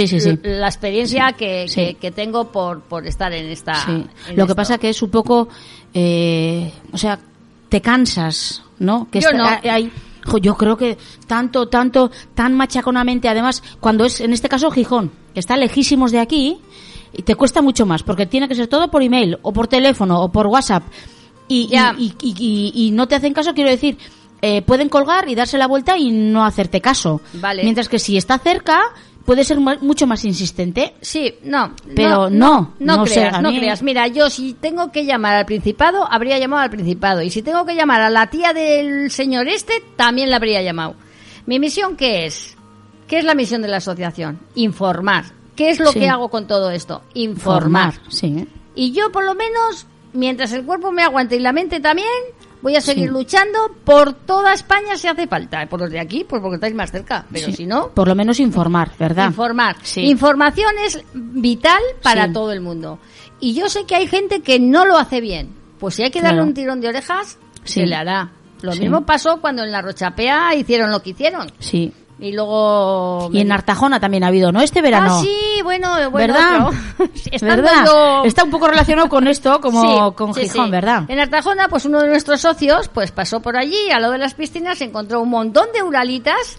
la 0.43 0.67
experiencia 0.67 1.33
que, 1.33 1.67
Sí. 1.67 1.75
que- 1.75 1.93
que 1.95 2.11
tengo 2.11 2.51
por, 2.51 2.81
por 2.81 3.05
estar 3.05 3.31
en 3.33 3.45
esta. 3.51 3.73
En 3.87 4.09
Lo 4.35 4.47
que 4.47 4.55
pasa 4.55 4.77
que 4.77 4.89
es 4.89 5.01
un 5.01 5.09
poco, 5.11 5.47
eh, 5.93 6.71
o 6.91 6.97
sea, 6.97 7.19
te 7.69 7.81
cansas, 7.81 8.63
¿no? 8.79 9.07
Que 9.11 9.19
Yo 9.21 9.29
está- 9.29 9.37
no. 9.61 9.69
hay- 9.71 9.91
yo 10.41 10.55
creo 10.55 10.77
que 10.77 10.97
tanto, 11.27 11.67
tanto, 11.67 12.11
tan 12.33 12.53
machaconamente, 12.55 13.27
además, 13.29 13.63
cuando 13.79 14.05
es, 14.05 14.19
en 14.21 14.33
este 14.33 14.49
caso, 14.49 14.71
Gijón, 14.71 15.11
que 15.33 15.39
está 15.39 15.55
lejísimos 15.57 16.11
de 16.11 16.19
aquí, 16.19 16.57
y 17.13 17.21
te 17.23 17.35
cuesta 17.35 17.61
mucho 17.61 17.85
más, 17.85 18.03
porque 18.03 18.25
tiene 18.25 18.47
que 18.47 18.55
ser 18.55 18.67
todo 18.67 18.89
por 18.91 19.01
email, 19.03 19.37
o 19.41 19.53
por 19.53 19.67
teléfono, 19.67 20.21
o 20.21 20.29
por 20.31 20.47
WhatsApp, 20.47 20.83
y, 21.47 21.67
Ya. 21.67 21.95
y, 21.97 22.13
y- 22.21 22.35
y- 22.37 22.87
y 22.87 22.91
no 22.91 23.07
te 23.07 23.15
hacen 23.15 23.33
caso, 23.33 23.53
quiero 23.53 23.69
decir, 23.69 23.97
eh, 24.41 24.61
pueden 24.61 24.89
colgar 24.89 25.29
y 25.29 25.35
darse 25.35 25.57
la 25.57 25.67
vuelta 25.67 25.97
y 25.97 26.11
no 26.11 26.43
hacerte 26.45 26.81
caso. 26.81 27.21
Vale. 27.33 27.63
Mientras 27.63 27.87
que 27.87 27.99
si 27.99 28.17
está 28.17 28.37
cerca, 28.37 28.81
puede 29.25 29.43
ser 29.43 29.59
mu- 29.59 29.77
mucho 29.81 30.05
más 30.07 30.23
insistente. 30.25 30.93
Sí, 31.01 31.35
no. 31.43 31.73
Pero 31.95 32.29
no, 32.29 32.73
no, 32.79 33.03
creas, 33.03 33.41
no 33.41 33.49
creas. 33.49 33.81
Mira, 33.83 34.07
yo 34.07 34.29
si 34.29 34.53
tengo 34.53 34.91
que 34.91 35.05
llamar 35.05 35.35
al 35.35 35.45
Principado, 35.45 36.07
habría 36.11 36.37
llamado 36.39 36.61
al 36.63 36.69
Principado. 36.69 37.21
Y 37.21 37.29
si 37.31 37.41
tengo 37.41 37.65
que 37.65 37.75
llamar 37.75 38.01
a 38.01 38.09
la 38.09 38.27
tía 38.27 38.53
del 38.53 39.09
señor 39.11 39.47
este, 39.47 39.83
también 39.95 40.29
la 40.29 40.37
habría 40.37 40.61
llamado. 40.61 40.95
¿Mi 41.45 41.59
misión 41.59 41.95
qué 41.95 42.25
es? 42.25 42.55
¿Qué 43.07 43.19
es 43.19 43.25
la 43.25 43.35
misión 43.35 43.61
de 43.61 43.67
la 43.67 43.77
asociación? 43.77 44.39
Informar. 44.55 45.25
¿Qué 45.55 45.69
es 45.69 45.79
lo 45.79 45.91
Sí. 45.91 45.99
que 45.99 46.09
hago 46.09 46.29
con 46.29 46.47
todo 46.47 46.69
esto? 46.71 47.01
Informar. 47.13 47.93
sí. 48.09 48.47
Y 48.75 48.91
yo, 48.91 49.11
por 49.11 49.23
lo 49.23 49.35
menos, 49.35 49.85
mientras 50.11 50.51
el 50.51 50.65
cuerpo 50.65 50.91
me 50.91 51.01
aguante 51.03 51.35
y 51.37 51.39
la 51.39 51.53
mente 51.53 51.79
también, 51.79 52.07
voy 52.65 52.75
a 52.75 52.81
seguir 52.81 53.09
Sí. 53.09 53.13
luchando 53.13 53.59
por 53.83 54.13
toda 54.13 54.51
España 54.51 54.97
si 54.97 55.07
hace 55.07 55.27
falta. 55.27 55.67
Por 55.67 55.81
los 55.81 55.91
de 55.91 55.99
aquí, 55.99 56.25
pues 56.27 56.41
porque 56.41 56.55
estáis 56.55 56.73
más 56.73 56.91
cerca. 56.91 57.23
Pero 57.31 57.45
Sí. 57.45 57.53
si 57.53 57.65
no, 57.67 57.89
Por 57.91 58.07
lo 58.07 58.15
menos 58.15 58.39
informar, 58.39 58.89
¿verdad? 58.97 59.27
Informar. 59.27 59.75
Sí. 59.83 60.01
Información 60.01 60.73
es 60.83 60.99
vital 61.13 61.79
para 62.01 62.33
todo 62.33 62.51
el 62.51 62.61
mundo. 62.61 62.97
Y 63.39 63.53
yo 63.53 63.69
sé 63.69 63.85
que 63.85 63.95
hay 63.95 64.07
gente 64.07 64.41
que 64.41 64.59
no 64.59 64.83
lo 64.87 64.97
hace 64.97 65.21
bien. 65.21 65.53
Pues 65.77 65.93
si 65.93 66.01
hay 66.01 66.09
que 66.09 66.21
darle 66.21 66.37
Claro. 66.37 66.47
un 66.47 66.53
tirón 66.55 66.81
de 66.81 66.87
orejas, 66.87 67.37
se 67.63 67.85
le 67.85 67.93
hará. 67.95 68.31
Lo 68.63 68.71
mismo 68.75 69.05
pasó 69.05 69.39
cuando 69.41 69.61
en 69.63 69.71
la 69.71 69.83
Rochapea 69.83 70.55
hicieron 70.55 70.89
lo 70.89 71.03
que 71.03 71.11
hicieron. 71.11 71.51
Sí. 71.59 71.93
Y 72.17 72.31
luego... 72.31 73.29
Y 73.33 73.41
en 73.41 73.51
Artajona 73.51 73.99
también 73.99 74.23
ha 74.23 74.27
habido, 74.27 74.51
¿no? 74.53 74.61
Este 74.61 74.81
verano. 74.81 75.17
Ah, 75.17 75.21
sí, 75.21 75.61
bueno, 75.63 76.09
bueno. 76.11 76.33
¿Verdad? 76.33 76.69
¿Verdad? 77.41 77.85
yo- 77.85 78.23
Está 78.23 78.43
un 78.45 78.51
poco 78.51 78.67
relacionado 78.67 79.09
con 79.09 79.27
esto, 79.27 79.59
como 79.59 79.81
Sí, 79.81 80.13
con 80.15 80.33
sí, 80.33 80.41
Gijón, 80.43 80.65
sí. 80.67 80.71
¿verdad? 80.71 81.03
En 81.09 81.19
Artajona, 81.19 81.67
pues 81.67 81.83
uno 81.85 82.01
de 82.01 82.07
nuestros 82.07 82.39
socios, 82.39 82.87
pues 82.87 83.11
pasó 83.11 83.41
por 83.41 83.57
allí, 83.57 83.91
a 83.93 83.99
lo 83.99 84.11
de 84.11 84.17
las 84.17 84.33
piscinas, 84.33 84.79
encontró 84.81 85.21
un 85.21 85.29
montón 85.29 85.67
de 85.73 85.83
uralitas 85.83 86.57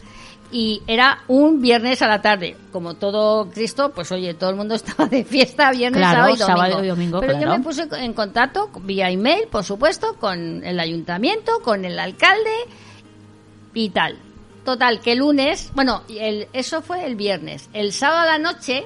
y 0.53 0.83
era 0.87 1.21
un 1.27 1.63
viernes 1.63 2.03
a 2.03 2.07
la 2.07 2.21
tarde. 2.21 2.55
Como 2.71 2.93
todo 2.95 3.49
Cristo, 3.51 3.93
pues 3.95 4.13
oye, 4.13 4.35
todo 4.35 4.51
el 4.51 4.57
mundo 4.57 4.75
estaba 4.77 5.07
de 5.07 5.25
fiesta 5.25 5.71
viernes, 5.71 5.99
Claro, 6.01 6.17
sábado 6.19 6.35
y 6.35 6.39
domingo. 6.39 6.47
sábado 6.69 6.85
y 6.85 6.89
domingo, 6.89 7.21
Pero 7.21 7.41
yo 7.41 7.49
me 7.49 7.61
puse 7.61 7.89
en 7.93 8.13
contacto 8.13 8.69
vía 8.83 9.09
email, 9.11 9.49
por 9.51 9.65
supuesto, 9.65 10.17
con 10.21 10.63
el 10.63 10.79
ayuntamiento, 10.79 11.61
con 11.65 11.87
el 11.87 11.99
alcalde 11.99 12.53
y 13.73 13.89
tal. 13.89 14.19
Total, 14.67 15.01
que 15.01 15.13
el 15.13 15.19
lunes, 15.19 15.71
bueno, 15.75 16.03
el, 16.09 16.49
eso 16.53 16.83
fue 16.83 17.07
el 17.07 17.15
viernes. 17.17 17.71
El 17.73 17.93
sábado 17.93 18.29
a 18.29 18.33
la 18.33 18.39
noche 18.39 18.85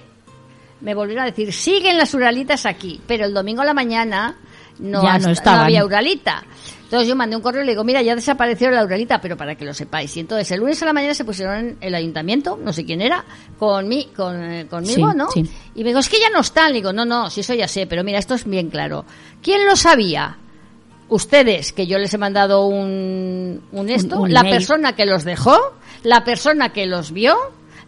me 0.83 0.95
volvieron 0.95 1.25
a 1.25 1.27
decir, 1.27 1.53
siguen 1.53 1.97
las 1.97 2.15
uralitas 2.15 2.67
aquí, 2.67 3.01
pero 3.07 3.25
el 3.25 3.35
domingo 3.35 3.63
a 3.63 3.65
la 3.65 3.75
mañana 3.75 4.37
no, 4.79 5.03
Ya 5.03 5.19
había 5.65 5.85
uralita. 5.85 6.45
Entonces 6.85 7.09
yo 7.09 7.15
mandé 7.15 7.37
un 7.37 7.43
correo 7.43 7.63
y 7.63 7.67
le 7.67 7.73
digo, 7.73 7.85
mira, 7.85 8.03
ya 8.03 8.15
desapareció 8.17 8.71
la 8.71 8.85
uralita, 8.85 9.21
pero 9.21 9.37
para 9.37 9.55
que 9.55 9.65
lo 9.65 9.73
sepáis. 9.73 10.17
Y 10.17 10.21
entonces 10.21 10.51
el 10.51 10.61
lunes 10.61 10.83
a 10.83 10.87
la 10.87 10.93
mañana 10.93 11.15
se 11.15 11.25
pusieron 11.25 11.57
en 11.59 11.79
el 11.81 11.95
ayuntamiento, 11.95 12.59
no 12.63 12.73
sé 12.73 12.85
quién 12.85 13.01
era, 13.01 13.25
con 13.59 13.87
mí, 13.89 14.11
con, 14.17 14.43
eh, 14.43 14.67
conmigo, 14.69 15.13
Sí, 15.13 15.17
¿no? 15.17 15.31
sí. 15.31 15.49
Y 15.77 15.85
me 15.85 15.91
digo, 15.91 16.01
es 16.01 16.09
que 16.09 16.19
ya 16.21 16.31
no 16.31 16.41
están. 16.41 16.73
Le 16.73 16.79
digo, 16.79 16.93
no, 16.93 17.05
no, 17.05 17.31
si 17.31 17.41
eso 17.41 17.55
ya 17.55 17.69
sé, 17.69 17.87
pero 17.87 18.03
mira, 18.03 18.19
esto 18.19 18.35
es 18.35 18.45
bien 18.45 18.71
claro. 18.71 19.05
¿Quién 19.41 19.67
lo 19.67 19.77
sabía? 19.77 20.37
Ustedes, 21.11 21.73
que 21.73 21.87
yo 21.87 21.99
les 21.99 22.15
he 22.15 22.19
mandado 22.19 22.67
un, 22.67 23.63
un 23.73 23.91
esto, 23.91 24.21
un 24.21 24.33
la 24.33 24.43
persona 24.43 24.95
que 24.95 25.05
los 25.07 25.25
dejó, 25.25 25.59
la 26.03 26.25
persona 26.25 26.73
que 26.73 26.87
los 26.87 27.13
vio, 27.13 27.37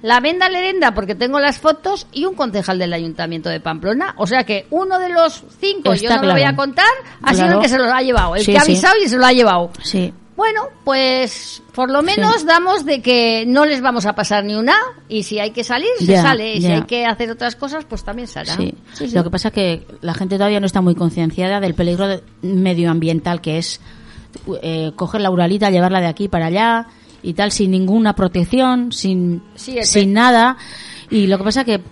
la 0.02 0.18
venda 0.20 0.48
lerenda 0.48 0.92
porque 0.92 1.14
tengo 1.14 1.38
las 1.38 1.58
fotos 1.58 2.06
y 2.12 2.24
un 2.24 2.34
concejal 2.34 2.78
del 2.78 2.92
ayuntamiento 2.92 3.48
de 3.48 3.60
Pamplona. 3.60 4.14
O 4.18 4.26
sea 4.26 4.44
que 4.44 4.66
uno 4.70 4.98
de 4.98 5.08
los 5.08 5.44
cinco, 5.60 5.94
yo 5.94 6.10
no 6.16 6.22
lo 6.22 6.32
voy 6.32 6.42
a 6.42 6.56
contar, 6.56 6.84
ha 7.22 7.32
sido 7.34 7.52
el 7.54 7.60
que 7.60 7.68
se 7.68 7.78
los 7.78 7.88
ha 7.90 8.00
llevado, 8.02 8.34
el 8.36 8.42
Sí, 8.42 8.52
que 8.52 8.58
ha 8.58 8.62
sí. 8.62 8.72
avisado 8.72 8.94
y 9.02 9.08
se 9.08 9.16
lo 9.16 9.24
ha 9.24 9.32
llevado. 9.32 9.70
Sí. 9.82 10.12
Bueno, 10.36 10.62
pues 10.84 11.62
por 11.74 11.90
lo 11.90 12.00
menos 12.02 12.44
damos 12.46 12.86
de 12.86 13.02
que 13.02 13.44
no 13.46 13.66
les 13.66 13.82
vamos 13.82 14.06
a 14.06 14.14
pasar 14.14 14.44
ni 14.44 14.54
una 14.54 14.74
y 15.08 15.24
si 15.24 15.38
hay 15.38 15.50
que 15.50 15.62
salir, 15.62 15.90
se 15.98 16.06
sale. 16.22 16.54
Y 16.54 16.60
si 16.60 16.66
hay 16.72 16.82
que 16.86 17.04
hacer 17.04 17.30
otras 17.30 17.54
cosas, 17.54 17.84
pues 17.84 18.02
también 18.02 18.26
se 18.28 18.38
hará. 18.40 18.56
Sí. 18.56 18.74
Sí. 18.94 19.08
Lo 19.10 19.24
que 19.24 19.30
pasa 19.30 19.48
es 19.48 19.54
que 19.54 19.86
la 20.00 20.14
gente 20.14 20.36
todavía 20.36 20.58
no 20.58 20.66
está 20.66 20.80
muy 20.80 20.94
concienciada 20.94 21.60
del 21.60 21.74
peligro 21.74 22.08
de- 22.08 22.22
medioambiental 22.40 23.40
que 23.42 23.58
es 23.58 23.80
eh, 24.62 24.92
coger 24.96 25.20
la 25.20 25.30
uralita, 25.30 25.70
llevarla 25.70 26.00
de 26.00 26.06
aquí 26.06 26.28
para 26.28 26.46
allá 26.46 26.86
y 27.22 27.34
tal, 27.34 27.52
sin 27.52 27.70
ninguna 27.70 28.14
protección, 28.14 28.90
sin, 28.90 29.42
sin 29.84 30.12
nada. 30.14 30.56
Y 31.10 31.26
lo 31.26 31.36
que 31.36 31.44
pasa 31.44 31.64
que 31.64 31.82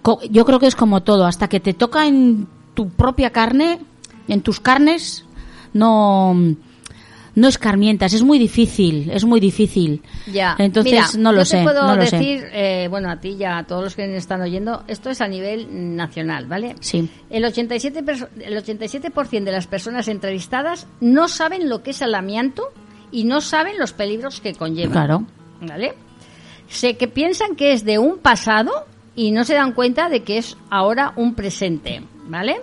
co- 0.00 0.20
yo 0.30 0.44
creo 0.44 0.60
que 0.60 0.68
es 0.68 0.76
como 0.76 1.02
todo, 1.02 1.26
hasta 1.26 1.48
que 1.48 1.58
te 1.58 1.74
toca 1.74 2.06
en 2.06 2.46
tu 2.74 2.88
propia 2.90 3.30
carne, 3.30 3.80
en 4.28 4.42
tus 4.42 4.60
carnes, 4.60 5.24
no 5.72 6.36
no 7.34 7.48
escarmientas, 7.48 8.12
es 8.12 8.22
muy 8.22 8.38
difícil, 8.38 9.10
es 9.10 9.24
muy 9.24 9.40
difícil. 9.40 10.02
Ya. 10.32 10.56
Entonces 10.58 10.92
Mira, 10.92 11.06
no 11.18 11.32
lo 11.32 11.38
yo 11.38 11.44
sé, 11.44 11.58
te 11.58 11.62
puedo 11.64 11.86
no 11.86 11.96
lo 11.96 12.06
sé. 12.06 12.16
decir, 12.16 12.44
eh, 12.52 12.86
bueno, 12.90 13.10
a 13.10 13.20
ti 13.20 13.36
y 13.38 13.44
a 13.44 13.62
todos 13.64 13.84
los 13.84 13.94
que 13.94 14.06
me 14.06 14.16
están 14.16 14.40
oyendo, 14.42 14.84
esto 14.88 15.10
es 15.10 15.20
a 15.20 15.28
nivel 15.28 15.96
nacional, 15.96 16.46
¿vale? 16.46 16.74
Sí. 16.80 17.08
El 17.30 17.44
87%, 17.44 18.02
perso- 18.04 18.28
el 18.40 18.56
87 18.56 19.10
de 19.44 19.52
las 19.52 19.66
personas 19.66 20.08
entrevistadas 20.08 20.86
no 21.00 21.28
saben 21.28 21.68
lo 21.68 21.82
que 21.82 21.90
es 21.90 22.02
el 22.02 22.14
amianto 22.14 22.64
y 23.12 23.24
no 23.24 23.40
saben 23.40 23.78
los 23.78 23.92
peligros 23.92 24.40
que 24.40 24.54
conlleva. 24.54 24.92
Claro. 24.92 25.24
¿Vale? 25.60 25.94
Sé 26.68 26.96
que 26.96 27.08
piensan 27.08 27.56
que 27.56 27.72
es 27.72 27.84
de 27.84 27.98
un 27.98 28.18
pasado 28.18 28.70
y 29.16 29.32
no 29.32 29.44
se 29.44 29.54
dan 29.54 29.72
cuenta 29.72 30.08
de 30.08 30.22
que 30.22 30.38
es 30.38 30.56
ahora 30.70 31.12
un 31.16 31.34
presente, 31.34 32.02
¿vale? 32.28 32.60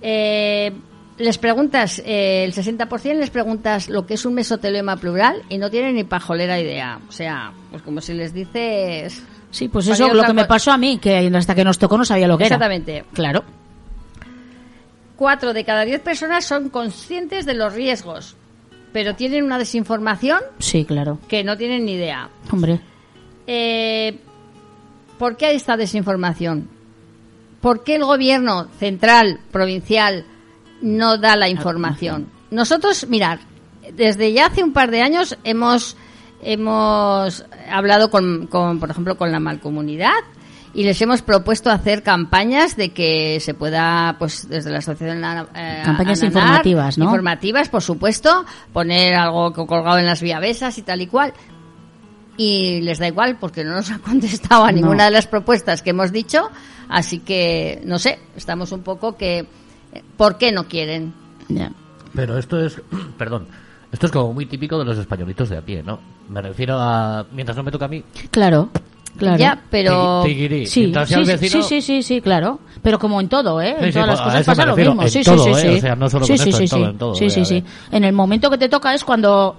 Eh, 0.00 0.72
les 1.18 1.38
preguntas, 1.38 2.02
eh, 2.04 2.44
el 2.44 2.52
60% 2.52 3.14
les 3.14 3.30
preguntas 3.30 3.88
lo 3.88 4.06
que 4.06 4.14
es 4.14 4.24
un 4.24 4.34
mesotelema 4.34 4.96
plural 4.96 5.42
y 5.48 5.58
no 5.58 5.70
tienen 5.70 5.94
ni 5.94 6.04
pajolera 6.04 6.58
idea. 6.58 6.98
O 7.08 7.12
sea, 7.12 7.52
pues 7.70 7.82
como 7.82 8.00
si 8.00 8.14
les 8.14 8.32
dices... 8.34 9.22
Sí, 9.50 9.68
pues 9.68 9.86
eso 9.86 10.12
lo 10.12 10.24
que 10.24 10.32
me 10.32 10.46
pasó 10.46 10.72
a 10.72 10.78
mí, 10.78 10.98
que 10.98 11.30
hasta 11.34 11.54
que 11.54 11.62
nos 11.64 11.78
tocó 11.78 11.96
no 11.96 12.04
sabía 12.04 12.26
lo 12.26 12.36
que 12.36 12.46
era. 12.46 12.56
Exactamente. 12.56 13.04
Claro. 13.12 13.44
Cuatro 15.16 15.52
de 15.52 15.64
cada 15.64 15.84
diez 15.84 16.00
personas 16.00 16.44
son 16.44 16.70
conscientes 16.70 17.46
de 17.46 17.54
los 17.54 17.72
riesgos, 17.72 18.34
pero 18.92 19.14
tienen 19.14 19.44
una 19.44 19.58
desinformación 19.58 20.40
Sí, 20.58 20.84
claro. 20.84 21.20
que 21.28 21.44
no 21.44 21.56
tienen 21.56 21.84
ni 21.84 21.92
idea. 21.92 22.28
Hombre. 22.50 22.80
Eh, 23.46 24.18
¿Por 25.18 25.36
qué 25.36 25.46
hay 25.46 25.56
esta 25.56 25.76
desinformación? 25.76 26.68
¿Por 27.60 27.84
qué 27.84 27.94
el 27.94 28.04
gobierno 28.04 28.66
central, 28.80 29.38
provincial, 29.52 30.26
no 30.84 31.18
da 31.18 31.34
la 31.36 31.48
información? 31.48 32.28
Nosotros, 32.50 33.06
mirar, 33.08 33.40
desde 33.92 34.32
ya 34.32 34.46
hace 34.46 34.62
un 34.62 34.72
par 34.72 34.90
de 34.90 35.02
años 35.02 35.36
hemos, 35.44 35.96
hemos 36.42 37.44
hablado 37.70 38.10
con, 38.10 38.46
con, 38.46 38.78
por 38.78 38.90
ejemplo, 38.90 39.16
con 39.16 39.32
la 39.32 39.40
Malcomunidad 39.40 40.12
y 40.72 40.82
les 40.84 41.00
hemos 41.02 41.22
propuesto 41.22 41.70
hacer 41.70 42.02
campañas 42.02 42.76
de 42.76 42.90
que 42.90 43.38
se 43.40 43.54
pueda, 43.54 44.16
pues 44.18 44.48
desde 44.48 44.70
la 44.70 44.78
asociación 44.78 45.18
eh, 45.54 45.82
Campañas 45.84 46.20
Ananar, 46.22 46.24
informativas, 46.42 46.98
¿no? 46.98 47.04
Informativas, 47.04 47.68
por 47.68 47.82
supuesto, 47.82 48.44
poner 48.72 49.14
algo 49.14 49.52
co- 49.52 49.66
colgado 49.66 49.98
en 49.98 50.06
las 50.06 50.20
viavesas 50.20 50.76
y 50.78 50.82
tal 50.82 51.00
y 51.00 51.06
cual 51.06 51.32
y 52.36 52.80
les 52.80 52.98
da 52.98 53.06
igual 53.06 53.36
porque 53.38 53.62
no 53.62 53.70
nos 53.72 53.90
ha 53.92 53.98
contestado 54.00 54.64
a 54.64 54.72
No. 54.72 54.76
ninguna 54.78 55.04
de 55.04 55.12
las 55.12 55.26
propuestas 55.28 55.82
que 55.82 55.90
hemos 55.90 56.10
dicho, 56.10 56.50
así 56.88 57.20
que 57.20 57.80
no 57.84 57.98
sé, 58.00 58.18
estamos 58.36 58.72
un 58.72 58.82
poco 58.82 59.16
que 59.16 59.46
¿por 60.16 60.38
qué 60.38 60.52
no 60.52 60.64
quieren? 60.68 61.12
Pero 62.14 62.38
esto 62.38 62.64
es, 62.64 62.80
perdón, 63.18 63.46
esto 63.92 64.06
es 64.06 64.12
como 64.12 64.32
muy 64.32 64.46
típico 64.46 64.78
de 64.78 64.84
los 64.84 64.98
españolitos 64.98 65.48
de 65.48 65.58
a 65.58 65.62
pie, 65.62 65.82
¿no? 65.82 65.98
Me 66.28 66.40
refiero 66.42 66.76
a, 66.78 67.26
mientras 67.32 67.56
no 67.56 67.62
me 67.62 67.70
toca 67.70 67.84
a 67.84 67.88
mí, 67.88 68.02
Claro. 68.30 68.70
Claro. 69.16 69.36
Ya, 69.38 69.62
pero... 69.70 70.24
Sí, 70.24 70.34
sí, 70.34 70.66
sí, 70.66 70.86
vecino- 70.92 71.36
sí, 71.36 71.62
sí, 71.62 71.80
sí, 71.80 72.02
sí, 72.02 72.20
claro. 72.20 72.58
Pero 72.82 72.98
como 72.98 73.20
en 73.20 73.28
todo, 73.28 73.62
¿eh? 73.62 73.76
Sí, 73.78 73.84
en 73.84 73.92
sí, 73.92 74.00
todas 74.00 74.08
las 74.08 74.20
pues 74.20 74.32
cosas 74.32 74.46
pasa 74.46 74.66
lo 74.66 74.76
mismo. 74.76 75.02
en 75.02 75.08
Sí, 75.08 75.22
todo, 75.22 75.44
sí, 75.44 75.50
¿eh? 75.50 75.54
sí, 75.54 75.60
sí. 75.60 75.78
O 75.78 75.80
sea, 75.82 75.94
no 75.94 76.10
solo 76.10 76.26
sí, 76.26 76.32
con 76.32 76.38
sí, 76.42 76.50
esto, 76.50 76.58
sí, 76.58 76.64
en 76.64 76.68
todo, 76.68 76.80
sí. 76.82 76.90
en 76.90 76.98
todo, 76.98 77.14
Sí, 77.14 77.30
sí, 77.30 77.44
sí. 77.44 77.64
En 77.92 78.02
el 78.02 78.12
momento 78.12 78.50
que 78.50 78.58
te 78.58 78.68
toca 78.68 78.92
es 78.92 79.04
cuando... 79.04 79.54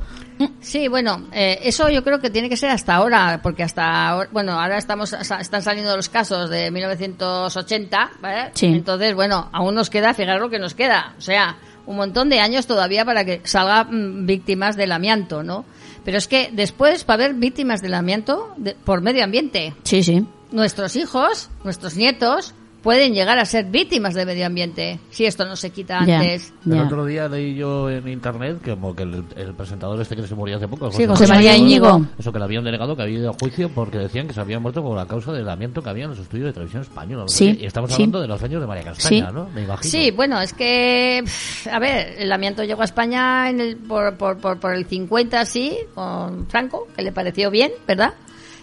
Sí, 0.62 0.88
bueno, 0.88 1.28
eh, 1.32 1.60
eso 1.64 1.90
yo 1.90 2.04
creo 2.04 2.20
que 2.20 2.30
tiene 2.30 2.50
que 2.50 2.58
ser 2.58 2.70
hasta 2.70 2.96
ahora, 2.96 3.40
porque 3.42 3.64
hasta 3.64 4.08
ahora, 4.10 4.30
bueno, 4.34 4.60
ahora 4.60 4.78
estamos 4.78 5.14
están 5.14 5.62
saliendo 5.62 5.96
los 5.96 6.10
casos 6.10 6.50
de 6.50 6.72
1980, 6.72 8.12
¿vale? 8.22 8.52
Sí. 8.54 8.68
Entonces, 8.68 9.14
bueno, 9.16 9.50
aún 9.54 9.76
nos 9.76 9.90
queda, 9.90 10.14
fijaros 10.14 10.42
lo 10.42 10.50
que 10.50 10.60
nos 10.60 10.74
queda, 10.74 11.14
o 11.18 11.22
sea, 11.22 11.58
un 11.86 11.96
montón 11.98 12.30
de 12.30 12.40
años 12.40 12.66
todavía 12.68 13.06
para 13.06 13.24
que 13.26 13.42
salgan 13.44 14.26
víctimas 14.26 14.76
del 14.76 14.92
amianto, 14.92 15.44
¿no? 15.44 15.66
Pero 16.04 16.18
es 16.18 16.28
que 16.28 16.50
después 16.52 17.06
va 17.10 17.14
a 17.14 17.18
haber 17.18 17.34
víctimas 17.36 17.82
del 17.82 17.94
amianto 17.94 18.54
de- 18.58 18.76
por 18.76 19.02
medio 19.02 19.24
ambiente. 19.24 19.74
Sí, 19.84 20.04
sí. 20.04 20.26
Nuestros 20.52 20.96
hijos, 20.96 21.50
nuestros 21.64 21.96
nietos, 21.96 22.54
pueden 22.86 23.16
llegar 23.16 23.40
a 23.40 23.46
ser 23.46 23.66
víctimas 23.66 24.14
del 24.14 24.28
medio 24.28 24.46
ambiente 24.46 25.00
si 25.10 25.26
esto 25.26 25.44
no 25.44 25.56
se 25.56 25.72
quita 25.72 26.06
Ya. 26.06 26.20
antes. 26.20 26.54
El 26.66 26.80
otro 26.80 27.04
día 27.06 27.28
leí 27.28 27.56
yo 27.56 27.90
en 27.90 28.08
internet 28.08 28.62
que 28.64 28.70
como 28.72 28.96
que 28.96 29.02
el, 29.04 29.24
el 29.36 29.54
presentador 29.56 30.00
este 30.00 30.16
que 30.16 30.26
se 30.28 30.36
murió 30.36 30.58
hace 30.58 30.68
poco, 30.68 30.92
Sí, 30.92 31.06
José 31.08 31.24
José 31.24 31.28
María 31.34 31.58
Íñigo. 31.58 32.06
eso 32.20 32.32
que 32.32 32.38
le 32.38 32.46
habían 32.46 32.64
denegado 32.64 32.96
que 32.96 33.02
había 33.02 33.18
ido 33.18 33.32
a 33.32 33.34
juicio 33.34 33.70
porque 33.70 33.98
decían 33.98 34.28
que 34.28 34.34
se 34.36 34.40
había 34.42 34.60
muerto 34.60 34.84
por 34.84 34.96
la 34.96 35.08
causa 35.08 35.32
del 35.34 35.50
amianto 35.50 35.82
que 35.82 35.90
había 35.90 36.04
en 36.04 36.12
los 36.12 36.20
estudios 36.20 36.46
de 36.46 36.54
televisión 36.54 36.84
española. 36.84 37.26
Sí, 37.28 37.58
y 37.60 37.66
estamos 37.66 37.90
sí. 37.90 37.96
hablando 37.96 38.22
de 38.22 38.28
los 38.28 38.44
años 38.44 38.62
de 38.62 38.68
María 38.68 38.84
Castaña, 38.84 39.28
Sí. 39.30 39.34
¿no? 39.34 39.50
Me 39.50 39.64
imagino. 39.64 39.92
Sí, 39.92 40.12
bueno, 40.12 40.40
es 40.40 40.54
que, 40.54 41.24
a 41.72 41.80
ver, 41.80 42.16
el 42.20 42.32
amianto 42.32 42.64
llegó 42.64 42.84
a 42.84 42.86
España 42.86 43.50
en 43.50 43.60
el, 43.62 43.78
por, 43.78 44.16
por, 44.16 44.38
por, 44.38 44.60
por 44.60 44.74
el 44.76 44.86
50, 44.86 45.44
sí, 45.46 45.76
con 45.96 46.46
Franco, 46.48 46.88
que 46.96 47.02
le 47.02 47.12
pareció 47.12 47.50
bien, 47.50 47.72
¿verdad? 47.88 48.14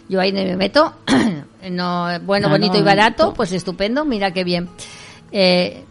Yo 0.09 0.21
ahí 0.21 0.31
no 0.31 0.43
me 0.45 0.57
meto. 0.57 0.93
no, 1.71 2.09
bueno, 2.21 2.49
bonito 2.49 2.75
no, 2.75 2.81
y 2.81 2.83
barato, 2.83 3.27
no. 3.27 3.35
pues 3.35 3.53
estupendo, 3.53 4.05
mira 4.05 4.33
qué 4.33 4.45
bien. 4.45 4.69
Eh, 5.31 5.85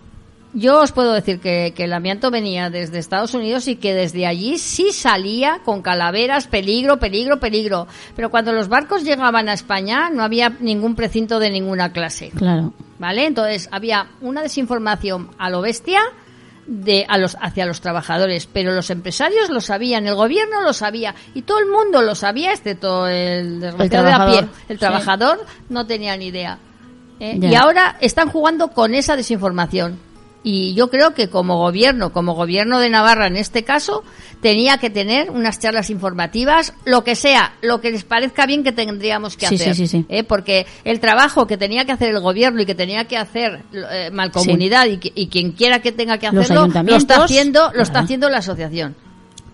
yo 0.54 0.82
os 0.82 0.92
puedo 0.92 1.14
decir 1.14 1.40
que, 1.40 1.74
que 1.76 1.86
el 1.86 1.94
amianto 1.94 2.30
venía 2.30 2.70
desde 2.70 3.00
Estados 3.00 3.34
Unidos 3.34 3.68
y 3.68 3.78
que 3.78 3.94
desde 3.94 4.26
allí 4.26 4.58
sí 4.58 4.92
salía 4.92 5.62
con 5.64 5.82
calaveras, 5.82 6.48
peligro, 6.48 6.98
peligro, 7.00 7.40
peligro. 7.40 7.88
Pero 8.16 8.30
cuando 8.30 8.52
los 8.52 8.68
barcos 8.68 9.04
llegaban 9.04 9.48
a 9.48 9.54
España 9.54 10.10
no 10.10 10.24
había 10.24 10.50
ningún 10.60 10.96
precinto 10.96 11.40
de 11.40 11.52
ninguna 11.52 11.94
clase. 11.94 12.32
Claro. 12.36 12.74
¿Vale? 13.00 13.26
Entonces 13.26 13.70
había 13.72 14.08
una 14.20 14.42
desinformación 14.42 15.30
a 15.38 15.50
lo 15.50 15.62
bestia 15.62 16.02
de 16.68 17.06
a 17.08 17.18
los 17.18 17.38
hacia 17.42 17.66
los 17.66 17.82
trabajadores, 17.82 18.48
pero 18.52 18.72
los 18.74 18.90
empresarios 18.90 19.50
lo 19.50 19.62
sabían, 19.62 20.08
el 20.08 20.16
gobierno 20.16 20.62
lo 20.62 20.74
sabía 20.74 21.16
y 21.34 21.42
todo 21.42 21.60
el 21.60 21.68
mundo 21.68 22.02
lo 22.02 22.16
sabía, 22.16 22.52
excepto 22.54 23.08
el 23.08 23.60
desgraciado 23.60 24.06
de 24.06 24.14
a 24.14 24.18
pie. 24.18 24.26
trabajador, 24.38 24.50
El 24.70 24.76
sí. 24.76 24.80
trabajador 24.80 25.46
no 25.70 25.86
tenía 25.88 26.16
ni 26.18 26.28
idea. 26.28 26.58
¿eh? 27.20 27.38
Y 27.42 27.56
ahora 27.56 27.98
están 28.02 28.30
jugando 28.30 28.70
con 28.70 28.94
esa 28.96 29.16
desinformación. 29.16 30.11
Y 30.44 30.74
yo 30.74 30.90
creo 30.90 31.14
que 31.14 31.30
como 31.30 31.58
gobierno, 31.60 32.12
como 32.12 32.34
gobierno 32.34 32.80
de 32.80 32.90
Navarra 32.90 33.28
en 33.28 33.38
este 33.38 33.64
caso, 33.64 34.04
tenía 34.42 34.80
que 34.80 34.90
tener 34.90 35.30
unas 35.30 35.60
charlas 35.60 35.92
informativas, 35.92 36.74
lo 36.84 37.04
que 37.04 37.16
sea, 37.16 37.54
lo 37.62 37.80
que 37.80 37.92
les 37.92 38.04
parezca 38.04 38.48
bien 38.48 38.64
que 38.64 38.72
tendríamos 38.72 39.38
que 39.38 39.46
Sí, 39.46 39.56
hacer. 39.56 39.76
sí, 39.76 39.88
sí, 39.88 40.00
sí. 40.00 40.06
¿eh? 40.10 40.24
Porque 40.24 40.66
el 40.84 41.00
trabajo 41.00 41.46
que 41.46 41.58
tenía 41.58 41.86
que 41.86 41.92
hacer 41.92 42.10
el 42.10 42.20
gobierno 42.20 42.60
y 42.62 42.66
que 42.66 42.74
tenía 42.74 43.06
que 43.06 43.18
hacer 43.18 43.62
eh, 43.72 44.10
Malcomunidad 44.12 44.88
y, 44.88 45.00
y 45.14 45.28
quien 45.28 45.52
quiera 45.52 45.80
que 45.80 45.92
tenga 45.92 46.18
que 46.18 46.26
hacerlo, 46.26 46.66
lo 46.68 46.96
está 46.96 47.24
haciendo, 47.24 47.72
lo 47.76 47.84
está 47.84 48.00
haciendo 48.00 48.28
la 48.30 48.40
asociación. 48.40 48.96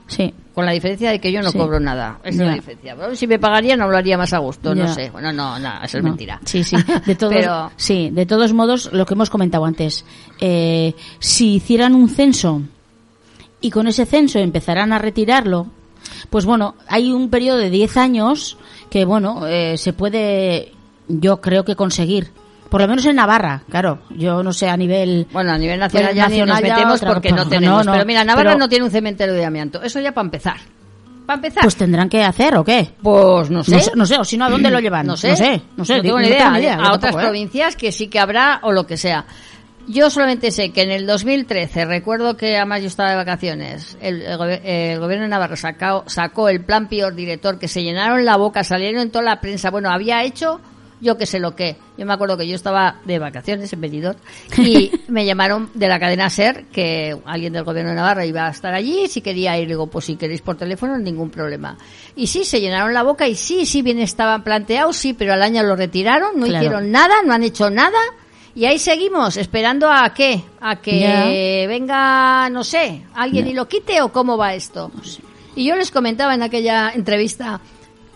Sí. 0.07 0.33
Con 0.57 0.65
la 0.65 0.71
diferencia 0.71 1.11
de 1.11 1.21
que 1.21 1.31
yo 1.31 1.43
no 1.43 1.51
Sí. 1.51 1.57
cobro 1.59 1.79
nada. 1.79 2.17
Esa 2.23 2.41
es 2.41 2.47
la 2.49 2.53
diferencia. 2.55 2.95
Si 3.13 3.27
me 3.27 3.37
pagarían, 3.37 3.79
hablaría 3.79 4.17
más 4.17 4.33
a 4.33 4.39
gusto. 4.39 4.73
No 4.73 4.91
sé. 4.91 5.11
Bueno, 5.11 5.31
no, 5.31 5.59
no, 5.59 5.71
eso 5.83 5.99
es 5.99 6.03
No. 6.03 6.09
mentira. 6.09 6.41
Sí, 6.45 6.63
sí. 6.63 6.75
De 7.05 7.13
todos, 7.15 7.31
Pero- 7.31 7.71
sí, 7.75 8.09
de 8.11 8.25
todos 8.25 8.53
modos, 8.53 8.89
lo 8.91 9.05
que 9.05 9.13
hemos 9.13 9.29
comentado 9.29 9.65
antes, 9.65 10.03
eh, 10.41 10.95
si 11.19 11.53
hicieran 11.57 11.93
un 11.93 12.09
censo 12.09 12.63
y 13.61 13.69
con 13.69 13.85
ese 13.85 14.07
censo 14.07 14.39
empezaran 14.39 14.93
a 14.93 14.97
retirarlo, 14.97 15.67
pues 16.31 16.45
bueno, 16.45 16.73
hay 16.87 17.11
un 17.11 17.29
periodo 17.29 17.59
de 17.59 17.69
10 17.69 17.95
años 17.95 18.57
que, 18.89 19.05
bueno, 19.05 19.45
eh, 19.45 19.77
se 19.77 19.93
puede, 19.93 20.71
yo 21.07 21.39
creo 21.39 21.65
que 21.65 21.75
conseguir. 21.75 22.31
Por 22.69 22.81
lo 22.81 22.87
menos 22.87 23.05
en 23.05 23.15
Navarra, 23.15 23.63
claro. 23.69 23.99
Yo 24.09 24.43
no 24.43 24.51
sé 24.53 24.67
a 24.69 24.75
nivel. 24.77 25.27
Bueno, 25.31 25.51
a 25.53 25.57
nivel 25.57 25.79
nacional 25.79 26.13
ya 26.13 26.27
nos 26.45 26.61
metemos 26.61 26.95
otra- 27.01 27.13
porque 27.13 27.31
no 27.31 27.47
tenemos. 27.47 27.85
no, 27.85 27.91
pero 27.93 28.05
mira, 28.05 28.23
Navarra 28.23 28.49
pero- 28.51 28.59
no 28.59 28.69
tiene 28.69 28.85
un 28.85 28.91
cementerio 28.91 29.33
de 29.33 29.45
amianto. 29.45 29.81
Eso 29.81 29.99
ya 29.99 30.11
para 30.11 30.25
empezar. 30.25 30.57
Para 31.25 31.35
empezar. 31.37 31.63
Pues 31.63 31.75
tendrán 31.75 32.07
que 32.09 32.23
hacer 32.23 32.55
o 32.55 32.63
qué. 32.63 32.89
Pues 33.01 33.49
no 33.49 33.63
sé. 33.63 33.71
No 33.71 33.79
sé, 33.79 33.91
no 33.95 34.05
sé, 34.05 34.17
o 34.17 34.23
si 34.23 34.37
no, 34.37 34.45
¿a 34.45 34.49
dónde 34.49 34.69
lo 34.71 34.79
llevan? 34.79 35.05
No 35.07 35.17
sé. 35.17 35.29
No 35.31 35.35
sé, 35.35 35.61
no 35.75 35.85
sé. 35.85 36.01
tengo 36.01 36.19
ni 36.19 36.27
idea. 36.27 36.57
yo 36.59 36.71
a 36.71 36.93
otras 36.93 36.99
tampoco, 37.01 37.19
¿eh? 37.19 37.23
provincias 37.23 37.75
que 37.75 37.91
sí 37.91 38.07
que 38.07 38.19
habrá 38.19 38.59
o 38.63 38.71
lo 38.71 38.85
que 38.87 38.95
sea. 38.97 39.25
Yo 39.89 40.09
solamente 40.09 40.51
sé 40.51 40.71
que 40.71 40.81
en 40.81 40.91
el 40.91 41.05
2013, 41.07 41.85
recuerdo 41.85 42.35
que 42.35 42.57
además 42.57 42.81
yo 42.81 42.87
estaba 42.87 43.09
de 43.11 43.15
vacaciones, 43.15 43.97
el, 44.01 44.21
el 44.21 44.41
el 44.65 44.99
gobierno 44.99 45.23
de 45.23 45.29
Navarra 45.29 45.55
sacó, 45.55 46.03
sacó 46.07 46.49
el 46.49 46.61
plan 46.65 46.89
peor 46.89 47.15
director, 47.15 47.57
que 47.57 47.69
se 47.69 47.83
llenaron 47.83 48.25
la 48.25 48.35
boca, 48.35 48.65
salieron 48.65 49.01
en 49.01 49.11
toda 49.11 49.23
la 49.23 49.39
prensa. 49.39 49.69
Bueno, 49.69 49.89
había 49.89 50.23
hecho 50.23 50.59
yo 50.99 51.17
que 51.17 51.25
sé 51.25 51.39
lo 51.39 51.55
que. 51.55 51.75
Yo 51.97 52.05
me 52.05 52.13
acuerdo 52.13 52.37
que 52.37 52.47
yo 52.47 52.55
estaba 52.55 52.99
de 53.05 53.19
vacaciones 53.19 53.71
en 53.73 53.81
Benidorm 53.81 54.17
y 54.57 54.91
me 55.07 55.25
llamaron 55.25 55.69
de 55.73 55.87
la 55.87 55.99
cadena 55.99 56.29
SER 56.29 56.65
que 56.71 57.15
alguien 57.25 57.53
del 57.53 57.63
gobierno 57.63 57.91
de 57.91 57.95
Navarra 57.97 58.25
iba 58.25 58.47
a 58.47 58.51
estar 58.51 58.73
allí, 58.73 59.07
si 59.07 59.21
quería 59.21 59.57
ir, 59.59 59.67
digo, 59.67 59.87
pues 59.87 60.05
si 60.05 60.15
queréis 60.15 60.41
por 60.41 60.57
teléfono, 60.57 60.97
ningún 60.97 61.29
problema. 61.29 61.77
Y 62.15 62.27
sí, 62.27 62.43
se 62.43 62.59
llenaron 62.61 62.93
la 62.93 63.03
boca 63.03 63.27
y 63.27 63.35
sí, 63.35 63.65
sí, 63.65 63.81
bien 63.81 63.99
estaban 63.99 64.43
planteados, 64.43 64.95
sí, 64.97 65.13
pero 65.13 65.33
al 65.33 65.43
año 65.43 65.63
lo 65.63 65.75
retiraron, 65.75 66.39
no 66.39 66.45
Claro. 66.45 66.63
hicieron 66.65 66.91
nada, 66.91 67.15
no 67.25 67.33
han 67.33 67.43
hecho 67.43 67.69
nada. 67.69 67.99
Y 68.55 68.65
ahí 68.65 68.79
seguimos, 68.79 69.37
esperando 69.37 69.91
a 69.91 70.11
qué, 70.15 70.41
a 70.59 70.77
que 70.77 71.65
venga, 71.67 72.49
no 72.49 72.63
sé, 72.63 73.03
alguien 73.13 73.47
y 73.47 73.53
lo 73.53 73.67
quite 73.67 74.01
o 74.01 74.11
cómo 74.11 74.35
va 74.35 74.55
esto. 74.55 74.91
Y 75.55 75.65
yo 75.67 75.75
les 75.75 75.91
comentaba 75.91 76.33
en 76.33 76.41
aquella 76.41 76.89
entrevista, 76.91 77.61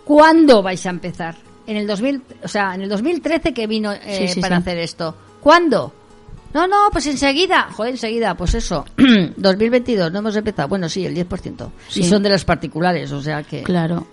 ¿cuándo 0.04 0.64
vais 0.64 0.84
a 0.88 0.90
empezar? 0.90 1.36
En 1.68 1.78
el 1.78 1.88
2000, 1.88 2.22
o 2.44 2.48
sea, 2.48 2.74
en 2.76 2.82
el 2.82 2.90
2013 2.90 3.54
que 3.54 3.68
vino 3.68 3.92
eh, 3.94 4.28
Sí, 4.28 4.34
sí, 4.36 4.42
para 4.42 4.58
sí. 4.58 4.62
hacer 4.62 4.78
esto. 4.80 5.16
¿Cuándo? 5.42 5.94
No, 6.54 6.68
no, 6.68 6.90
pues 6.92 7.06
enseguida. 7.08 7.70
Joder, 7.72 7.92
enseguida, 7.94 8.36
pues 8.36 8.54
eso. 8.56 8.84
2022, 9.38 10.12
no 10.12 10.20
hemos 10.20 10.36
empezado. 10.36 10.68
Bueno, 10.68 10.90
sí, 10.90 11.06
el 11.06 11.16
10%. 11.16 11.70
Sí. 11.88 12.02
Y 12.02 12.04
son 12.04 12.24
de 12.24 12.30
los 12.30 12.44
particulares, 12.46 13.12
o 13.12 13.22
sea 13.22 13.44
que... 13.44 13.64
Claro. 13.64 14.06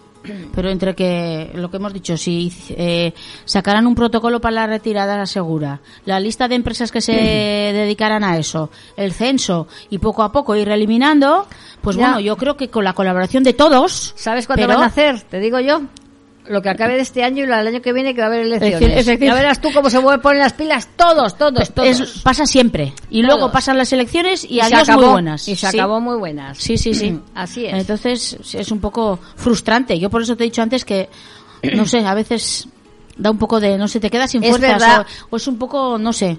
Pero 0.55 0.68
entre 0.68 0.94
que, 0.94 1.53
lo 1.55 1.70
que 1.70 1.76
hemos 1.78 1.92
dicho, 1.92 2.16
si 2.16 2.53
eh, 2.70 3.14
sacaran 3.44 3.86
un 3.86 3.94
protocolo 3.94 4.40
para 4.40 4.55
la 4.57 4.66
retirada 4.66 5.24
segura, 5.26 5.80
la 6.05 6.20
lista 6.20 6.49
de 6.49 6.57
empresas 6.57 6.92
que 6.92 7.01
se 7.01 7.12
dedicaran 7.72 8.22
a 8.24 8.36
eso, 8.36 8.68
el 8.96 9.12
censo 9.12 9.68
y 9.90 9.99
poco 9.99 10.22
a 10.22 10.30
poco 10.32 10.55
ir 10.55 10.68
eliminando, 10.68 11.46
pues 11.80 11.96
Ya. 11.96 12.03
bueno, 12.09 12.20
yo 12.20 12.36
creo 12.36 12.57
que 12.57 12.68
con 12.68 12.84
la 12.84 12.92
colaboración 12.92 13.42
de 13.42 13.55
todos. 13.55 14.12
¿Sabes 14.16 14.46
cuándo 14.46 14.66
pero- 14.66 14.74
van 14.78 14.84
a 14.84 14.88
hacer? 14.88 15.22
Te 15.22 15.38
digo 15.40 15.61
yo. 15.61 15.82
Lo 16.49 16.62
que 16.62 16.68
acabe 16.70 16.94
de 16.94 17.01
este 17.01 17.22
año 17.24 17.44
y 17.44 17.46
lo 17.46 17.57
del 17.57 17.66
año 17.66 17.82
que 17.82 17.92
viene 17.92 18.14
que 18.14 18.20
va 18.20 18.26
a 18.26 18.30
haber 18.30 18.40
elecciones. 18.46 19.05
Ya 19.20 19.34
verás 19.34 19.61
tú 19.61 19.68
cómo 19.74 19.90
se 19.90 19.99
vuelven 19.99 20.20
poner 20.22 20.38
las 20.42 20.53
pilas 20.55 20.88
todos, 20.96 21.36
todos, 21.36 21.70
todos. 21.74 22.01
Es- 22.01 22.18
pasa 22.22 22.46
siempre. 22.46 22.92
Y 23.11 23.22
Todos. 23.22 23.34
luego 23.38 23.53
pasan 23.53 23.76
las 23.78 23.92
elecciones 23.92 24.44
y, 24.44 24.57
se 24.57 24.62
adiós 24.62 24.82
acabó, 24.88 25.03
muy 25.03 25.11
buenas. 25.12 25.46
Y 25.49 25.57
se 25.57 25.70
Sí. 25.70 25.78
acabó 25.78 26.01
muy 26.01 26.16
buenas. 26.16 26.59
Sí, 26.59 26.78
sí, 26.78 26.94
sí. 26.94 27.18
Así 27.34 27.66
es. 27.66 27.74
Entonces 27.74 28.38
es 28.55 28.72
un 28.72 28.80
poco 28.80 29.18
frustrante. 29.36 29.99
Yo 29.99 30.11
por 30.11 30.22
eso 30.22 30.36
te 30.36 30.44
he 30.44 30.46
dicho 30.46 30.62
antes 30.62 30.84
que, 30.84 31.09
no 31.74 31.84
sé, 31.86 31.99
a 32.07 32.14
veces 32.14 32.68
da 33.16 33.30
un 33.30 33.38
poco 33.38 33.61
de, 33.61 33.76
no 33.76 33.88
sé, 33.88 34.01
te 34.01 34.11
quedas 34.11 34.30
sin 34.30 34.42
fuerzas 34.42 35.07
o, 35.30 35.34
o 35.34 35.36
es 35.36 35.46
un 35.49 35.59
poco, 35.59 35.99
no 35.99 36.12
sé. 36.12 36.36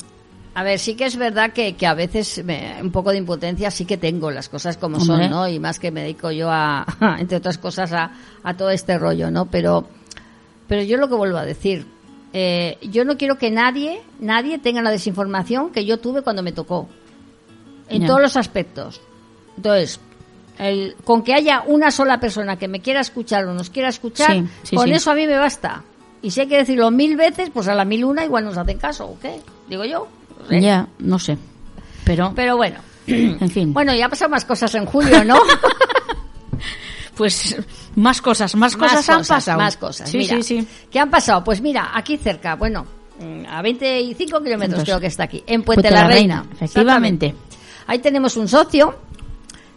A 0.55 0.63
ver, 0.63 0.79
sí 0.79 0.95
que 0.95 1.05
es 1.05 1.15
verdad 1.15 1.53
que, 1.53 1.75
que 1.75 1.85
a 1.85 1.93
veces 1.93 2.43
me- 2.43 2.75
un 2.81 2.91
poco 2.91 3.11
de 3.11 3.17
impotencia 3.17 3.69
sí 3.69 3.85
que 3.85 3.97
tengo, 3.97 4.31
las 4.31 4.49
cosas 4.49 4.75
como 4.77 4.97
Hombre. 4.97 5.27
son, 5.27 5.29
¿no? 5.29 5.47
Y 5.47 5.59
más 5.59 5.79
que 5.79 5.91
me 5.91 6.01
dedico 6.01 6.31
yo 6.31 6.49
a, 6.51 6.85
entre 7.19 7.37
otras 7.37 7.57
cosas, 7.59 7.93
a, 7.93 8.11
a 8.43 8.53
todo 8.57 8.69
este 8.71 8.97
rollo, 8.97 9.29
¿no? 9.29 9.45
Pero, 9.45 9.87
pero 10.69 10.83
yo 10.83 10.97
lo 10.97 11.09
que 11.09 11.15
vuelvo 11.15 11.37
a 11.39 11.45
decir, 11.45 11.85
eh, 12.31 12.77
yo 12.83 13.03
no 13.03 13.17
quiero 13.17 13.37
que 13.39 13.49
nadie, 13.49 14.01
nadie 14.19 14.59
tenga 14.59 14.81
la 14.83 14.91
desinformación 14.91 15.71
que 15.71 15.83
yo 15.83 15.97
tuve 15.97 16.21
cuando 16.21 16.43
me 16.43 16.51
tocó. 16.53 16.87
En 17.89 18.05
todos 18.05 18.21
los 18.21 18.37
aspectos. 18.37 19.01
Entonces, 19.57 19.99
el, 20.59 20.95
con 21.03 21.23
que 21.23 21.33
haya 21.33 21.63
una 21.65 21.89
sola 21.89 22.19
persona 22.19 22.55
que 22.59 22.67
me 22.67 22.81
quiera 22.81 22.99
escuchar 23.01 23.45
o 23.45 23.53
nos 23.55 23.71
quiera 23.71 23.89
escuchar, 23.89 24.31
Sí, 24.31 24.45
sí, 24.61 24.75
con 24.75 24.85
sí. 24.85 24.93
eso 24.93 25.09
a 25.09 25.15
mí 25.15 25.25
me 25.25 25.37
basta. 25.37 25.83
Y 26.21 26.29
si 26.29 26.41
hay 26.41 26.47
que 26.47 26.57
decirlo 26.57 26.91
mil 26.91 27.15
veces, 27.17 27.49
pues 27.51 27.67
a 27.67 27.73
la 27.73 27.83
mil 27.83 28.05
una 28.05 28.23
igual 28.23 28.45
nos 28.45 28.57
hacen 28.57 28.77
caso, 28.77 29.07
¿o 29.07 29.19
qué? 29.19 29.41
Digo 29.67 29.85
yo. 29.85 30.07
no 30.39 30.47
sé. 30.47 30.61
Ya, 30.61 30.87
no 30.99 31.17
sé. 31.17 31.37
Pero, 32.03 32.31
Pero 32.35 32.57
bueno. 32.57 32.79
en 33.07 33.49
fin. 33.49 33.73
Bueno, 33.73 33.95
ya 33.95 34.07
pasan 34.07 34.29
más 34.29 34.45
cosas 34.45 34.75
en 34.75 34.85
julio, 34.85 35.23
¿no? 35.23 35.35
pues 37.17 37.55
más 37.99 38.21
cosas, 38.21 38.55
más 38.55 38.75
cosas 38.75 39.07
han 39.09 39.25
pasado. 39.25 39.57
Más 39.59 39.77
cosas. 39.77 40.09
Sí, 40.09 40.17
mira, 40.17 40.35
sí, 40.37 40.43
sí. 40.43 40.67
¿Qué 40.91 40.99
han 40.99 41.09
pasado? 41.09 41.43
Pues 41.43 41.61
mira, 41.61 41.91
aquí 41.93 42.17
cerca, 42.17 42.55
bueno, 42.55 42.85
mm, 43.19 43.45
a 43.47 43.61
25 43.61 44.41
kilómetros 44.41 44.63
Entonces, 44.63 44.83
creo 44.85 44.99
que 44.99 45.07
está 45.07 45.23
aquí, 45.23 45.43
en 45.45 45.63
Puente, 45.63 45.83
Puente 45.83 45.91
la, 45.91 46.01
la 46.03 46.07
Reina. 46.07 46.41
Reina, 46.41 46.53
efectivamente. 46.55 47.35
Ahí 47.87 47.99
tenemos 47.99 48.37
un 48.37 48.47
socio, 48.47 48.97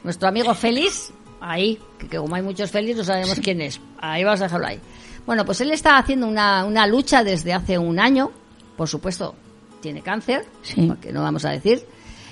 nuestro 0.05 0.29
amigo 0.29 0.55
Félix, 0.55 1.13
ahí, 1.41 1.79
que, 1.99 2.09
que 2.09 2.17
como 2.19 2.35
hay 2.37 2.43
muchos 2.43 2.71
Félix 2.71 2.99
no 2.99 3.05
sabemos 3.05 3.39
quién 3.43 3.61
es. 3.61 3.81
Ahí 3.99 4.23
vamos 4.25 4.41
a 4.41 4.45
dejarlo 4.45 4.67
ahí. 4.67 4.79
Bueno, 5.27 5.45
pues 5.45 5.61
él 5.61 5.71
está 5.71 5.99
haciendo 5.99 6.27
una, 6.27 6.65
una 6.65 6.87
lucha 6.87 7.23
desde 7.25 7.53
hace 7.53 7.79
un 7.79 7.99
año, 8.01 8.31
por 8.77 8.89
supuesto, 8.89 9.35
tiene 9.81 10.03
cáncer, 10.03 10.47
Sí. 10.63 10.83
porque 10.87 11.13
no 11.13 11.23
vamos 11.23 11.45
a 11.45 11.51
decir, 11.51 11.85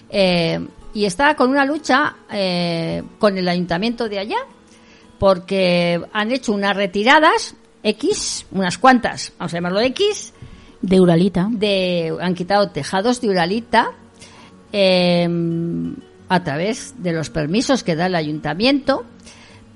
eh, 0.09 0.61
y 0.93 1.05
está 1.05 1.35
con 1.37 1.51
una 1.51 1.65
lucha 1.65 2.17
eh, 2.33 3.03
con 3.19 3.39
el 3.39 3.49
ayuntamiento 3.49 4.09
de 4.09 4.19
allá, 4.19 4.39
porque 5.21 6.03
han 6.15 6.33
hecho 6.33 6.53
unas 6.53 6.75
retiradas 6.75 7.55
X, 7.83 8.47
unas 8.51 8.79
cuantas, 8.79 9.33
vamos 9.39 9.53
a 9.53 9.57
llamarlo 9.59 9.81
X, 9.81 10.33
De 10.81 10.99
Uralita. 10.99 11.47
de, 11.51 12.17
han 12.21 12.35
quitado 12.35 12.71
tejados 12.71 13.21
de 13.21 13.29
Uralita 13.29 13.93
eh, 14.73 15.29
a 16.29 16.43
través 16.43 16.95
de 17.03 17.13
los 17.13 17.29
permisos 17.29 17.85
que 17.85 17.97
da 17.97 18.07
el 18.07 18.15
ayuntamiento, 18.15 19.05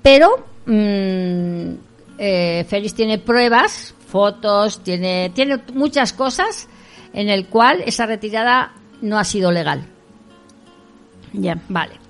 pero 0.01 0.47
mm, 0.65 1.69
eh, 2.17 2.65
Félix 2.67 2.95
tiene 2.95 3.19
pruebas, 3.19 3.93
fotos, 4.07 4.83
tiene, 4.83 5.31
tiene 5.35 5.61
muchas 5.75 6.11
cosas 6.11 6.67
en 7.13 7.29
el 7.29 7.45
cual 7.47 7.83
esa 7.85 8.07
retirada 8.07 8.73
no 9.01 9.19
ha 9.19 9.23
sido 9.23 9.51
legal. 9.51 9.85
Ya. 11.33 11.55
Vale. 11.69 12.04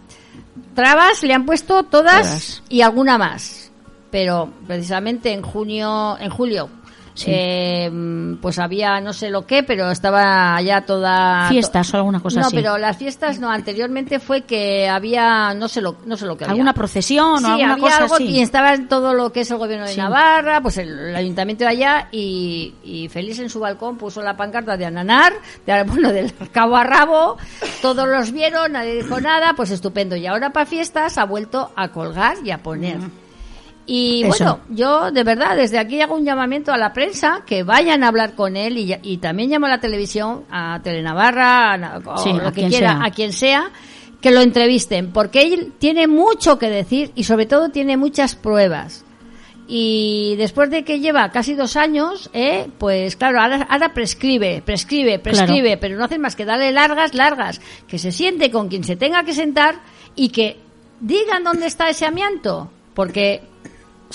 Trabas 0.73 1.23
le 1.23 1.33
han 1.33 1.45
puesto 1.45 1.83
todas, 1.83 2.21
Todas. 2.21 2.63
y 2.69 2.81
alguna 2.81 3.17
más. 3.17 3.71
Pero 4.11 4.51
precisamente 4.67 5.31
en 5.33 5.41
junio, 5.41 6.17
en 6.19 6.29
julio, 6.29 6.69
Sí. 7.15 7.31
eh, 7.33 8.35
pues 8.41 8.59
había 8.59 8.99
no 9.01 9.13
sé 9.13 9.29
lo 9.29 9.45
que, 9.47 9.63
pero 9.63 9.89
estaba 9.89 10.61
ya 10.61 10.81
toda 10.85 11.47
Fiestas 11.49 11.93
o 11.93 11.97
alguna 11.97 12.19
cosa 12.19 12.41
no, 12.41 12.47
así. 12.47 12.55
pero 12.55 12.77
las 12.77 12.97
fiestas 12.97 13.39
no. 13.39 13.49
Anteriormente 13.49 14.19
fue 14.19 14.41
que 14.41 14.87
había 14.89 15.53
no 15.53 15.67
sé 15.67 15.81
lo, 15.81 15.95
no 16.05 16.17
sé 16.17 16.25
lo 16.25 16.37
que 16.37 16.43
había. 16.43 16.51
¿Alguna 16.53 16.73
procesión 16.73 17.39
Sí, 17.39 17.45
o 17.45 17.47
alguna 17.47 17.73
había 17.73 17.83
cosa 17.83 17.97
algo 18.03 18.15
así? 18.15 18.25
y 18.27 18.41
estaba 18.41 18.73
en 18.73 18.87
todo 18.87 19.13
lo 19.13 19.31
que 19.31 19.41
es 19.41 19.51
el 19.51 19.57
gobierno 19.57 19.85
de 19.85 19.93
Sí. 19.93 19.97
Navarra, 19.99 20.61
pues 20.61 20.77
el, 20.77 20.89
el 20.89 21.15
ayuntamiento 21.15 21.63
de 21.63 21.69
allá 21.69 22.09
y, 22.11 22.73
y 22.83 23.07
Félix 23.09 23.39
en 23.39 23.49
su 23.49 23.59
balcón 23.59 23.97
puso 23.97 24.21
la 24.21 24.35
pancarta 24.35 24.75
de 24.77 24.85
Ananar, 24.85 25.33
de, 25.65 25.83
bueno, 25.83 26.11
del 26.11 26.33
cabo 26.51 26.75
a 26.75 26.83
rabo, 26.83 27.37
todos 27.81 28.07
los 28.07 28.31
vieron, 28.31 28.73
nadie 28.73 28.95
dijo 29.01 29.21
nada, 29.21 29.53
pues 29.55 29.71
estupendo. 29.71 30.15
Y 30.17 30.27
ahora 30.27 30.51
para 30.51 30.65
fiestas 30.65 31.17
ha 31.17 31.23
vuelto 31.23 31.71
a 31.75 31.87
colgar 31.89 32.35
y 32.43 32.51
a 32.51 32.57
poner. 32.61 32.97
Y 33.87 34.23
Eso. 34.23 34.29
bueno, 34.29 34.59
yo 34.69 35.11
de 35.11 35.23
verdad 35.23 35.55
desde 35.55 35.77
aquí 35.77 36.01
hago 36.01 36.15
un 36.15 36.25
llamamiento 36.25 36.71
a 36.71 36.77
la 36.77 36.91
prensa 36.91 37.43
que 37.45 37.61
vayan 37.63 38.03
a 38.03 38.07
hablar 38.07 38.33
con 38.33 38.57
él 38.57 38.77
y, 38.79 38.95
y 39.03 39.17
también 39.17 39.49
llamo 39.51 39.67
a 39.67 39.69
la 39.69 39.79
televisión, 39.79 40.43
a 40.49 40.79
Telenavarra, 40.83 41.73
a, 41.73 42.17
Sí, 42.17 42.33
lo 42.33 42.47
a 42.47 42.51
que 42.51 42.67
quiera, 42.67 42.93
sea. 42.97 43.05
a 43.05 43.11
quien 43.11 43.31
sea, 43.31 43.71
que 44.21 44.31
lo 44.31 44.41
entrevisten, 44.41 45.11
porque 45.13 45.41
él 45.43 45.73
tiene 45.77 46.07
mucho 46.07 46.57
que 46.57 46.69
decir 46.69 47.11
y 47.13 47.25
sobre 47.25 47.45
todo 47.45 47.69
tiene 47.69 47.95
muchas 47.95 48.35
pruebas. 48.35 49.05
Y 49.67 50.35
después 50.37 50.69
de 50.69 50.83
que 50.83 50.99
lleva 50.99 51.29
casi 51.29 51.53
dos 51.55 51.75
años, 51.75 52.29
eh, 52.33 52.67
pues 52.77 53.15
claro, 53.15 53.39
ahora, 53.41 53.67
ahora 53.69 53.93
prescribe, 53.93 54.61
prescribe, 54.63 55.17
prescribe, 55.19 55.77
pero 55.77 55.97
no 55.97 56.05
hacen 56.05 56.21
más 56.21 56.35
que 56.35 56.45
darle 56.45 56.71
largas, 56.71 57.13
largas, 57.15 57.61
que 57.87 57.97
se 57.97 58.11
siente 58.11 58.51
con 58.51 58.67
quien 58.67 58.83
se 58.83 58.95
tenga 58.95 59.23
que 59.23 59.33
sentar 59.33 59.75
y 60.15 60.29
que 60.29 60.57
digan 60.99 61.43
dónde 61.43 61.65
está 61.65 61.89
ese 61.89 62.05
amianto, 62.05 62.69
porque 62.93 63.41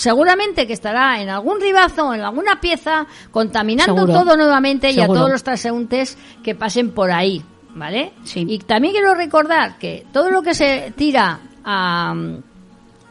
seguramente 0.01 0.65
que 0.65 0.73
estará 0.73 1.21
en 1.21 1.29
algún 1.29 1.61
ribazo, 1.61 2.13
en 2.13 2.21
alguna 2.21 2.59
pieza, 2.59 3.05
contaminando 3.29 3.95
Seguro. 4.05 4.13
todo 4.13 4.35
nuevamente 4.35 4.89
y 4.91 4.99
a 4.99 5.05
todos 5.05 5.29
los 5.29 5.43
transeúntes 5.43 6.17
que 6.43 6.55
pasen 6.55 6.89
por 6.91 7.11
ahí, 7.11 7.43
¿vale? 7.75 8.13
Sí. 8.23 8.43
Y 8.49 8.57
también 8.59 8.93
quiero 8.95 9.13
recordar 9.13 9.77
que 9.77 10.07
todo 10.11 10.31
lo 10.31 10.41
que 10.41 10.55
se 10.55 10.91
tira 10.97 11.39
a, 11.63 12.15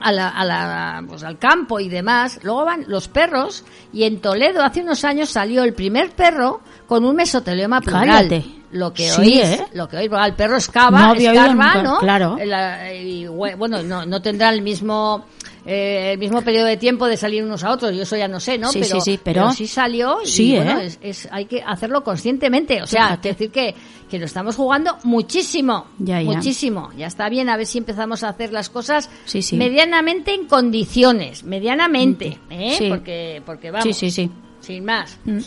a 0.00 0.12
la- 0.12 0.28
a 0.30 0.44
la- 0.44 1.04
pues, 1.08 1.22
al 1.22 1.38
campo 1.38 1.78
y 1.78 1.88
demás, 1.88 2.40
luego 2.42 2.64
van 2.64 2.84
los 2.88 3.06
perros 3.06 3.64
y 3.92 4.02
en 4.02 4.20
Toledo 4.20 4.64
hace 4.64 4.80
unos 4.82 5.04
años 5.04 5.28
salió 5.30 5.62
el 5.62 5.74
primer 5.74 6.10
perro 6.10 6.60
con 6.88 7.04
un 7.04 7.14
mesotelioma 7.14 7.80
plural. 7.80 8.06
Cállate. 8.08 8.44
Lo 8.72 8.92
que 8.92 9.08
Sí, 9.10 9.20
oís, 9.20 9.42
¿eh? 9.44 9.66
lo 9.74 9.88
que 9.88 9.96
oís, 9.96 10.10
el 10.26 10.34
perro 10.34 10.56
excava, 10.56 11.00
No 11.08 11.14
escarba, 11.14 11.82
¿no? 11.82 11.98
claro. 11.98 12.36
La- 12.44 12.92
y, 12.94 13.24
bue- 13.26 13.56
bueno, 13.56 13.82
no, 13.82 14.06
no 14.06 14.22
tendrá 14.22 14.50
el 14.50 14.62
mismo 14.62 15.24
eh, 15.66 16.12
el 16.12 16.18
mismo 16.18 16.42
periodo 16.42 16.66
de 16.66 16.76
tiempo 16.76 17.06
de 17.06 17.16
salir 17.16 17.44
unos 17.44 17.62
a 17.64 17.70
otros, 17.70 17.94
yo 17.94 18.02
eso 18.02 18.16
ya 18.16 18.28
no 18.28 18.40
sé, 18.40 18.58
¿no? 18.58 18.70
Sí, 18.72 18.82
sí, 18.84 19.00
sí, 19.00 19.20
pero- 19.22 19.52
sí 19.52 19.66
salió 19.66 20.22
y 20.22 20.26
Sí, 20.26 20.56
bueno, 20.56 20.80
¿eh? 20.80 20.86
es, 20.86 20.98
es- 21.02 21.28
hay 21.30 21.44
que 21.46 21.62
hacerlo 21.62 22.02
conscientemente, 22.02 22.82
o 22.82 22.86
sea, 22.86 23.04
Fíjate. 23.08 23.28
decir 23.30 23.50
que, 23.50 23.74
que 24.10 24.18
lo 24.18 24.24
estamos 24.26 24.56
jugando 24.56 24.96
muchísimo, 25.04 25.86
Ya, 25.98 26.20
ya. 26.20 26.30
muchísimo. 26.30 26.90
Ya 26.96 27.06
está 27.06 27.28
bien, 27.28 27.48
a 27.48 27.56
ver 27.56 27.66
si 27.66 27.78
empezamos 27.78 28.24
a 28.24 28.28
hacer 28.30 28.52
las 28.52 28.68
cosas 28.70 29.08
medianamente 29.52 30.34
en 30.34 30.46
condiciones, 30.46 31.44
medianamente, 31.44 32.38
¿eh? 32.50 32.74
Sí. 32.78 32.88
Porque, 32.88 33.42
porque 33.46 33.70
vamos, 33.70 33.84
Sí, 33.84 33.92
sí, 33.92 34.10
sí. 34.10 34.30
sin 34.60 34.84
más. 34.84 35.18
Mm. 35.24 35.38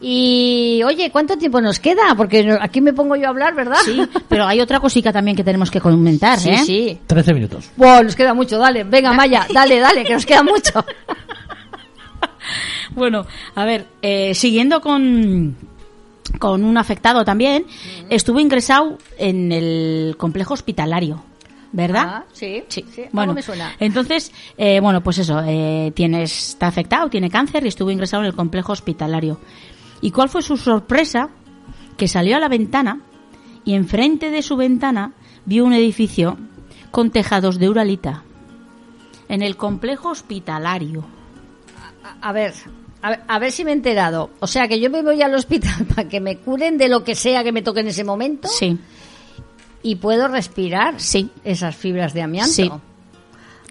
Y, 0.00 0.82
oye, 0.84 1.10
¿cuánto 1.10 1.38
tiempo 1.38 1.60
nos 1.60 1.80
queda? 1.80 2.14
Porque 2.16 2.56
aquí 2.60 2.80
me 2.80 2.92
pongo 2.92 3.16
yo 3.16 3.26
a 3.26 3.30
hablar, 3.30 3.54
¿verdad? 3.54 3.78
Sí, 3.84 3.98
pero 4.28 4.46
hay 4.46 4.60
otra 4.60 4.78
cosita 4.78 5.12
también 5.12 5.36
que 5.36 5.44
tenemos 5.44 5.70
que 5.70 5.80
comentar, 5.80 6.38
sí, 6.38 6.50
¿eh? 6.50 6.58
sí. 6.58 6.98
13 7.06 7.32
minutos. 7.32 7.70
Bueno, 7.76 8.02
nos 8.02 8.14
queda 8.16 8.34
mucho, 8.34 8.58
dale, 8.58 8.84
venga 8.84 9.12
Maya, 9.12 9.46
dale, 9.52 9.80
dale, 9.80 10.04
que 10.04 10.12
nos 10.12 10.26
queda 10.26 10.42
mucho. 10.42 10.84
Bueno, 12.94 13.26
a 13.54 13.64
ver, 13.66 13.86
eh, 14.00 14.32
siguiendo 14.34 14.80
con, 14.80 15.54
con 16.38 16.64
un 16.64 16.78
afectado 16.78 17.24
también, 17.26 17.66
estuvo 18.08 18.40
ingresado 18.40 18.96
en 19.18 19.52
el 19.52 20.14
complejo 20.16 20.54
hospitalario, 20.54 21.22
¿verdad? 21.72 22.04
Ah, 22.06 22.24
sí, 22.32 22.64
sí, 22.68 22.82
algo 22.96 23.10
bueno, 23.12 23.34
me 23.34 23.42
suena. 23.42 23.74
entonces, 23.78 24.32
eh, 24.56 24.80
bueno, 24.80 25.02
pues 25.02 25.18
eso, 25.18 25.42
eh, 25.46 25.92
tiene, 25.94 26.22
está 26.22 26.68
afectado, 26.68 27.10
tiene 27.10 27.28
cáncer 27.28 27.66
y 27.66 27.68
estuvo 27.68 27.90
ingresado 27.90 28.22
en 28.22 28.28
el 28.28 28.34
complejo 28.34 28.72
hospitalario. 28.72 29.38
¿Y 30.06 30.12
cuál 30.12 30.28
fue 30.28 30.40
su 30.40 30.56
sorpresa? 30.56 31.30
Que 31.96 32.06
salió 32.06 32.36
a 32.36 32.38
la 32.38 32.46
ventana 32.48 33.00
y 33.64 33.74
enfrente 33.74 34.30
de 34.30 34.40
su 34.40 34.54
ventana 34.56 35.14
vio 35.46 35.64
un 35.64 35.72
edificio 35.72 36.38
con 36.92 37.10
tejados 37.10 37.58
de 37.58 37.68
uralita 37.68 38.22
en 39.28 39.42
el 39.42 39.56
complejo 39.56 40.10
hospitalario. 40.10 41.04
A, 42.22 42.28
a 42.28 42.32
ver, 42.32 42.54
a 43.02 43.10
ver, 43.10 43.20
a 43.26 43.38
ver 43.40 43.50
si 43.50 43.64
me 43.64 43.72
he 43.72 43.74
enterado. 43.74 44.30
O 44.38 44.46
sea, 44.46 44.68
que 44.68 44.78
yo 44.78 44.90
me 44.90 45.02
voy 45.02 45.20
al 45.22 45.34
hospital 45.34 45.84
para 45.96 46.08
que 46.08 46.20
me 46.20 46.36
curen 46.38 46.78
de 46.78 46.88
lo 46.88 47.02
que 47.02 47.16
sea 47.16 47.42
que 47.42 47.50
me 47.50 47.62
toque 47.62 47.80
en 47.80 47.88
ese 47.88 48.04
momento 48.04 48.46
Sí, 48.46 48.78
y 49.82 49.96
puedo 49.96 50.28
respirar 50.28 51.00
Sí. 51.00 51.30
esas 51.42 51.74
fibras 51.74 52.14
de 52.14 52.22
amianto. 52.22 52.52
Sí. 52.52 52.70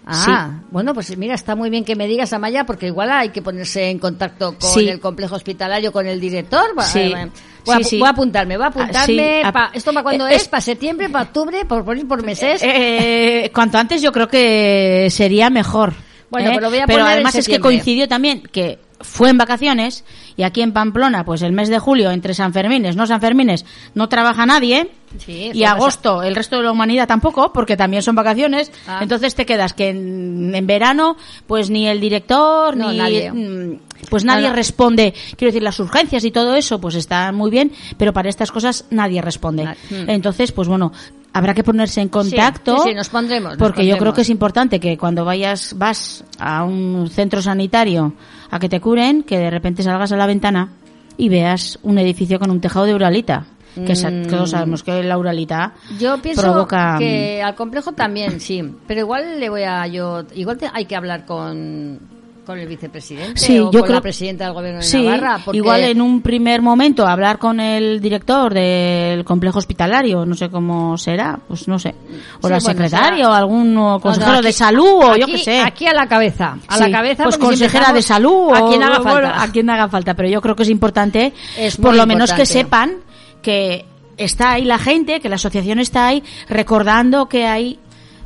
Ah, 0.08 0.60
bueno, 0.70 0.94
pues 0.94 1.16
mira, 1.18 1.34
está 1.34 1.56
muy 1.56 1.68
bien 1.68 1.84
que 1.84 1.96
me 1.96 2.06
digas, 2.06 2.32
Amaya, 2.32 2.64
porque 2.64 2.86
igual 2.86 3.10
hay 3.10 3.30
que 3.30 3.42
ponerse 3.42 3.90
en 3.90 3.98
contacto 3.98 4.56
con 4.58 4.70
Sí. 4.70 4.88
el 4.88 5.00
complejo 5.00 5.34
hospitalario, 5.34 5.90
con 5.90 6.06
el 6.06 6.20
director. 6.20 6.66
Sí. 6.84 7.00
eh, 7.00 7.28
Voy, 7.64 7.74
a, 7.74 7.78
Sí, 7.78 7.84
sí. 7.84 7.98
voy 7.98 8.06
a 8.06 8.10
apuntarme, 8.12 8.56
voy 8.56 8.62
a 8.62 8.66
Ah, 8.66 8.70
apuntarme. 8.70 9.40
sí. 9.40 9.42
Ah, 9.44 9.50
pa- 9.50 9.70
¿Esto 9.74 9.92
para 9.92 10.04
cuándo 10.04 10.28
eh, 10.28 10.36
es? 10.36 10.46
¿Para 10.46 10.60
septiembre? 10.60 11.08
¿Para 11.08 11.24
octubre? 11.24 11.64
¿Por, 11.64 11.84
por, 11.84 12.06
por 12.06 12.24
meses? 12.24 12.60
Eh, 12.64 13.50
cuanto 13.52 13.76
antes 13.78 14.00
yo 14.00 14.12
creo 14.12 14.28
que 14.28 15.08
sería 15.10 15.50
mejor. 15.50 15.92
Bueno, 16.30 16.52
¿eh? 16.52 16.60
lo 16.60 16.68
voy 16.70 16.78
a 16.78 16.86
poner 16.86 17.00
en 17.00 17.06
además 17.06 17.34
es 17.34 17.48
que 17.48 17.58
coincidió 17.58 18.06
también 18.06 18.42
que 18.42 18.78
fue 19.00 19.30
en 19.30 19.38
vacaciones 19.38 20.04
y 20.36 20.44
aquí 20.44 20.62
en 20.62 20.72
Pamplona, 20.72 21.24
pues 21.24 21.42
el 21.42 21.52
mes 21.52 21.68
de 21.68 21.80
julio, 21.80 22.12
entre 22.12 22.34
San 22.34 22.52
Fermines, 22.52 22.94
no 22.94 23.06
San 23.08 23.20
Fermines, 23.20 23.64
no 23.94 24.08
trabaja 24.08 24.46
nadie. 24.46 24.88
Sí, 25.18 25.50
y 25.54 25.60
pasa. 25.62 25.74
agosto, 25.74 26.22
el 26.22 26.34
resto 26.36 26.56
de 26.56 26.62
la 26.64 26.72
humanidad 26.72 27.06
tampoco, 27.08 27.52
porque 27.52 27.76
también 27.76 28.02
son 28.02 28.14
vacaciones. 28.14 28.70
Ah. 28.86 29.00
Entonces 29.02 29.34
te 29.34 29.46
quedas 29.46 29.72
que 29.72 29.88
en, 29.90 30.54
en 30.54 30.66
verano, 30.66 31.16
pues 31.46 31.70
ni 31.70 31.86
el 31.88 32.00
director, 32.00 32.76
No, 32.76 32.90
ni 32.92 32.98
nadie. 32.98 33.32
mm, 33.32 33.78
pues 34.10 34.24
nadie 34.24 34.42
No, 34.44 34.48
no. 34.50 34.54
responde. 34.56 35.14
Quiero 35.36 35.50
decir, 35.50 35.62
las 35.62 35.78
urgencias 35.80 36.24
y 36.24 36.30
todo 36.30 36.54
eso, 36.54 36.80
pues 36.80 36.94
está 36.94 37.32
muy 37.32 37.50
bien, 37.50 37.72
pero 37.96 38.12
para 38.12 38.28
estas 38.28 38.52
cosas 38.52 38.84
nadie 38.90 39.20
responde. 39.22 39.64
Mm. 39.64 40.08
Entonces, 40.10 40.52
pues 40.52 40.68
bueno, 40.68 40.92
habrá 41.32 41.54
que 41.54 41.64
ponerse 41.64 42.00
en 42.00 42.08
contacto. 42.08 42.78
sí, 42.78 42.90
sí, 42.90 42.94
nos 42.94 43.08
pondremos, 43.08 43.52
nos 43.52 43.58
porque 43.58 43.86
yo 43.86 43.96
creo 43.98 44.12
que 44.12 44.22
es 44.22 44.30
importante 44.30 44.80
que 44.80 44.96
cuando 44.96 45.24
vayas, 45.24 45.74
vas 45.76 46.24
a 46.38 46.64
un 46.64 47.08
centro 47.10 47.42
sanitario 47.42 48.14
a 48.50 48.58
que 48.58 48.68
te 48.68 48.80
curen, 48.80 49.22
que 49.22 49.38
de 49.38 49.50
repente 49.50 49.82
salgas 49.82 50.12
a 50.12 50.16
la 50.16 50.26
ventana 50.26 50.70
y 51.18 51.28
veas 51.28 51.78
un 51.82 51.98
edificio 51.98 52.38
con 52.38 52.50
un 52.50 52.60
tejado 52.60 52.84
de 52.86 52.94
uralita. 52.94 53.46
Que, 53.76 53.92
que 53.92 54.26
todos 54.28 54.50
sabemos 54.50 54.82
que 54.82 55.02
la 55.02 55.18
uralita 55.18 55.74
Yo 55.98 56.16
pienso 56.18 56.42
provoca. 56.42 56.96
que 56.98 57.42
al 57.42 57.54
complejo 57.54 57.92
también, 57.92 58.40
sí. 58.40 58.62
Pero 58.86 59.00
igual 59.00 59.38
le 59.38 59.48
voy 59.50 59.62
a 59.64 59.86
yo. 59.86 60.22
Igual 60.34 60.56
te- 60.56 60.70
hay 60.72 60.86
que 60.86 60.96
hablar 60.96 61.24
con, 61.26 61.98
con 62.46 62.58
el 62.60 62.68
vicepresidente 62.68 63.40
Sí, 63.40 63.58
o 63.58 63.64
yo 63.72 63.80
con 63.80 63.82
creo- 63.88 63.94
la 63.96 64.00
presidenta 64.00 64.44
del 64.44 64.54
gobierno 64.54 64.78
de 64.78 64.84
Sí, 64.86 65.02
Navarra. 65.02 65.40
Porque 65.44 65.56
igual 65.58 65.80
en 65.82 66.00
un 66.00 66.22
primer 66.22 66.62
momento 66.62 67.04
hablar 67.06 67.38
con 67.38 67.58
el 67.58 68.00
director 68.00 68.54
del 68.54 69.24
complejo 69.24 69.58
hospitalario, 69.58 70.24
no 70.24 70.34
sé 70.36 70.48
cómo 70.48 70.96
será, 70.96 71.38
pues 71.48 71.66
no 71.66 71.76
sé, 71.78 71.88
o 71.90 71.92
Sí, 71.92 72.14
la 72.42 72.48
bueno, 72.48 72.60
secretaria 72.60 73.16
será- 73.24 73.30
o 73.30 73.32
algún 73.32 73.74
consejero 74.00 74.30
No, 74.30 74.36
no, 74.38 74.42
de 74.42 74.52
salud 74.52 75.00
o 75.02 75.16
yo 75.16 75.26
qué 75.26 75.38
sé. 75.38 75.58
Aquí 75.60 75.86
a 75.88 75.92
la 75.92 76.06
cabeza. 76.06 76.56
A 76.68 76.78
la 76.78 76.88
cabeza. 76.90 77.24
pues 77.24 77.34
si 77.34 77.40
consejera 77.40 77.92
de 77.92 78.00
salud 78.02 78.54
A 78.54 78.62
o 78.64 78.68
quien 78.68 78.82
haga 78.82 79.00
bueno, 79.00 79.12
falta. 79.28 79.42
a 79.42 79.50
quien 79.52 79.68
haga 79.68 79.88
falta 79.88 80.14
pero 80.14 80.28
yo 80.28 80.40
creo 80.40 80.54
que 80.54 80.62
es 80.62 80.70
importante 80.70 81.32
Es 81.58 81.76
por 81.76 81.96
lo 81.96 82.06
menos 82.06 82.32
que 82.32 82.46
sepan 82.46 82.98
que 83.46 83.84
está 84.16 84.54
ahí 84.54 84.64
la 84.64 84.76
gente 84.76 85.20
que 85.20 85.28
la 85.28 85.36
asociación 85.36 85.78
está 85.78 86.08
ahí 86.08 86.24
recordando 86.48 87.28
que 87.28 87.46
hay 87.46 87.78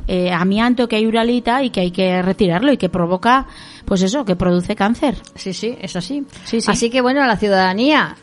eh, 0.07 0.31
amianto, 0.31 0.87
que 0.87 0.95
hay 0.95 1.05
uralita 1.05 1.61
y 1.61 1.69
que 1.69 1.81
hay 1.81 1.91
que 1.91 2.23
retirarlo 2.23 2.73
y 2.73 2.77
que 2.77 2.89
provoca, 2.89 3.45
pues 3.85 4.01
eso, 4.01 4.25
que 4.25 4.35
produce 4.35 4.75
cáncer. 4.75 5.17
Sí, 5.35 5.53
sí, 5.53 5.77
es 5.79 5.95
así. 5.95 6.25
Sí, 6.43 6.59
sí. 6.59 6.71
Así 6.71 6.89
que 6.89 7.01
bueno, 7.01 7.21
a 7.21 7.27
la 7.27 7.37
ciudadanía. 7.37 8.15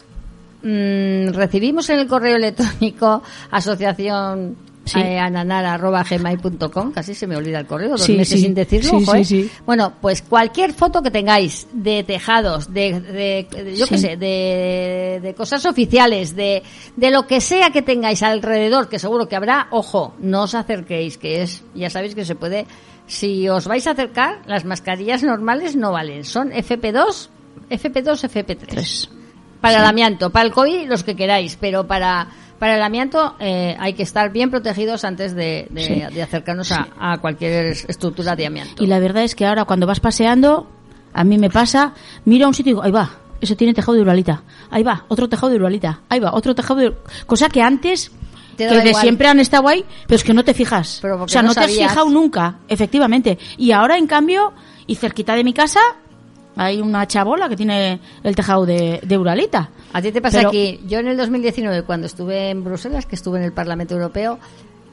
mm, 0.64 1.28
recibimos 1.34 1.88
en 1.90 2.00
el 2.00 2.08
correo 2.08 2.34
electrónico 2.34 3.22
asociación 3.52 4.56
Sí. 4.88 4.98
eh, 5.00 5.18
ananar@gmail.com, 5.18 6.92
casi 6.92 7.14
se 7.14 7.26
me 7.26 7.36
olvida 7.36 7.60
el 7.60 7.66
correo, 7.66 7.90
dos 7.90 8.02
Sí, 8.02 8.14
meses 8.16 8.38
sí. 8.40 8.44
sin 8.46 8.54
decirlo, 8.54 8.90
Sí, 8.90 8.96
ojo, 8.96 9.12
sí, 9.12 9.20
¿eh? 9.20 9.24
sí. 9.24 9.50
Bueno, 9.66 9.92
pues 10.00 10.22
cualquier 10.22 10.72
foto 10.72 11.02
que 11.02 11.10
tengáis 11.10 11.66
de 11.72 12.02
tejados, 12.04 12.72
de, 12.72 13.00
de- 13.00 13.46
de- 13.64 13.76
yo 13.76 13.86
qué 13.86 13.98
sé, 13.98 14.16
de, 14.16 15.20
de 15.22 15.34
cosas 15.34 15.64
oficiales, 15.66 16.34
de, 16.34 16.62
de 16.96 17.10
lo 17.10 17.26
que 17.26 17.40
sea 17.40 17.70
que 17.70 17.82
tengáis 17.82 18.22
alrededor, 18.22 18.88
que 18.88 18.98
seguro 18.98 19.28
que 19.28 19.36
habrá, 19.36 19.68
ojo, 19.70 20.14
no 20.20 20.42
os 20.44 20.54
acerquéis, 20.54 21.18
que 21.18 21.42
es, 21.42 21.62
ya 21.74 21.90
sabéis 21.90 22.14
que 22.14 22.24
se 22.24 22.34
puede, 22.34 22.66
si 23.06 23.48
os 23.48 23.66
vais 23.66 23.86
a 23.86 23.92
acercar, 23.92 24.40
las 24.46 24.64
mascarillas 24.64 25.22
normales 25.22 25.76
no 25.76 25.92
valen, 25.92 26.24
son 26.24 26.50
FP2, 26.50 27.28
FP2, 27.70 28.28
FP3. 28.28 28.56
Tres. 28.66 29.10
Para 29.60 29.78
el 29.80 29.84
amianto, 29.84 30.30
para 30.30 30.46
el 30.46 30.52
COVID 30.52 30.88
los 30.88 31.02
que 31.02 31.16
queráis, 31.16 31.56
pero 31.60 31.86
para, 31.86 32.28
para 32.58 32.76
el 32.76 32.82
amianto 32.82 33.34
eh, 33.40 33.76
hay 33.78 33.94
que 33.94 34.02
estar 34.04 34.30
bien 34.32 34.50
protegidos 34.50 35.04
antes 35.04 35.34
de, 35.34 35.66
de- 35.70 35.82
Sí. 35.82 36.14
de 36.14 36.22
acercarnos 36.22 36.70
a, 36.72 36.88
a 36.98 37.18
cualquier 37.18 37.66
estructura 37.66 38.36
de 38.36 38.46
amianto. 38.46 38.82
Y 38.82 38.86
la 38.86 38.98
verdad 39.00 39.24
es 39.24 39.34
que 39.34 39.46
ahora 39.46 39.64
cuando 39.64 39.86
vas 39.86 40.00
paseando, 40.00 40.68
a 41.12 41.24
mí 41.24 41.38
me 41.38 41.50
pasa, 41.50 41.94
miro 42.24 42.44
a 42.44 42.48
un 42.48 42.54
sitio 42.54 42.70
y 42.70 42.74
digo, 42.74 42.82
ahí 42.84 42.90
va, 42.92 43.10
ese 43.40 43.56
tiene 43.56 43.74
tejado 43.74 43.94
de 43.94 44.02
uralita. 44.02 44.42
Ahí 44.70 44.82
va, 44.82 45.04
otro 45.08 45.28
tejado 45.28 45.50
de 45.50 45.56
uralita. 45.56 46.00
Ahí 46.08 46.20
va, 46.20 46.32
otro 46.34 46.54
tejado 46.54 46.80
de... 46.80 46.94
Cosa 47.26 47.48
que 47.48 47.62
antes, 47.62 48.10
Te 48.56 48.68
que 48.68 48.80
de 48.80 48.94
siempre 48.94 49.26
han 49.28 49.40
estado 49.40 49.66
ahí, 49.68 49.84
pero 50.06 50.16
es 50.16 50.24
que 50.24 50.34
no 50.34 50.44
te 50.44 50.54
fijas. 50.54 50.98
Pero 51.02 51.22
o 51.24 51.28
sea, 51.28 51.42
no 51.42 51.48
no, 51.48 51.54
te 51.54 51.60
has 51.60 51.72
fijado 51.72 52.08
nunca, 52.10 52.58
efectivamente. 52.68 53.38
Y 53.56 53.72
ahora, 53.72 53.96
en 53.98 54.06
cambio, 54.06 54.52
y 54.86 54.94
cerquita 54.96 55.34
de 55.34 55.44
mi 55.44 55.52
casa, 55.52 55.80
hay 56.58 56.80
una 56.80 57.06
chabola 57.06 57.48
que 57.48 57.56
tiene 57.56 58.00
el 58.22 58.36
tejado 58.36 58.66
de, 58.66 59.00
de 59.02 59.16
uralita. 59.18 59.70
A 59.92 60.02
ti 60.02 60.12
te 60.12 60.20
pasa 60.20 60.38
Pero- 60.38 60.48
aquí. 60.50 60.80
Yo 60.86 60.98
en 60.98 61.08
el 61.08 61.16
2019, 61.16 61.82
cuando 61.84 62.06
estuve 62.06 62.50
en 62.50 62.62
Bruselas, 62.64 63.06
que 63.06 63.14
estuve 63.16 63.38
en 63.38 63.44
el 63.44 63.52
Parlamento 63.52 63.94
Europeo, 63.94 64.38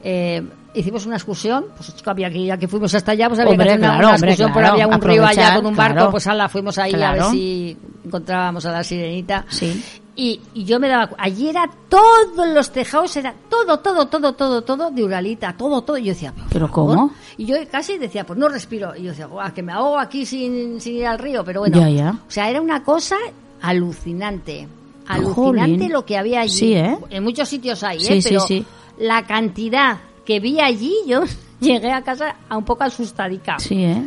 eh, 0.02 0.42
hicimos 0.74 1.04
una 1.06 1.16
excursión. 1.16 1.66
Pues 1.76 1.92
había 2.06 2.30
que, 2.30 2.44
ya 2.46 2.56
que 2.56 2.68
fuimos 2.68 2.94
hasta 2.94 3.12
allá, 3.12 3.28
pues 3.28 3.40
había 3.40 3.50
Hombre, 3.52 3.66
que 3.66 3.70
hacer 3.72 3.80
una, 3.80 3.88
claro, 3.88 4.06
una 4.06 4.14
hombre, 4.14 4.30
excursión. 4.30 4.52
por 4.54 4.64
había 4.64 4.86
un 4.86 5.00
río 5.02 5.26
allá 5.26 5.56
con 5.56 5.66
un 5.66 5.76
barco, 5.76 5.94
claro. 5.94 6.10
pues 6.10 6.26
ala, 6.26 6.48
fuimos 6.48 6.78
ahí 6.78 6.94
a 6.94 7.12
ver 7.12 7.22
si 7.24 7.76
encontrábamos 8.04 8.64
a 8.66 8.72
la 8.72 8.84
sirenita. 8.84 9.44
Sí. 9.48 9.82
Y, 10.18 10.40
y 10.54 10.64
yo 10.64 10.80
me 10.80 10.88
daba 10.88 11.10
allí 11.18 11.50
era 11.50 11.68
todos 11.90 12.48
los 12.54 12.72
tejados 12.72 13.14
era 13.18 13.34
todo 13.50 13.78
todo 13.80 14.06
todo 14.06 14.32
todo 14.32 14.62
todo 14.62 14.90
de 14.90 15.04
uralita 15.04 15.54
todo 15.58 15.82
todo 15.82 15.98
y 15.98 16.04
yo 16.04 16.12
decía 16.14 16.32
¿Pero 16.50 16.70
cómo? 16.70 17.10
y 17.36 17.44
yo 17.44 17.56
casi 17.70 17.98
decía 17.98 18.24
pues 18.24 18.38
no 18.38 18.48
respiro 18.48 18.96
y 18.96 19.02
yo 19.02 19.10
decía 19.10 19.26
"Guau, 19.26 19.52
que 19.52 19.62
me 19.62 19.72
ahogo 19.72 19.98
aquí 19.98 20.24
sin, 20.24 20.80
sin 20.80 20.96
ir 20.96 21.06
al 21.06 21.18
río 21.18 21.44
pero 21.44 21.60
bueno 21.60 21.78
Ya, 21.78 21.90
ya. 21.90 22.10
o 22.26 22.30
sea 22.30 22.48
era 22.48 22.62
una 22.62 22.82
cosa 22.82 23.16
alucinante 23.60 24.66
alucinante 25.06 25.74
Jolín. 25.76 25.92
lo 25.92 26.04
que 26.04 26.16
había 26.16 26.40
allí 26.40 26.50
Sí, 26.58 26.74
¿eh? 26.74 26.96
en 27.10 27.22
muchos 27.22 27.48
sitios 27.48 27.82
hay 27.82 28.00
Sí, 28.00 28.14
¿eh? 28.14 28.20
pero 28.24 28.40
sí. 28.40 28.64
la 28.98 29.26
cantidad 29.26 29.98
que 30.24 30.40
vi 30.40 30.60
allí 30.60 30.94
yo 31.06 31.22
llegué 31.60 31.92
a 31.92 32.02
casa 32.02 32.36
a 32.48 32.56
un 32.56 32.64
poco 32.64 32.84
asustadica 32.84 33.58
Sí, 33.58 33.84
¿eh? 33.84 34.02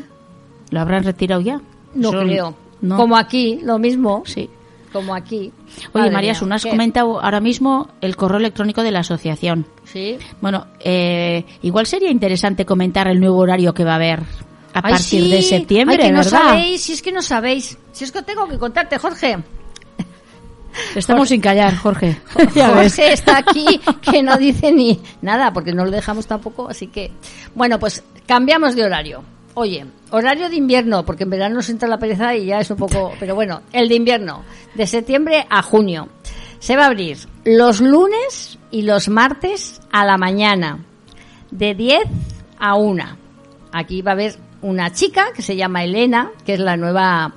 ¿Lo 0.71 0.81
habrán 0.81 1.03
retirado 1.03 1.41
ya? 1.41 1.61
no 1.93 2.09
creo 2.11 2.55
No. 2.81 2.97
como 2.97 3.15
aquí 3.15 3.59
lo 3.63 3.77
mismo 3.77 4.23
Sí. 4.25 4.49
Como 4.91 5.13
aquí 5.15 5.51
Oye, 5.93 6.03
Madre 6.03 6.11
María 6.11 6.35
Sun, 6.35 6.51
has 6.51 6.63
¿qué? 6.63 6.69
comentado 6.69 7.21
ahora 7.21 7.39
mismo 7.39 7.89
el 8.01 8.15
correo 8.15 8.37
electrónico 8.39 8.83
de 8.83 8.91
la 8.91 8.99
asociación. 8.99 9.65
sí 9.85 10.17
Bueno, 10.41 10.67
eh, 10.79 11.45
igual 11.61 11.85
sería 11.85 12.09
interesante 12.11 12.65
comentar 12.65 13.07
el 13.07 13.19
nuevo 13.19 13.37
horario 13.37 13.73
que 13.73 13.83
va 13.83 13.93
a 13.93 13.95
haber 13.95 14.19
a 14.73 14.81
Ay, 14.83 14.91
partir 14.93 15.23
sí. 15.23 15.31
de 15.31 15.41
septiembre, 15.41 15.97
Ay, 15.99 16.07
que 16.07 16.11
no 16.11 16.19
¿verdad? 16.19 16.39
sabéis, 16.41 16.81
si 16.81 16.93
es 16.93 17.01
que 17.01 17.11
no 17.11 17.21
sabéis. 17.21 17.77
Si 17.91 18.03
es 18.03 18.11
que 18.11 18.21
tengo 18.21 18.47
que 18.47 18.57
contarte, 18.59 18.97
Jorge. 18.97 19.37
Estamos 20.95 21.29
sin 21.29 21.41
callar, 21.41 21.75
Jorge. 21.75 22.19
Jorge 22.53 23.13
está 23.13 23.37
aquí 23.37 23.79
que 24.01 24.21
no 24.23 24.37
dice 24.37 24.71
ni 24.71 24.99
nada, 25.21 25.51
porque 25.51 25.73
no 25.73 25.85
lo 25.85 25.91
dejamos 25.91 26.27
tampoco, 26.27 26.69
así 26.69 26.87
que... 26.87 27.11
Bueno, 27.55 27.79
pues 27.79 28.03
cambiamos 28.27 28.75
de 28.75 28.83
horario. 28.83 29.23
Oye, 29.59 29.85
horario 30.11 30.49
de 30.49 30.55
invierno, 30.55 31.03
porque 31.05 31.23
en 31.23 31.31
verano 31.31 31.55
nos 31.55 31.67
entra 31.69 31.89
la 31.89 31.97
pereza 31.99 32.33
y 32.33 32.45
ya 32.45 32.59
es 32.61 32.71
un 32.71 32.77
poco... 32.77 33.11
Pero 33.19 33.35
bueno, 33.35 33.61
el 33.73 33.89
de 33.89 33.95
invierno, 33.95 34.43
de 34.73 34.87
septiembre 34.87 35.45
a 35.49 35.61
junio. 35.61 36.07
Se 36.59 36.77
va 36.77 36.83
a 36.83 36.87
abrir 36.87 37.17
los 37.43 37.81
lunes 37.81 38.57
y 38.71 38.83
los 38.83 39.09
martes 39.09 39.81
a 39.91 40.05
la 40.05 40.17
mañana, 40.17 40.79
de 41.51 41.75
10 41.75 41.99
a 42.57 42.75
1. 42.75 43.03
Aquí 43.73 44.01
va 44.01 44.11
a 44.11 44.13
haber 44.13 44.35
una 44.61 44.91
chica 44.93 45.27
que 45.35 45.41
se 45.41 45.57
llama 45.57 45.83
Elena, 45.83 46.31
que 46.45 46.53
es 46.53 46.59
la 46.61 46.77
nueva, 46.77 47.33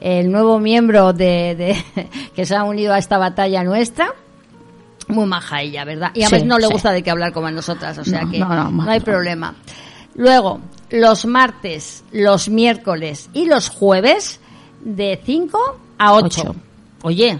el 0.00 0.32
nuevo 0.32 0.58
miembro 0.58 1.12
de, 1.12 1.54
de- 1.94 2.10
que 2.34 2.46
se 2.46 2.56
ha 2.56 2.64
unido 2.64 2.94
a 2.94 2.98
esta 2.98 3.18
batalla 3.18 3.62
nuestra. 3.64 4.08
Muy 5.08 5.26
maja 5.26 5.60
ella, 5.60 5.84
¿verdad? 5.84 6.10
Y 6.14 6.22
además 6.22 6.40
Sí, 6.40 6.46
no 6.46 6.58
le 6.58 6.66
sí. 6.68 6.72
gusta 6.72 6.90
de 6.92 7.02
que 7.02 7.10
hablar 7.10 7.32
como 7.32 7.48
a 7.48 7.50
nosotras, 7.52 7.98
o 7.98 8.04
sea 8.04 8.22
No, 8.22 8.30
que 8.30 8.38
no, 8.40 8.48
no, 8.48 8.70
no, 8.70 8.90
hay 8.90 9.00
problema. 9.00 9.54
Luego, 10.16 10.60
los 10.90 11.26
martes, 11.26 12.04
los 12.12 12.48
miércoles 12.48 13.28
y 13.32 13.46
los 13.46 13.68
jueves 13.68 14.40
de 14.84 15.20
5 15.24 15.80
a 15.98 16.14
8. 16.14 16.26
Ocho. 16.26 16.56
Oye, 17.02 17.38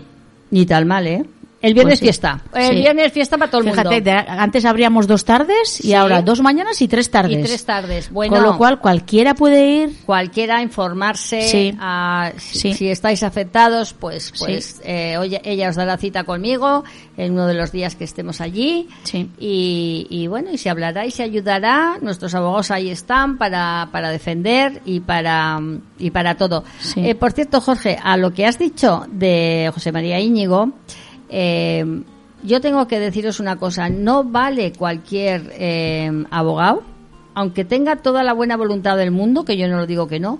ni 0.51 0.66
tal 0.66 0.86
mal, 0.86 1.07
¿eh? 1.07 1.24
El 1.62 1.72
viernes 1.74 1.94
Pues 1.94 1.98
sí. 2.00 2.04
fiesta. 2.04 2.40
El 2.54 2.68
Sí. 2.68 2.74
viernes 2.82 3.12
fiesta 3.12 3.38
para 3.38 3.50
todo 3.50 3.62
el 3.62 3.70
Fíjate, 3.70 3.88
mundo. 3.88 4.04
de- 4.04 4.12
antes 4.12 4.64
abríamos 4.66 5.07
dos 5.07 5.24
tardes 5.24 5.80
y 5.80 5.88
Sí. 5.88 5.94
ahora 5.94 6.20
dos 6.22 6.40
mañanas 6.42 6.80
y 6.82 6.86
tres 6.86 7.11
tardes. 7.11 7.38
Y 7.38 7.42
tres 7.42 7.64
tardes. 7.64 8.11
Bueno, 8.12 8.34
Con 8.36 8.42
lo 8.44 8.59
cual 8.59 8.78
cualquiera 8.78 9.34
puede 9.34 9.66
ir. 9.66 9.96
cualquiera 10.04 10.61
informarse 10.62 11.42
Sí. 11.48 11.74
a- 11.80 12.32
si, 12.36 12.59
Sí. 12.61 12.74
si 12.74 12.88
estáis 12.90 13.22
afectados 13.22 13.94
pues 13.94 14.24
Sí. 14.26 14.32
pues 14.38 14.80
eh, 14.84 15.16
oye, 15.18 15.40
ella 15.44 15.70
os 15.70 15.76
dará 15.76 15.96
cita 15.96 16.24
conmigo 16.24 16.84
en 17.16 17.32
uno 17.32 17.46
de 17.46 17.54
los 17.54 17.72
días 17.72 17.96
que 17.96 18.04
estemos 18.04 18.40
allí 18.42 18.88
Sí. 19.04 19.30
y, 19.38 20.07
y 20.11 20.26
bueno 20.26 20.50
y 20.52 20.59
se 20.59 20.68
hablará 20.68 21.07
y 21.07 21.11
se 21.11 21.22
ayudará 21.22 21.96
nuestros 22.02 22.34
abogados 22.34 22.70
ahí 22.70 22.90
están 22.90 23.38
para, 23.38 23.88
para 23.92 24.11
defender 24.11 24.82
y 24.84 25.00
para 25.00 25.59
y 25.98 26.11
para 26.11 26.36
todo 26.36 26.64
Sí. 26.80 27.00
Eh, 27.09 27.14
por 27.14 27.32
cierto 27.32 27.61
Jorge 27.62 27.98
a 28.02 28.16
lo 28.18 28.32
que 28.34 28.44
has 28.46 28.59
dicho 28.59 29.07
de 29.11 29.70
José 29.72 29.90
María 29.90 30.20
Íñigo 30.20 30.72
eh, 31.29 32.03
yo 32.43 32.61
tengo 32.61 32.87
que 32.87 32.99
deciros 33.01 33.41
una 33.41 33.57
cosa, 33.57 33.89
no 33.89 34.24
vale 34.24 34.72
cualquier 34.72 35.51
eh, 35.55 36.24
abogado, 36.31 36.83
aunque 37.35 37.64
tenga 37.64 37.97
toda 37.97 38.22
la 38.22 38.33
buena 38.33 38.57
voluntad 38.57 38.97
del 38.97 39.11
mundo, 39.11 39.45
que 39.45 39.57
yo 39.57 39.68
no 39.68 39.77
lo 39.79 39.87
digo 39.87 40.07
que 40.07 40.20
no, 40.20 40.39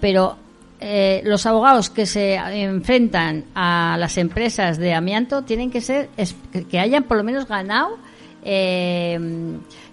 pero 0.00 0.36
eh, 0.80 1.22
los 1.24 1.46
abogados 1.46 1.88
que 1.90 2.04
se 2.06 2.34
enfrentan 2.34 3.44
a 3.54 3.96
las 3.98 4.18
empresas 4.18 4.76
de 4.78 4.92
amianto 4.94 5.42
tienen 5.42 5.70
que 5.70 5.80
ser 5.80 6.10
es- 6.16 6.34
que- 6.70 6.78
hayan 6.80 7.04
por 7.04 7.16
lo 7.16 7.24
menos 7.24 7.46
ganado, 7.48 7.96
eh, 8.44 9.18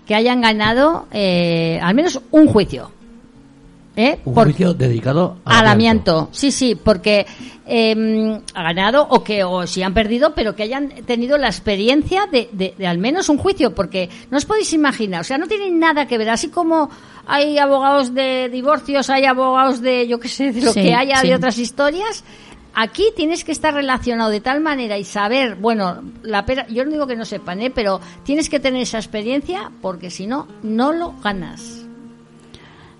que 0.05 0.15
hayan 0.15 0.41
ganado 0.41 1.07
eh, 1.11 1.79
al 1.81 1.93
menos 1.95 2.21
un 2.31 2.47
juicio. 2.47 2.91
¿Eh? 4.01 4.19
Un 4.25 4.33
Por- 4.33 4.45
juicio 4.45 4.73
dedicado 4.73 5.37
al 5.45 5.67
amianto. 5.67 6.29
Sí, 6.31 6.51
sí, 6.51 6.73
porque 6.75 7.25
eh, 7.67 8.41
ha 8.55 8.63
ganado 8.63 9.05
o 9.09 9.23
que 9.23 9.43
o 9.43 9.67
si 9.67 9.83
han 9.83 9.93
perdido, 9.93 10.33
pero 10.33 10.55
que 10.55 10.63
hayan 10.63 10.89
tenido 11.05 11.37
la 11.37 11.47
experiencia 11.47 12.25
de, 12.31 12.49
de- 12.51 12.73
de 12.77 12.87
al 12.87 12.97
menos 12.97 13.29
un 13.29 13.37
juicio, 13.37 13.75
porque 13.75 14.09
no 14.31 14.37
os 14.37 14.45
podéis 14.45 14.73
imaginar, 14.73 15.21
o 15.21 15.23
sea, 15.23 15.37
no 15.37 15.47
tienen 15.47 15.77
nada 15.79 16.07
que 16.07 16.17
ver, 16.17 16.29
así 16.31 16.49
como 16.49 16.89
hay 17.27 17.57
abogados 17.59 18.13
de 18.15 18.49
divorcios, 18.49 19.09
hay 19.11 19.25
abogados 19.25 19.81
de, 19.81 20.07
yo 20.07 20.19
qué 20.19 20.27
sé, 20.29 20.51
de 20.51 20.61
lo 20.61 20.73
Sí, 20.73 20.81
que 20.81 20.95
haya 20.95 21.17
sí. 21.17 21.27
de 21.27 21.35
otras 21.35 21.57
historias. 21.59 22.23
Aquí 22.73 23.03
tienes 23.17 23.43
que 23.43 23.51
estar 23.51 23.73
relacionado 23.73 24.29
de 24.31 24.39
tal 24.39 24.61
manera 24.61 24.97
y 24.97 25.03
saber, 25.03 25.55
bueno, 25.55 26.01
la 26.23 26.45
pera, 26.45 26.65
yo 26.69 26.85
no 26.85 26.91
digo 26.91 27.05
que 27.05 27.17
no 27.17 27.25
sepan, 27.25 27.61
¿eh? 27.61 27.69
pero 27.69 27.99
tienes 28.23 28.49
que 28.49 28.59
tener 28.61 28.81
esa 28.81 28.97
experiencia 28.97 29.69
porque 29.81 30.09
si 30.09 30.25
no, 30.25 30.47
no 30.63 30.93
lo 30.93 31.13
ganas. 31.21 31.80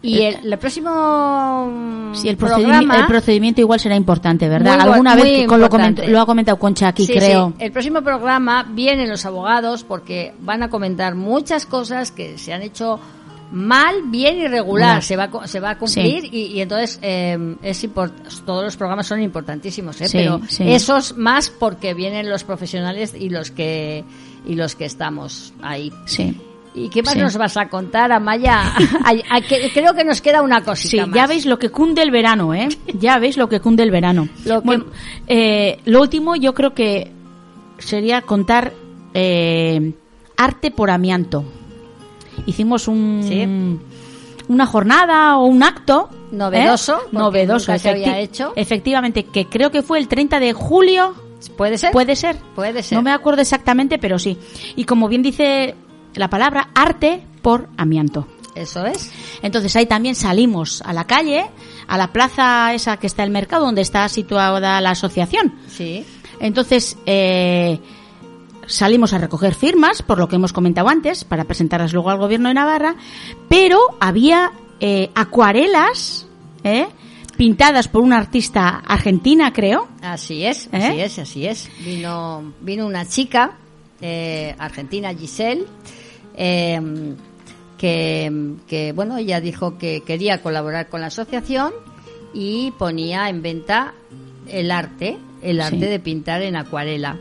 Y 0.04 0.22
el, 0.24 0.52
el 0.52 0.58
próximo 0.58 1.70
mm, 1.72 2.16
Sí, 2.16 2.30
el, 2.30 2.38
programa, 2.38 2.96
el 2.98 3.06
procedimiento 3.06 3.62
igual 3.62 3.80
será 3.80 3.96
importante, 3.96 4.50
¿verdad? 4.50 4.80
Muy 4.80 4.90
Alguna 4.94 5.16
vez 5.16 5.26
muy 5.40 5.46
con 5.46 5.60
lo, 5.60 5.66
importante. 5.68 6.04
coment- 6.04 6.08
lo 6.10 6.22
ha 6.22 6.26
comentado 6.26 6.58
Concha 6.58 6.88
aquí, 6.88 7.06
Sí, 7.06 7.14
creo. 7.14 7.50
sí. 7.58 7.64
El 7.64 7.72
próximo 7.72 8.02
programa 8.02 8.64
vienen 8.72 9.10
los 9.10 9.26
abogados 9.26 9.84
porque 9.84 10.34
van 10.42 10.64
a 10.64 10.70
comentar 10.70 11.14
muchas 11.16 11.66
cosas 11.66 12.12
que 12.12 12.38
se 12.38 12.52
han 12.54 12.62
hecho 12.64 13.00
mal, 13.52 13.96
bien 14.06 14.38
y 14.38 14.48
regular. 14.48 15.04
Se 15.04 15.16
va, 15.18 15.30
se 15.46 15.60
va 15.60 15.72
a 15.72 15.78
cumplir 15.78 16.26
y, 16.34 16.46
y 16.48 16.62
entonces 16.62 16.98
eh, 17.02 17.58
es 17.62 17.84
import- 17.84 18.44
todos 18.46 18.64
los 18.64 18.78
programas 18.78 19.06
son 19.08 19.22
importantísimos, 19.22 20.00
¿eh? 20.02 20.08
Pero 20.12 20.42
esos 20.60 21.16
más 21.18 21.50
porque 21.50 21.94
vienen 21.94 22.30
los 22.30 22.44
profesionales 22.44 23.14
y 23.18 23.30
los 23.30 23.52
que 23.52 24.04
y 24.48 24.56
los 24.56 24.76
que 24.76 24.86
estamos 24.86 25.54
ahí. 25.62 25.92
Sí. 26.06 26.36
¿Y 26.74 26.88
qué 26.90 27.04
más 27.04 27.14
Sí. 27.14 27.20
nos 27.20 27.36
vas 27.38 27.58
a 27.58 27.68
contar, 27.68 28.12
Amaya? 28.14 28.74
Que- 29.50 29.72
creo 29.74 29.94
que 29.94 30.04
nos 30.06 30.22
queda 30.22 30.42
una 30.42 30.64
cosita 30.64 30.90
Sí, 31.04 31.10
más. 31.10 31.16
ya 31.16 31.28
veis 31.28 31.46
lo 31.46 31.60
que 31.60 31.70
cunde 31.70 32.02
el 32.02 32.12
verano, 32.12 32.54
¿eh? 32.54 32.70
Ya 32.94 33.20
veis 33.20 33.36
lo 33.38 33.50
que 33.50 33.60
cunde 33.60 33.84
el 33.84 33.92
verano. 33.92 34.30
Lo 34.46 34.62
que- 34.62 34.66
Bueno, 34.66 34.86
eh, 35.28 35.80
lo 35.86 36.00
último 36.02 36.36
yo 36.38 36.54
creo 36.54 36.74
que 36.74 37.12
sería 37.78 38.22
contar 38.22 38.74
eh, 39.14 39.92
arte 40.38 40.72
por 40.72 40.90
amianto. 40.92 41.44
hicimos 42.46 42.88
un 42.88 43.22
Sí. 43.28 44.48
una 44.48 44.66
jornada 44.66 45.38
o 45.38 45.46
un 45.46 45.62
acto 45.64 46.10
¿eh? 46.12 46.16
Novedoso, 46.36 46.98
porque 47.04 47.18
novedoso, 47.18 47.78
se 47.78 47.90
había 47.90 48.20
hecho. 48.20 48.54
efectivamente, 48.56 49.24
que 49.26 49.46
creo 49.48 49.70
que 49.72 49.82
fue 49.82 50.00
el 50.00 50.08
30 50.08 50.40
de 50.40 50.54
julio, 50.54 51.14
¿Puede 51.58 51.78
ser? 51.78 51.92
puede 51.92 52.16
ser, 52.16 52.38
Puede 52.56 52.82
ser. 52.84 52.98
no 52.98 53.02
me 53.02 53.12
acuerdo 53.12 53.42
exactamente, 53.42 53.98
pero 54.00 54.18
sí. 54.18 54.38
Y 54.76 54.86
como 54.86 55.08
bien 55.10 55.22
dice 55.22 55.76
la 56.16 56.30
palabra, 56.30 56.70
arte 56.74 57.24
por 57.42 57.70
amianto. 57.78 58.28
Eso 58.56 58.86
es. 58.86 59.12
Entonces 59.42 59.76
ahí 59.76 59.86
también 59.86 60.16
salimos 60.16 60.82
a 60.86 60.94
la 60.94 61.06
calle, 61.06 61.46
a 61.88 61.98
la 61.98 62.12
plaza 62.12 62.74
esa 62.74 62.98
que 62.98 63.08
está 63.08 63.24
el 63.24 63.32
mercado, 63.32 63.66
donde 63.66 63.82
está 63.82 64.08
situada 64.10 64.82
la 64.82 64.92
asociación. 64.92 65.56
Sí. 65.68 66.06
Entonces 66.40 66.98
eh, 67.06 67.80
salimos 68.68 69.14
a 69.14 69.20
recoger 69.20 69.56
firmas, 69.56 70.02
por 70.02 70.18
lo 70.18 70.28
que 70.28 70.36
hemos 70.36 70.54
comentado 70.54 70.90
antes, 70.90 71.24
para 71.24 71.46
presentarlas 71.46 71.94
luego 71.94 72.10
al 72.10 72.18
gobierno 72.18 72.50
de 72.50 72.56
Navarra, 72.56 72.96
pero 73.48 73.80
había 74.00 74.52
eh, 74.80 75.12
acuarelas 75.16 76.28
¿eh? 76.64 76.88
pintadas 77.38 77.88
por 77.88 78.02
una 78.02 78.18
artista 78.18 78.82
argentina, 78.86 79.54
creo. 79.54 79.88
Así 80.02 80.46
es, 80.46 80.68
¿Eh? 80.72 80.78
así 80.78 81.00
es, 81.00 81.20
así 81.20 81.48
es. 81.48 81.70
Vino, 81.86 82.54
vino 82.62 82.86
una 82.86 83.06
chica 83.06 83.58
eh, 84.02 84.56
argentina, 84.58 85.14
Giselle, 85.14 85.66
eh, 86.36 87.16
que, 87.78 88.54
que, 88.68 88.92
bueno, 88.94 89.18
ella 89.18 89.42
dijo 89.42 89.78
que 89.78 90.02
quería 90.02 90.42
colaborar 90.42 90.88
con 90.90 91.02
la 91.02 91.08
asociación 91.08 91.74
y 92.34 92.72
ponía 92.78 93.28
en 93.30 93.42
venta 93.42 93.94
el 94.48 94.72
arte, 94.72 95.18
el 95.42 95.60
arte 95.62 95.78
Sí. 95.80 95.86
de 95.86 96.00
pintar 96.00 96.42
en 96.44 96.56
acuarela. 96.56 97.18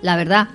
La 0.00 0.16
verdad, 0.16 0.48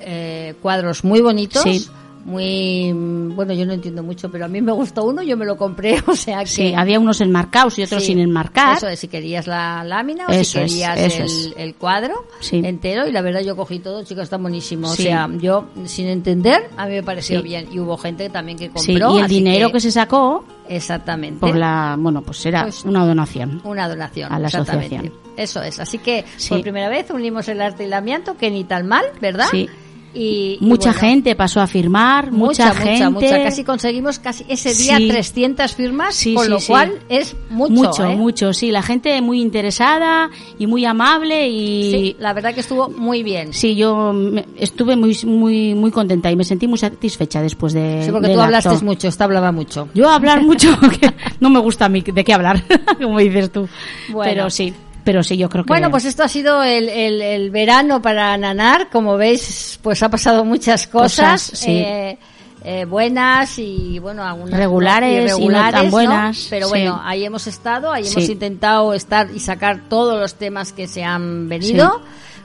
eh, 0.00 0.54
cuadros 0.62 1.04
muy 1.04 1.20
bonitos. 1.20 1.62
Sí. 1.62 1.86
Muy 2.28 2.92
bueno, 3.34 3.54
yo 3.54 3.64
no 3.64 3.72
entiendo 3.72 4.02
mucho, 4.02 4.30
pero 4.30 4.44
a 4.44 4.48
mí 4.48 4.60
me 4.60 4.72
gustó 4.72 5.04
uno, 5.04 5.22
yo 5.22 5.36
me 5.36 5.46
lo 5.46 5.56
compré, 5.56 5.96
o 6.06 6.14
sea 6.14 6.40
que 6.40 6.46
Sí, 6.46 6.74
había 6.76 7.00
unos 7.00 7.20
enmarcados 7.22 7.78
y 7.78 7.82
otros 7.84 8.02
Sí, 8.02 8.08
sin 8.08 8.18
enmarcar. 8.20 8.76
Eso 8.76 8.86
es, 8.88 9.00
si 9.00 9.08
querías 9.08 9.46
la 9.46 9.82
lámina 9.82 10.26
o 10.28 10.30
Eso 10.30 10.58
si 10.66 10.80
querías 10.80 11.18
el, 11.56 11.74
cuadro 11.76 12.26
Sí. 12.40 12.60
entero. 12.64 13.06
Y 13.08 13.12
la 13.12 13.22
verdad, 13.22 13.40
yo 13.40 13.56
cogí 13.56 13.78
todo, 13.78 14.04
chicos, 14.04 14.24
está 14.24 14.36
buenísimo. 14.36 14.88
O 14.90 14.94
sea, 14.94 15.28
yo, 15.40 15.66
sin 15.86 16.06
entender, 16.08 16.68
a 16.76 16.86
mí 16.86 16.92
me 16.96 17.02
pareció 17.02 17.42
bien. 17.42 17.68
Y 17.72 17.78
hubo 17.80 17.96
gente 17.96 18.28
también 18.28 18.58
que 18.58 18.66
Sí, 18.76 18.92
compró. 18.98 19.16
y 19.18 19.20
el 19.22 19.28
dinero 19.28 19.72
que... 19.72 19.80
se 19.80 19.90
sacó 19.90 20.44
Exactamente. 20.68 21.40
por 21.40 21.56
la, 21.56 21.96
bueno, 21.98 22.20
pues 22.22 22.44
era 22.44 22.64
Pues- 22.64 22.84
una 22.84 23.06
donación. 23.06 23.60
Una 23.64 23.88
donación. 23.88 24.30
A 24.32 24.38
la 24.38 24.48
exactamente. 24.48 24.96
asociación. 24.96 25.20
Eso 25.36 25.62
es. 25.62 25.78
Así 25.80 25.98
que 25.98 26.24
por 26.48 26.60
primera 26.62 26.88
vez 26.88 27.10
unimos 27.10 27.48
el 27.48 27.60
arte 27.62 27.84
y 27.84 27.86
el 27.86 27.92
amianto, 27.94 28.36
que 28.36 28.50
ni 28.50 28.64
tan 28.64 28.86
mal, 28.86 29.04
¿verdad? 29.20 29.46
Sí. 29.50 29.68
Y, 30.14 30.56
y 30.60 30.64
Mucha 30.64 30.90
bueno, 30.92 31.00
gente 31.00 31.36
pasó 31.36 31.60
a 31.60 31.66
firmar, 31.66 32.32
mucha, 32.32 32.68
Mucha, 32.68 32.74
gente. 32.80 33.10
mucha, 33.10 33.26
mucha. 33.26 33.42
Casi 33.44 33.62
conseguimos 33.62 34.18
casi 34.18 34.44
ese 34.48 34.74
día 34.74 34.96
Sí. 34.96 35.08
300 35.08 35.74
firmas, 35.74 36.14
Sí, 36.14 36.34
con 36.34 36.44
sí, 36.44 36.50
lo 36.50 36.58
cual 36.66 36.92
es 37.10 37.36
mucho. 37.50 37.72
mucho, 37.74 38.04
¿eh? 38.06 38.16
mucho, 38.16 38.52
sí, 38.54 38.70
la 38.70 38.82
gente 38.82 39.20
muy 39.20 39.40
interesada 39.40 40.30
y 40.58 40.66
muy 40.66 40.84
amable 40.86 41.48
y 41.48 41.90
Sí, 41.90 42.16
la 42.18 42.32
verdad 42.32 42.54
que 42.54 42.60
estuvo 42.60 42.88
muy 42.88 43.22
bien. 43.22 43.52
Sí, 43.52 43.76
yo 43.76 44.14
estuve 44.56 44.96
muy 44.96 45.16
muy 45.26 45.74
muy 45.74 45.90
contenta 45.90 46.30
y 46.30 46.36
me 46.36 46.44
sentí 46.44 46.66
muy 46.66 46.78
satisfecha 46.78 47.42
después 47.42 47.74
de 47.74 48.02
Sí, 48.04 48.10
porque 48.10 48.32
tú 48.32 48.40
hablaste 48.40 48.70
acto. 48.70 48.84
mucho, 48.84 49.08
esta 49.08 49.24
hablaba 49.24 49.52
mucho. 49.52 49.88
Yo 49.94 50.08
hablar 50.08 50.42
mucho, 50.44 50.68
que 51.00 51.12
no 51.40 51.50
me 51.50 51.58
gusta 51.60 51.84
a 51.84 51.88
mí 51.90 52.00
de 52.00 52.24
qué 52.24 52.32
hablar, 52.32 52.64
como 53.00 53.18
dices 53.18 53.52
tú. 53.52 53.68
Bueno. 54.10 54.30
Pero 54.32 54.50
sí, 54.50 54.72
pero 55.08 55.22
sí, 55.22 55.38
yo 55.38 55.48
creo 55.48 55.64
que 55.64 55.68
Bueno, 55.68 55.90
pues 55.90 56.04
esto 56.04 56.22
ha 56.22 56.28
sido 56.28 56.62
el, 56.62 56.86
el- 56.90 57.22
el 57.22 57.50
verano 57.50 58.02
para 58.02 58.36
Nanar. 58.36 58.90
Como 58.90 59.16
veis, 59.16 59.78
pues 59.82 60.02
ha 60.02 60.10
pasado 60.10 60.44
muchas 60.44 60.86
cosas. 60.86 61.44
Cosas, 61.44 61.58
sí. 61.60 61.78
eh, 61.78 62.18
eh, 62.62 62.84
buenas 62.84 63.58
y 63.58 63.98
bueno 64.00 64.22
algunas 64.22 64.58
Regulares 64.60 65.32
no, 65.32 65.38
y 65.38 65.48
no 65.48 65.70
tan 65.70 65.90
buenas, 65.90 66.46
pero 66.50 66.66
sí. 66.66 66.70
bueno 66.72 67.00
ahí 67.02 67.24
hemos 67.24 67.46
estado 67.46 67.90
ahí 67.90 68.04
Sí. 68.04 68.12
hemos 68.18 68.28
intentado 68.28 68.92
estar 68.92 69.30
y 69.34 69.40
sacar 69.40 69.88
todos 69.88 70.20
los 70.20 70.34
temas 70.34 70.74
que 70.74 70.88
se 70.88 71.02
han 71.04 71.48
venido 71.48 72.02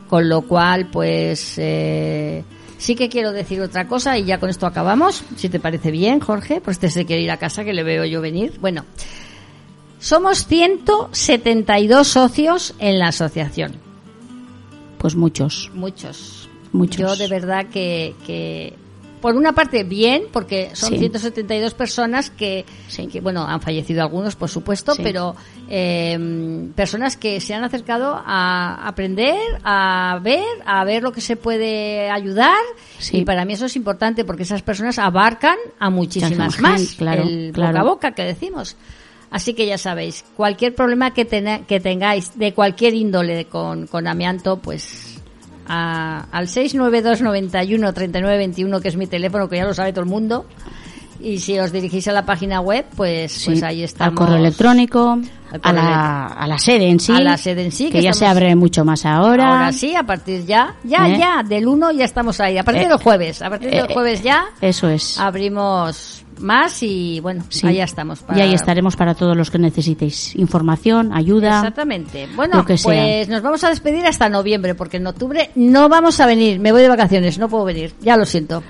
con 0.07 0.29
lo 0.29 0.43
cual 0.43 0.85
pues 0.85 1.55
eh, 1.57 2.45
sí 2.77 2.95
que 2.95 3.09
quiero 3.09 3.33
decir 3.33 3.59
otra 3.59 3.87
cosa 3.87 4.17
y 4.17 4.23
ya 4.23 4.39
con 4.39 4.49
esto 4.49 4.67
acabamos 4.67 5.21
si 5.35 5.49
te 5.49 5.59
parece 5.59 5.91
bien 5.91 6.21
Jorge 6.21 6.61
pues 6.61 6.79
te 6.79 6.89
se 6.89 7.05
quiere 7.05 7.23
ir 7.23 7.31
a 7.31 7.37
casa 7.37 7.65
que 7.65 7.73
le 7.73 7.83
veo 7.83 8.05
yo 8.05 8.21
venir 8.21 8.53
bueno 8.61 8.85
somos 10.03 10.45
172 10.47 12.07
socios 12.07 12.73
en 12.79 12.99
la 12.99 13.07
asociación 13.07 13.73
pues 14.97 15.15
muchos, 15.15 15.71
muchos 15.73 16.49
muchos. 16.73 16.97
yo 16.97 17.15
de 17.15 17.27
verdad 17.27 17.67
que, 17.67 18.15
que 18.25 18.73
por 19.21 19.37
una 19.37 19.53
parte 19.53 19.85
bien, 19.85 20.23
porque 20.33 20.71
son 20.73 20.89
Sí. 20.89 20.97
172 20.99 21.73
personas 21.73 22.29
que, 22.29 22.65
Sí. 22.89 23.07
que, 23.07 23.21
bueno, 23.21 23.45
han 23.47 23.61
fallecido 23.61 24.01
algunos, 24.01 24.35
por 24.35 24.49
supuesto, 24.49 24.93
Sí. 24.95 25.01
pero 25.01 25.33
eh, 25.69 26.67
personas 26.75 27.15
que 27.15 27.39
se 27.39 27.53
han 27.53 27.63
acercado 27.63 28.21
a 28.25 28.85
aprender, 28.85 29.37
a 29.63 30.19
ver, 30.21 30.43
a 30.65 30.83
ver 30.83 31.03
lo 31.03 31.13
que 31.13 31.21
se 31.21 31.37
puede 31.37 32.09
ayudar. 32.09 32.57
Sí. 32.99 33.19
Y 33.19 33.23
para 33.25 33.45
mí 33.45 33.53
eso 33.53 33.65
es 33.67 33.77
importante 33.77 34.25
porque 34.25 34.43
esas 34.43 34.61
personas 34.61 34.99
abarcan 34.99 35.55
a 35.79 35.89
muchísimas 35.89 36.59
más. 36.59 36.79
gente, 36.81 36.95
claro, 36.97 37.23
el 37.23 37.51
claro. 37.53 37.71
boca 37.71 37.79
a 37.79 37.83
boca 37.83 38.11
que 38.11 38.23
decimos. 38.23 38.75
Así 39.33 39.53
que 39.55 39.65
ya 39.65 39.77
sabéis, 39.79 40.23
cualquier 40.37 40.73
problema 40.75 41.11
que, 41.11 41.25
tena- 41.25 41.65
que 41.65 41.79
tengáis 41.79 42.37
de 42.37 42.53
cualquier 42.53 42.93
índole 42.93 43.45
con, 43.45 43.87
con 43.87 44.07
amianto, 44.07 44.57
pues 44.59 45.17
a- 45.67 46.27
al 46.31 46.47
692 46.47 47.21
91 47.21 47.93
39 47.93 48.37
21, 48.37 48.79
que 48.79 48.87
es 48.89 48.95
mi 48.95 49.07
teléfono, 49.07 49.49
que 49.49 49.55
ya 49.57 49.65
lo 49.65 49.73
sabe 49.73 49.91
todo 49.91 50.03
el 50.03 50.09
mundo. 50.09 50.45
Y 51.19 51.39
si 51.39 51.57
os 51.57 51.71
dirigís 51.71 52.07
a 52.07 52.11
la 52.11 52.25
página 52.25 52.61
web, 52.61 52.85
pues, 52.95 53.31
Sí, 53.31 53.45
pues 53.51 53.63
ahí 53.63 53.81
estamos. 53.81 54.11
al 54.11 54.17
correo 54.17 54.37
electrónico, 54.39 55.17
a 55.61 55.73
la, 55.73 56.25
a 56.27 56.47
la 56.47 56.57
sede 56.57 56.89
en 56.89 56.99
sí, 56.99 57.11
A 57.13 57.19
la 57.19 57.37
sede 57.37 57.65
en 57.65 57.71
sí, 57.71 57.85
que, 57.85 57.93
que 57.99 58.01
ya 58.03 58.13
se 58.13 58.25
abre 58.25 58.55
mucho 58.55 58.83
más 58.83 59.05
ahora. 59.05 59.49
Ahora 59.51 59.71
sí, 59.71 59.95
a 59.95 60.03
partir 60.03 60.45
ya, 60.45 60.75
ya, 60.83 61.07
¿Eh? 61.09 61.17
ya, 61.19 61.43
del 61.43 61.67
1 61.67 61.91
ya 61.91 62.05
estamos 62.05 62.39
ahí. 62.39 62.57
A 62.57 62.63
partir 62.63 62.83
Eh, 62.83 62.87
del 62.89 62.97
jueves, 62.97 63.41
a 63.41 63.49
partir 63.49 63.69
del 63.69 63.85
eh, 63.89 63.93
jueves 63.93 64.23
ya 64.23 64.45
Eso 64.61 64.89
es. 64.89 65.19
abrimos 65.19 66.25
más 66.39 66.81
y 66.81 67.19
bueno, 67.19 67.43
Sí. 67.49 67.67
ahí 67.67 67.79
estamos. 67.79 68.21
Y 68.21 68.23
para- 68.23 68.43
ahí 68.43 68.53
estaremos 68.53 68.95
para 68.95 69.13
todos 69.13 69.37
los 69.37 69.51
que 69.51 69.59
necesitéis 69.59 70.35
información, 70.35 71.13
ayuda. 71.13 71.57
Exactamente. 71.59 72.27
Bueno, 72.35 72.57
lo 72.57 72.65
que 72.65 72.77
sea. 72.77 72.91
pues 72.91 73.29
nos 73.29 73.41
vamos 73.43 73.63
a 73.63 73.69
despedir 73.69 74.05
hasta 74.07 74.27
noviembre, 74.29 74.73
porque 74.75 74.97
en 74.97 75.05
octubre 75.07 75.51
no 75.55 75.87
vamos 75.89 76.19
a 76.19 76.25
venir. 76.25 76.59
Me 76.59 76.71
voy 76.71 76.81
de 76.81 76.89
vacaciones, 76.89 77.37
no 77.37 77.47
puedo 77.49 77.65
venir. 77.65 77.93
Ya 78.01 78.17
lo 78.17 78.25
siento. 78.25 78.63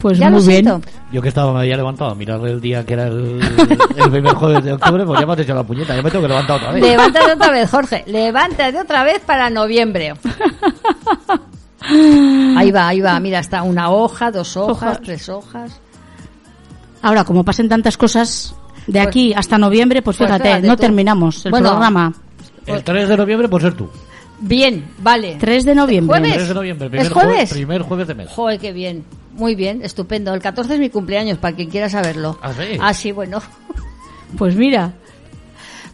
Pues 0.00 0.18
ya 0.18 0.30
muy 0.30 0.40
lo 0.40 0.46
bien. 0.46 0.64
siento. 0.64 0.88
Yo 1.12 1.22
que 1.22 1.28
estaba 1.28 1.64
ya 1.66 1.76
levantado 1.76 2.10
a 2.10 2.14
mirar 2.14 2.40
el 2.46 2.60
día 2.60 2.84
que 2.86 2.92
era 2.94 3.08
el, 3.08 3.40
el 3.96 4.10
primer 4.10 4.34
jueves 4.34 4.64
de 4.64 4.72
octubre, 4.72 5.04
pues 5.04 5.20
ya 5.20 5.26
me 5.26 5.32
has 5.32 5.38
hecho 5.40 5.54
la 5.54 5.62
puñeta, 5.64 5.96
ya 5.96 6.02
me 6.02 6.10
tengo 6.10 6.22
que 6.22 6.28
levantar 6.28 6.56
otra 6.56 6.72
vez. 6.72 6.82
Levántate 6.82 7.32
otra 7.32 7.50
vez, 7.50 7.70
Jorge. 7.70 8.04
Levántate 8.06 8.78
otra 8.78 9.04
vez 9.04 9.20
para 9.26 9.50
noviembre. 9.50 10.14
Ahí 12.56 12.70
va, 12.70 12.88
ahí 12.88 13.00
va. 13.00 13.18
Mira, 13.20 13.38
está 13.38 13.62
una 13.62 13.90
hoja, 13.90 14.30
dos 14.30 14.56
hojas, 14.56 14.72
Hojas. 14.76 15.00
tres 15.02 15.28
hojas. 15.28 15.80
Ahora, 17.02 17.24
como 17.24 17.44
pasen 17.44 17.68
tantas 17.68 17.96
cosas 17.96 18.54
de 18.86 18.92
Pues- 18.94 19.06
aquí 19.06 19.32
hasta 19.34 19.58
noviembre, 19.58 20.02
pues 20.02 20.16
pues 20.16 20.28
fíjate, 20.30 20.60
no 20.66 20.76
tú. 20.76 20.82
terminamos 20.82 21.44
el 21.46 21.50
Bueno, 21.52 21.70
programa. 21.70 22.12
El 22.66 22.84
3 22.84 23.08
de 23.08 23.16
noviembre, 23.16 23.48
pues 23.48 23.62
ser 23.62 23.74
tú. 23.74 23.88
Bien, 24.40 24.84
vale. 24.98 25.36
3 25.40 25.64
de 25.64 25.74
noviembre. 25.74 26.18
¿Jueves? 26.18 26.34
3 26.36 26.48
de 26.48 26.54
noviembre, 26.54 26.90
primer 26.90 27.06
¿Es 27.06 27.12
jueves? 27.12 27.50
primer 27.50 27.82
jueves 27.82 28.08
de 28.08 28.14
mes. 28.14 28.28
Joder, 28.28 28.58
qué 28.60 28.72
bien. 28.72 29.04
Muy 29.38 29.54
bien, 29.54 29.80
estupendo. 29.82 30.34
El 30.34 30.40
14 30.42 30.74
es 30.74 30.80
mi 30.80 30.90
cumpleaños, 30.90 31.38
para 31.38 31.56
quien 31.56 31.70
quiera 31.70 31.88
saberlo. 31.88 32.38
¿Ah, 32.42 32.52
sí? 32.52 32.76
Ah, 32.80 32.92
sí, 32.92 33.12
bueno. 33.12 33.40
Pues 34.36 34.54
mira, 34.56 34.92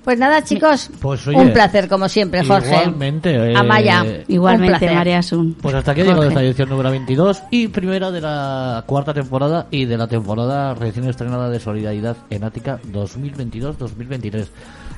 Pues 0.03 0.19
nada, 0.19 0.43
chicos. 0.43 0.91
Pues, 1.01 1.25
oye, 1.29 1.37
un 1.39 1.53
placer, 1.53 1.89
como 1.89 2.09
siempre, 2.09 2.43
Jorge. 2.45 2.69
Igualmente. 2.69 3.31
eh, 3.53 3.55
Amaya. 3.57 4.05
Igualmente. 4.27 4.91
María 4.93 5.19
Asun. 5.21 5.55
Pues 5.55 5.73
hasta 5.75 5.93
aquí 5.93 6.01
ha 6.01 6.05
llegado 6.05 6.25
esta 6.25 6.43
edición 6.43 6.69
número 6.69 6.91
22 6.91 7.43
y 7.51 7.69
primera 7.69 8.11
de 8.11 8.21
la 8.21 8.83
cuarta 8.87 9.15
temporada 9.15 9.69
y 9.71 9.85
de 9.87 9.97
la 9.97 10.07
temporada 10.09 10.75
recién 10.75 11.09
estrenada 11.09 11.49
de 11.49 11.61
Solidaridad 11.61 12.17
en 12.29 12.43
Ática 12.45 12.81
2022-2023. 12.93 14.49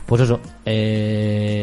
Pues 0.06 0.22
eso, 0.22 0.40
eh, 0.64 1.55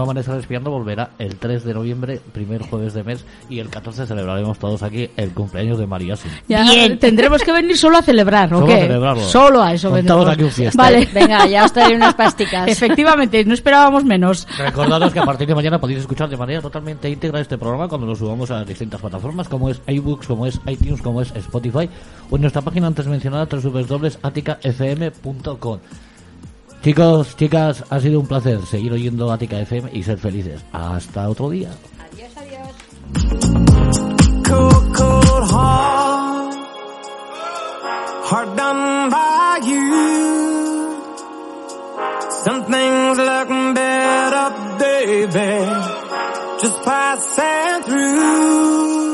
Nueva 0.00 0.12
Amanece 0.12 0.32
Respirando 0.32 0.70
volverá 0.70 1.10
el 1.18 1.36
3 1.36 1.62
de 1.62 1.74
noviembre, 1.74 2.22
primer 2.32 2.62
jueves 2.62 2.94
de 2.94 3.04
mes, 3.04 3.22
y 3.50 3.58
el 3.58 3.68
14 3.68 4.06
celebraremos 4.06 4.58
todos 4.58 4.82
aquí 4.82 5.10
el 5.16 5.32
cumpleaños 5.32 5.78
de 5.78 5.86
María 5.86 6.16
Sin. 6.16 6.30
Ya, 6.48 6.64
tendremos 6.98 7.42
que 7.42 7.52
venir 7.52 7.76
solo 7.76 7.98
a 7.98 8.02
celebrar, 8.02 8.54
¿o 8.54 8.60
Solo 8.60 8.66
qué? 8.66 8.74
a 8.74 8.80
celebrarlo. 8.80 9.22
Solo 9.22 9.62
a 9.62 9.74
eso 9.74 9.90
vendremos. 9.90 10.26
aquí 10.26 10.44
un 10.44 10.50
fiesta. 10.50 10.82
Vale. 10.82 11.06
Venga, 11.14 11.46
ya 11.46 11.66
os 11.66 11.72
traeré 11.72 11.96
unas 11.96 12.14
pasticas. 12.14 12.66
Efectivamente, 12.68 13.44
no 13.44 13.52
esperábamos 13.52 14.02
menos. 14.04 14.48
Recordaros 14.56 15.12
que 15.12 15.18
a 15.18 15.24
partir 15.24 15.46
de 15.46 15.54
mañana 15.54 15.78
podéis 15.78 15.98
escuchar 16.00 16.30
de 16.30 16.38
manera 16.38 16.62
totalmente 16.62 17.10
íntegra 17.10 17.40
este 17.40 17.58
programa 17.58 17.86
cuando 17.88 18.06
lo 18.06 18.16
subamos 18.16 18.50
a 18.50 18.60
las 18.60 18.66
distintas 18.66 19.02
plataformas 19.02 19.48
como 19.48 19.68
es 19.68 19.82
iBooks, 19.86 20.26
como 20.26 20.46
es 20.46 20.58
iTunes, 20.66 21.02
como 21.02 21.20
es 21.20 21.30
Spotify 21.36 21.90
o 22.30 22.36
en 22.36 22.42
nuestra 22.42 22.62
página 22.62 22.86
antes 22.86 23.06
mencionada 23.06 23.46
www.aticafm.com. 23.46 25.78
Chicos, 26.82 27.36
chicas, 27.36 27.84
ha 27.90 28.00
sido 28.00 28.20
un 28.20 28.26
placer 28.26 28.64
seguir 28.64 28.92
oyendo 28.92 29.30
Ática 29.30 29.60
FM 29.60 29.90
y 29.92 30.02
ser 30.02 30.18
felices. 30.18 30.64
Hasta 30.72 31.28
otro 31.28 31.50
día. 31.50 31.70
Adiós, 31.98 32.30
adiós. 32.36 32.70
Just. 47.90 49.09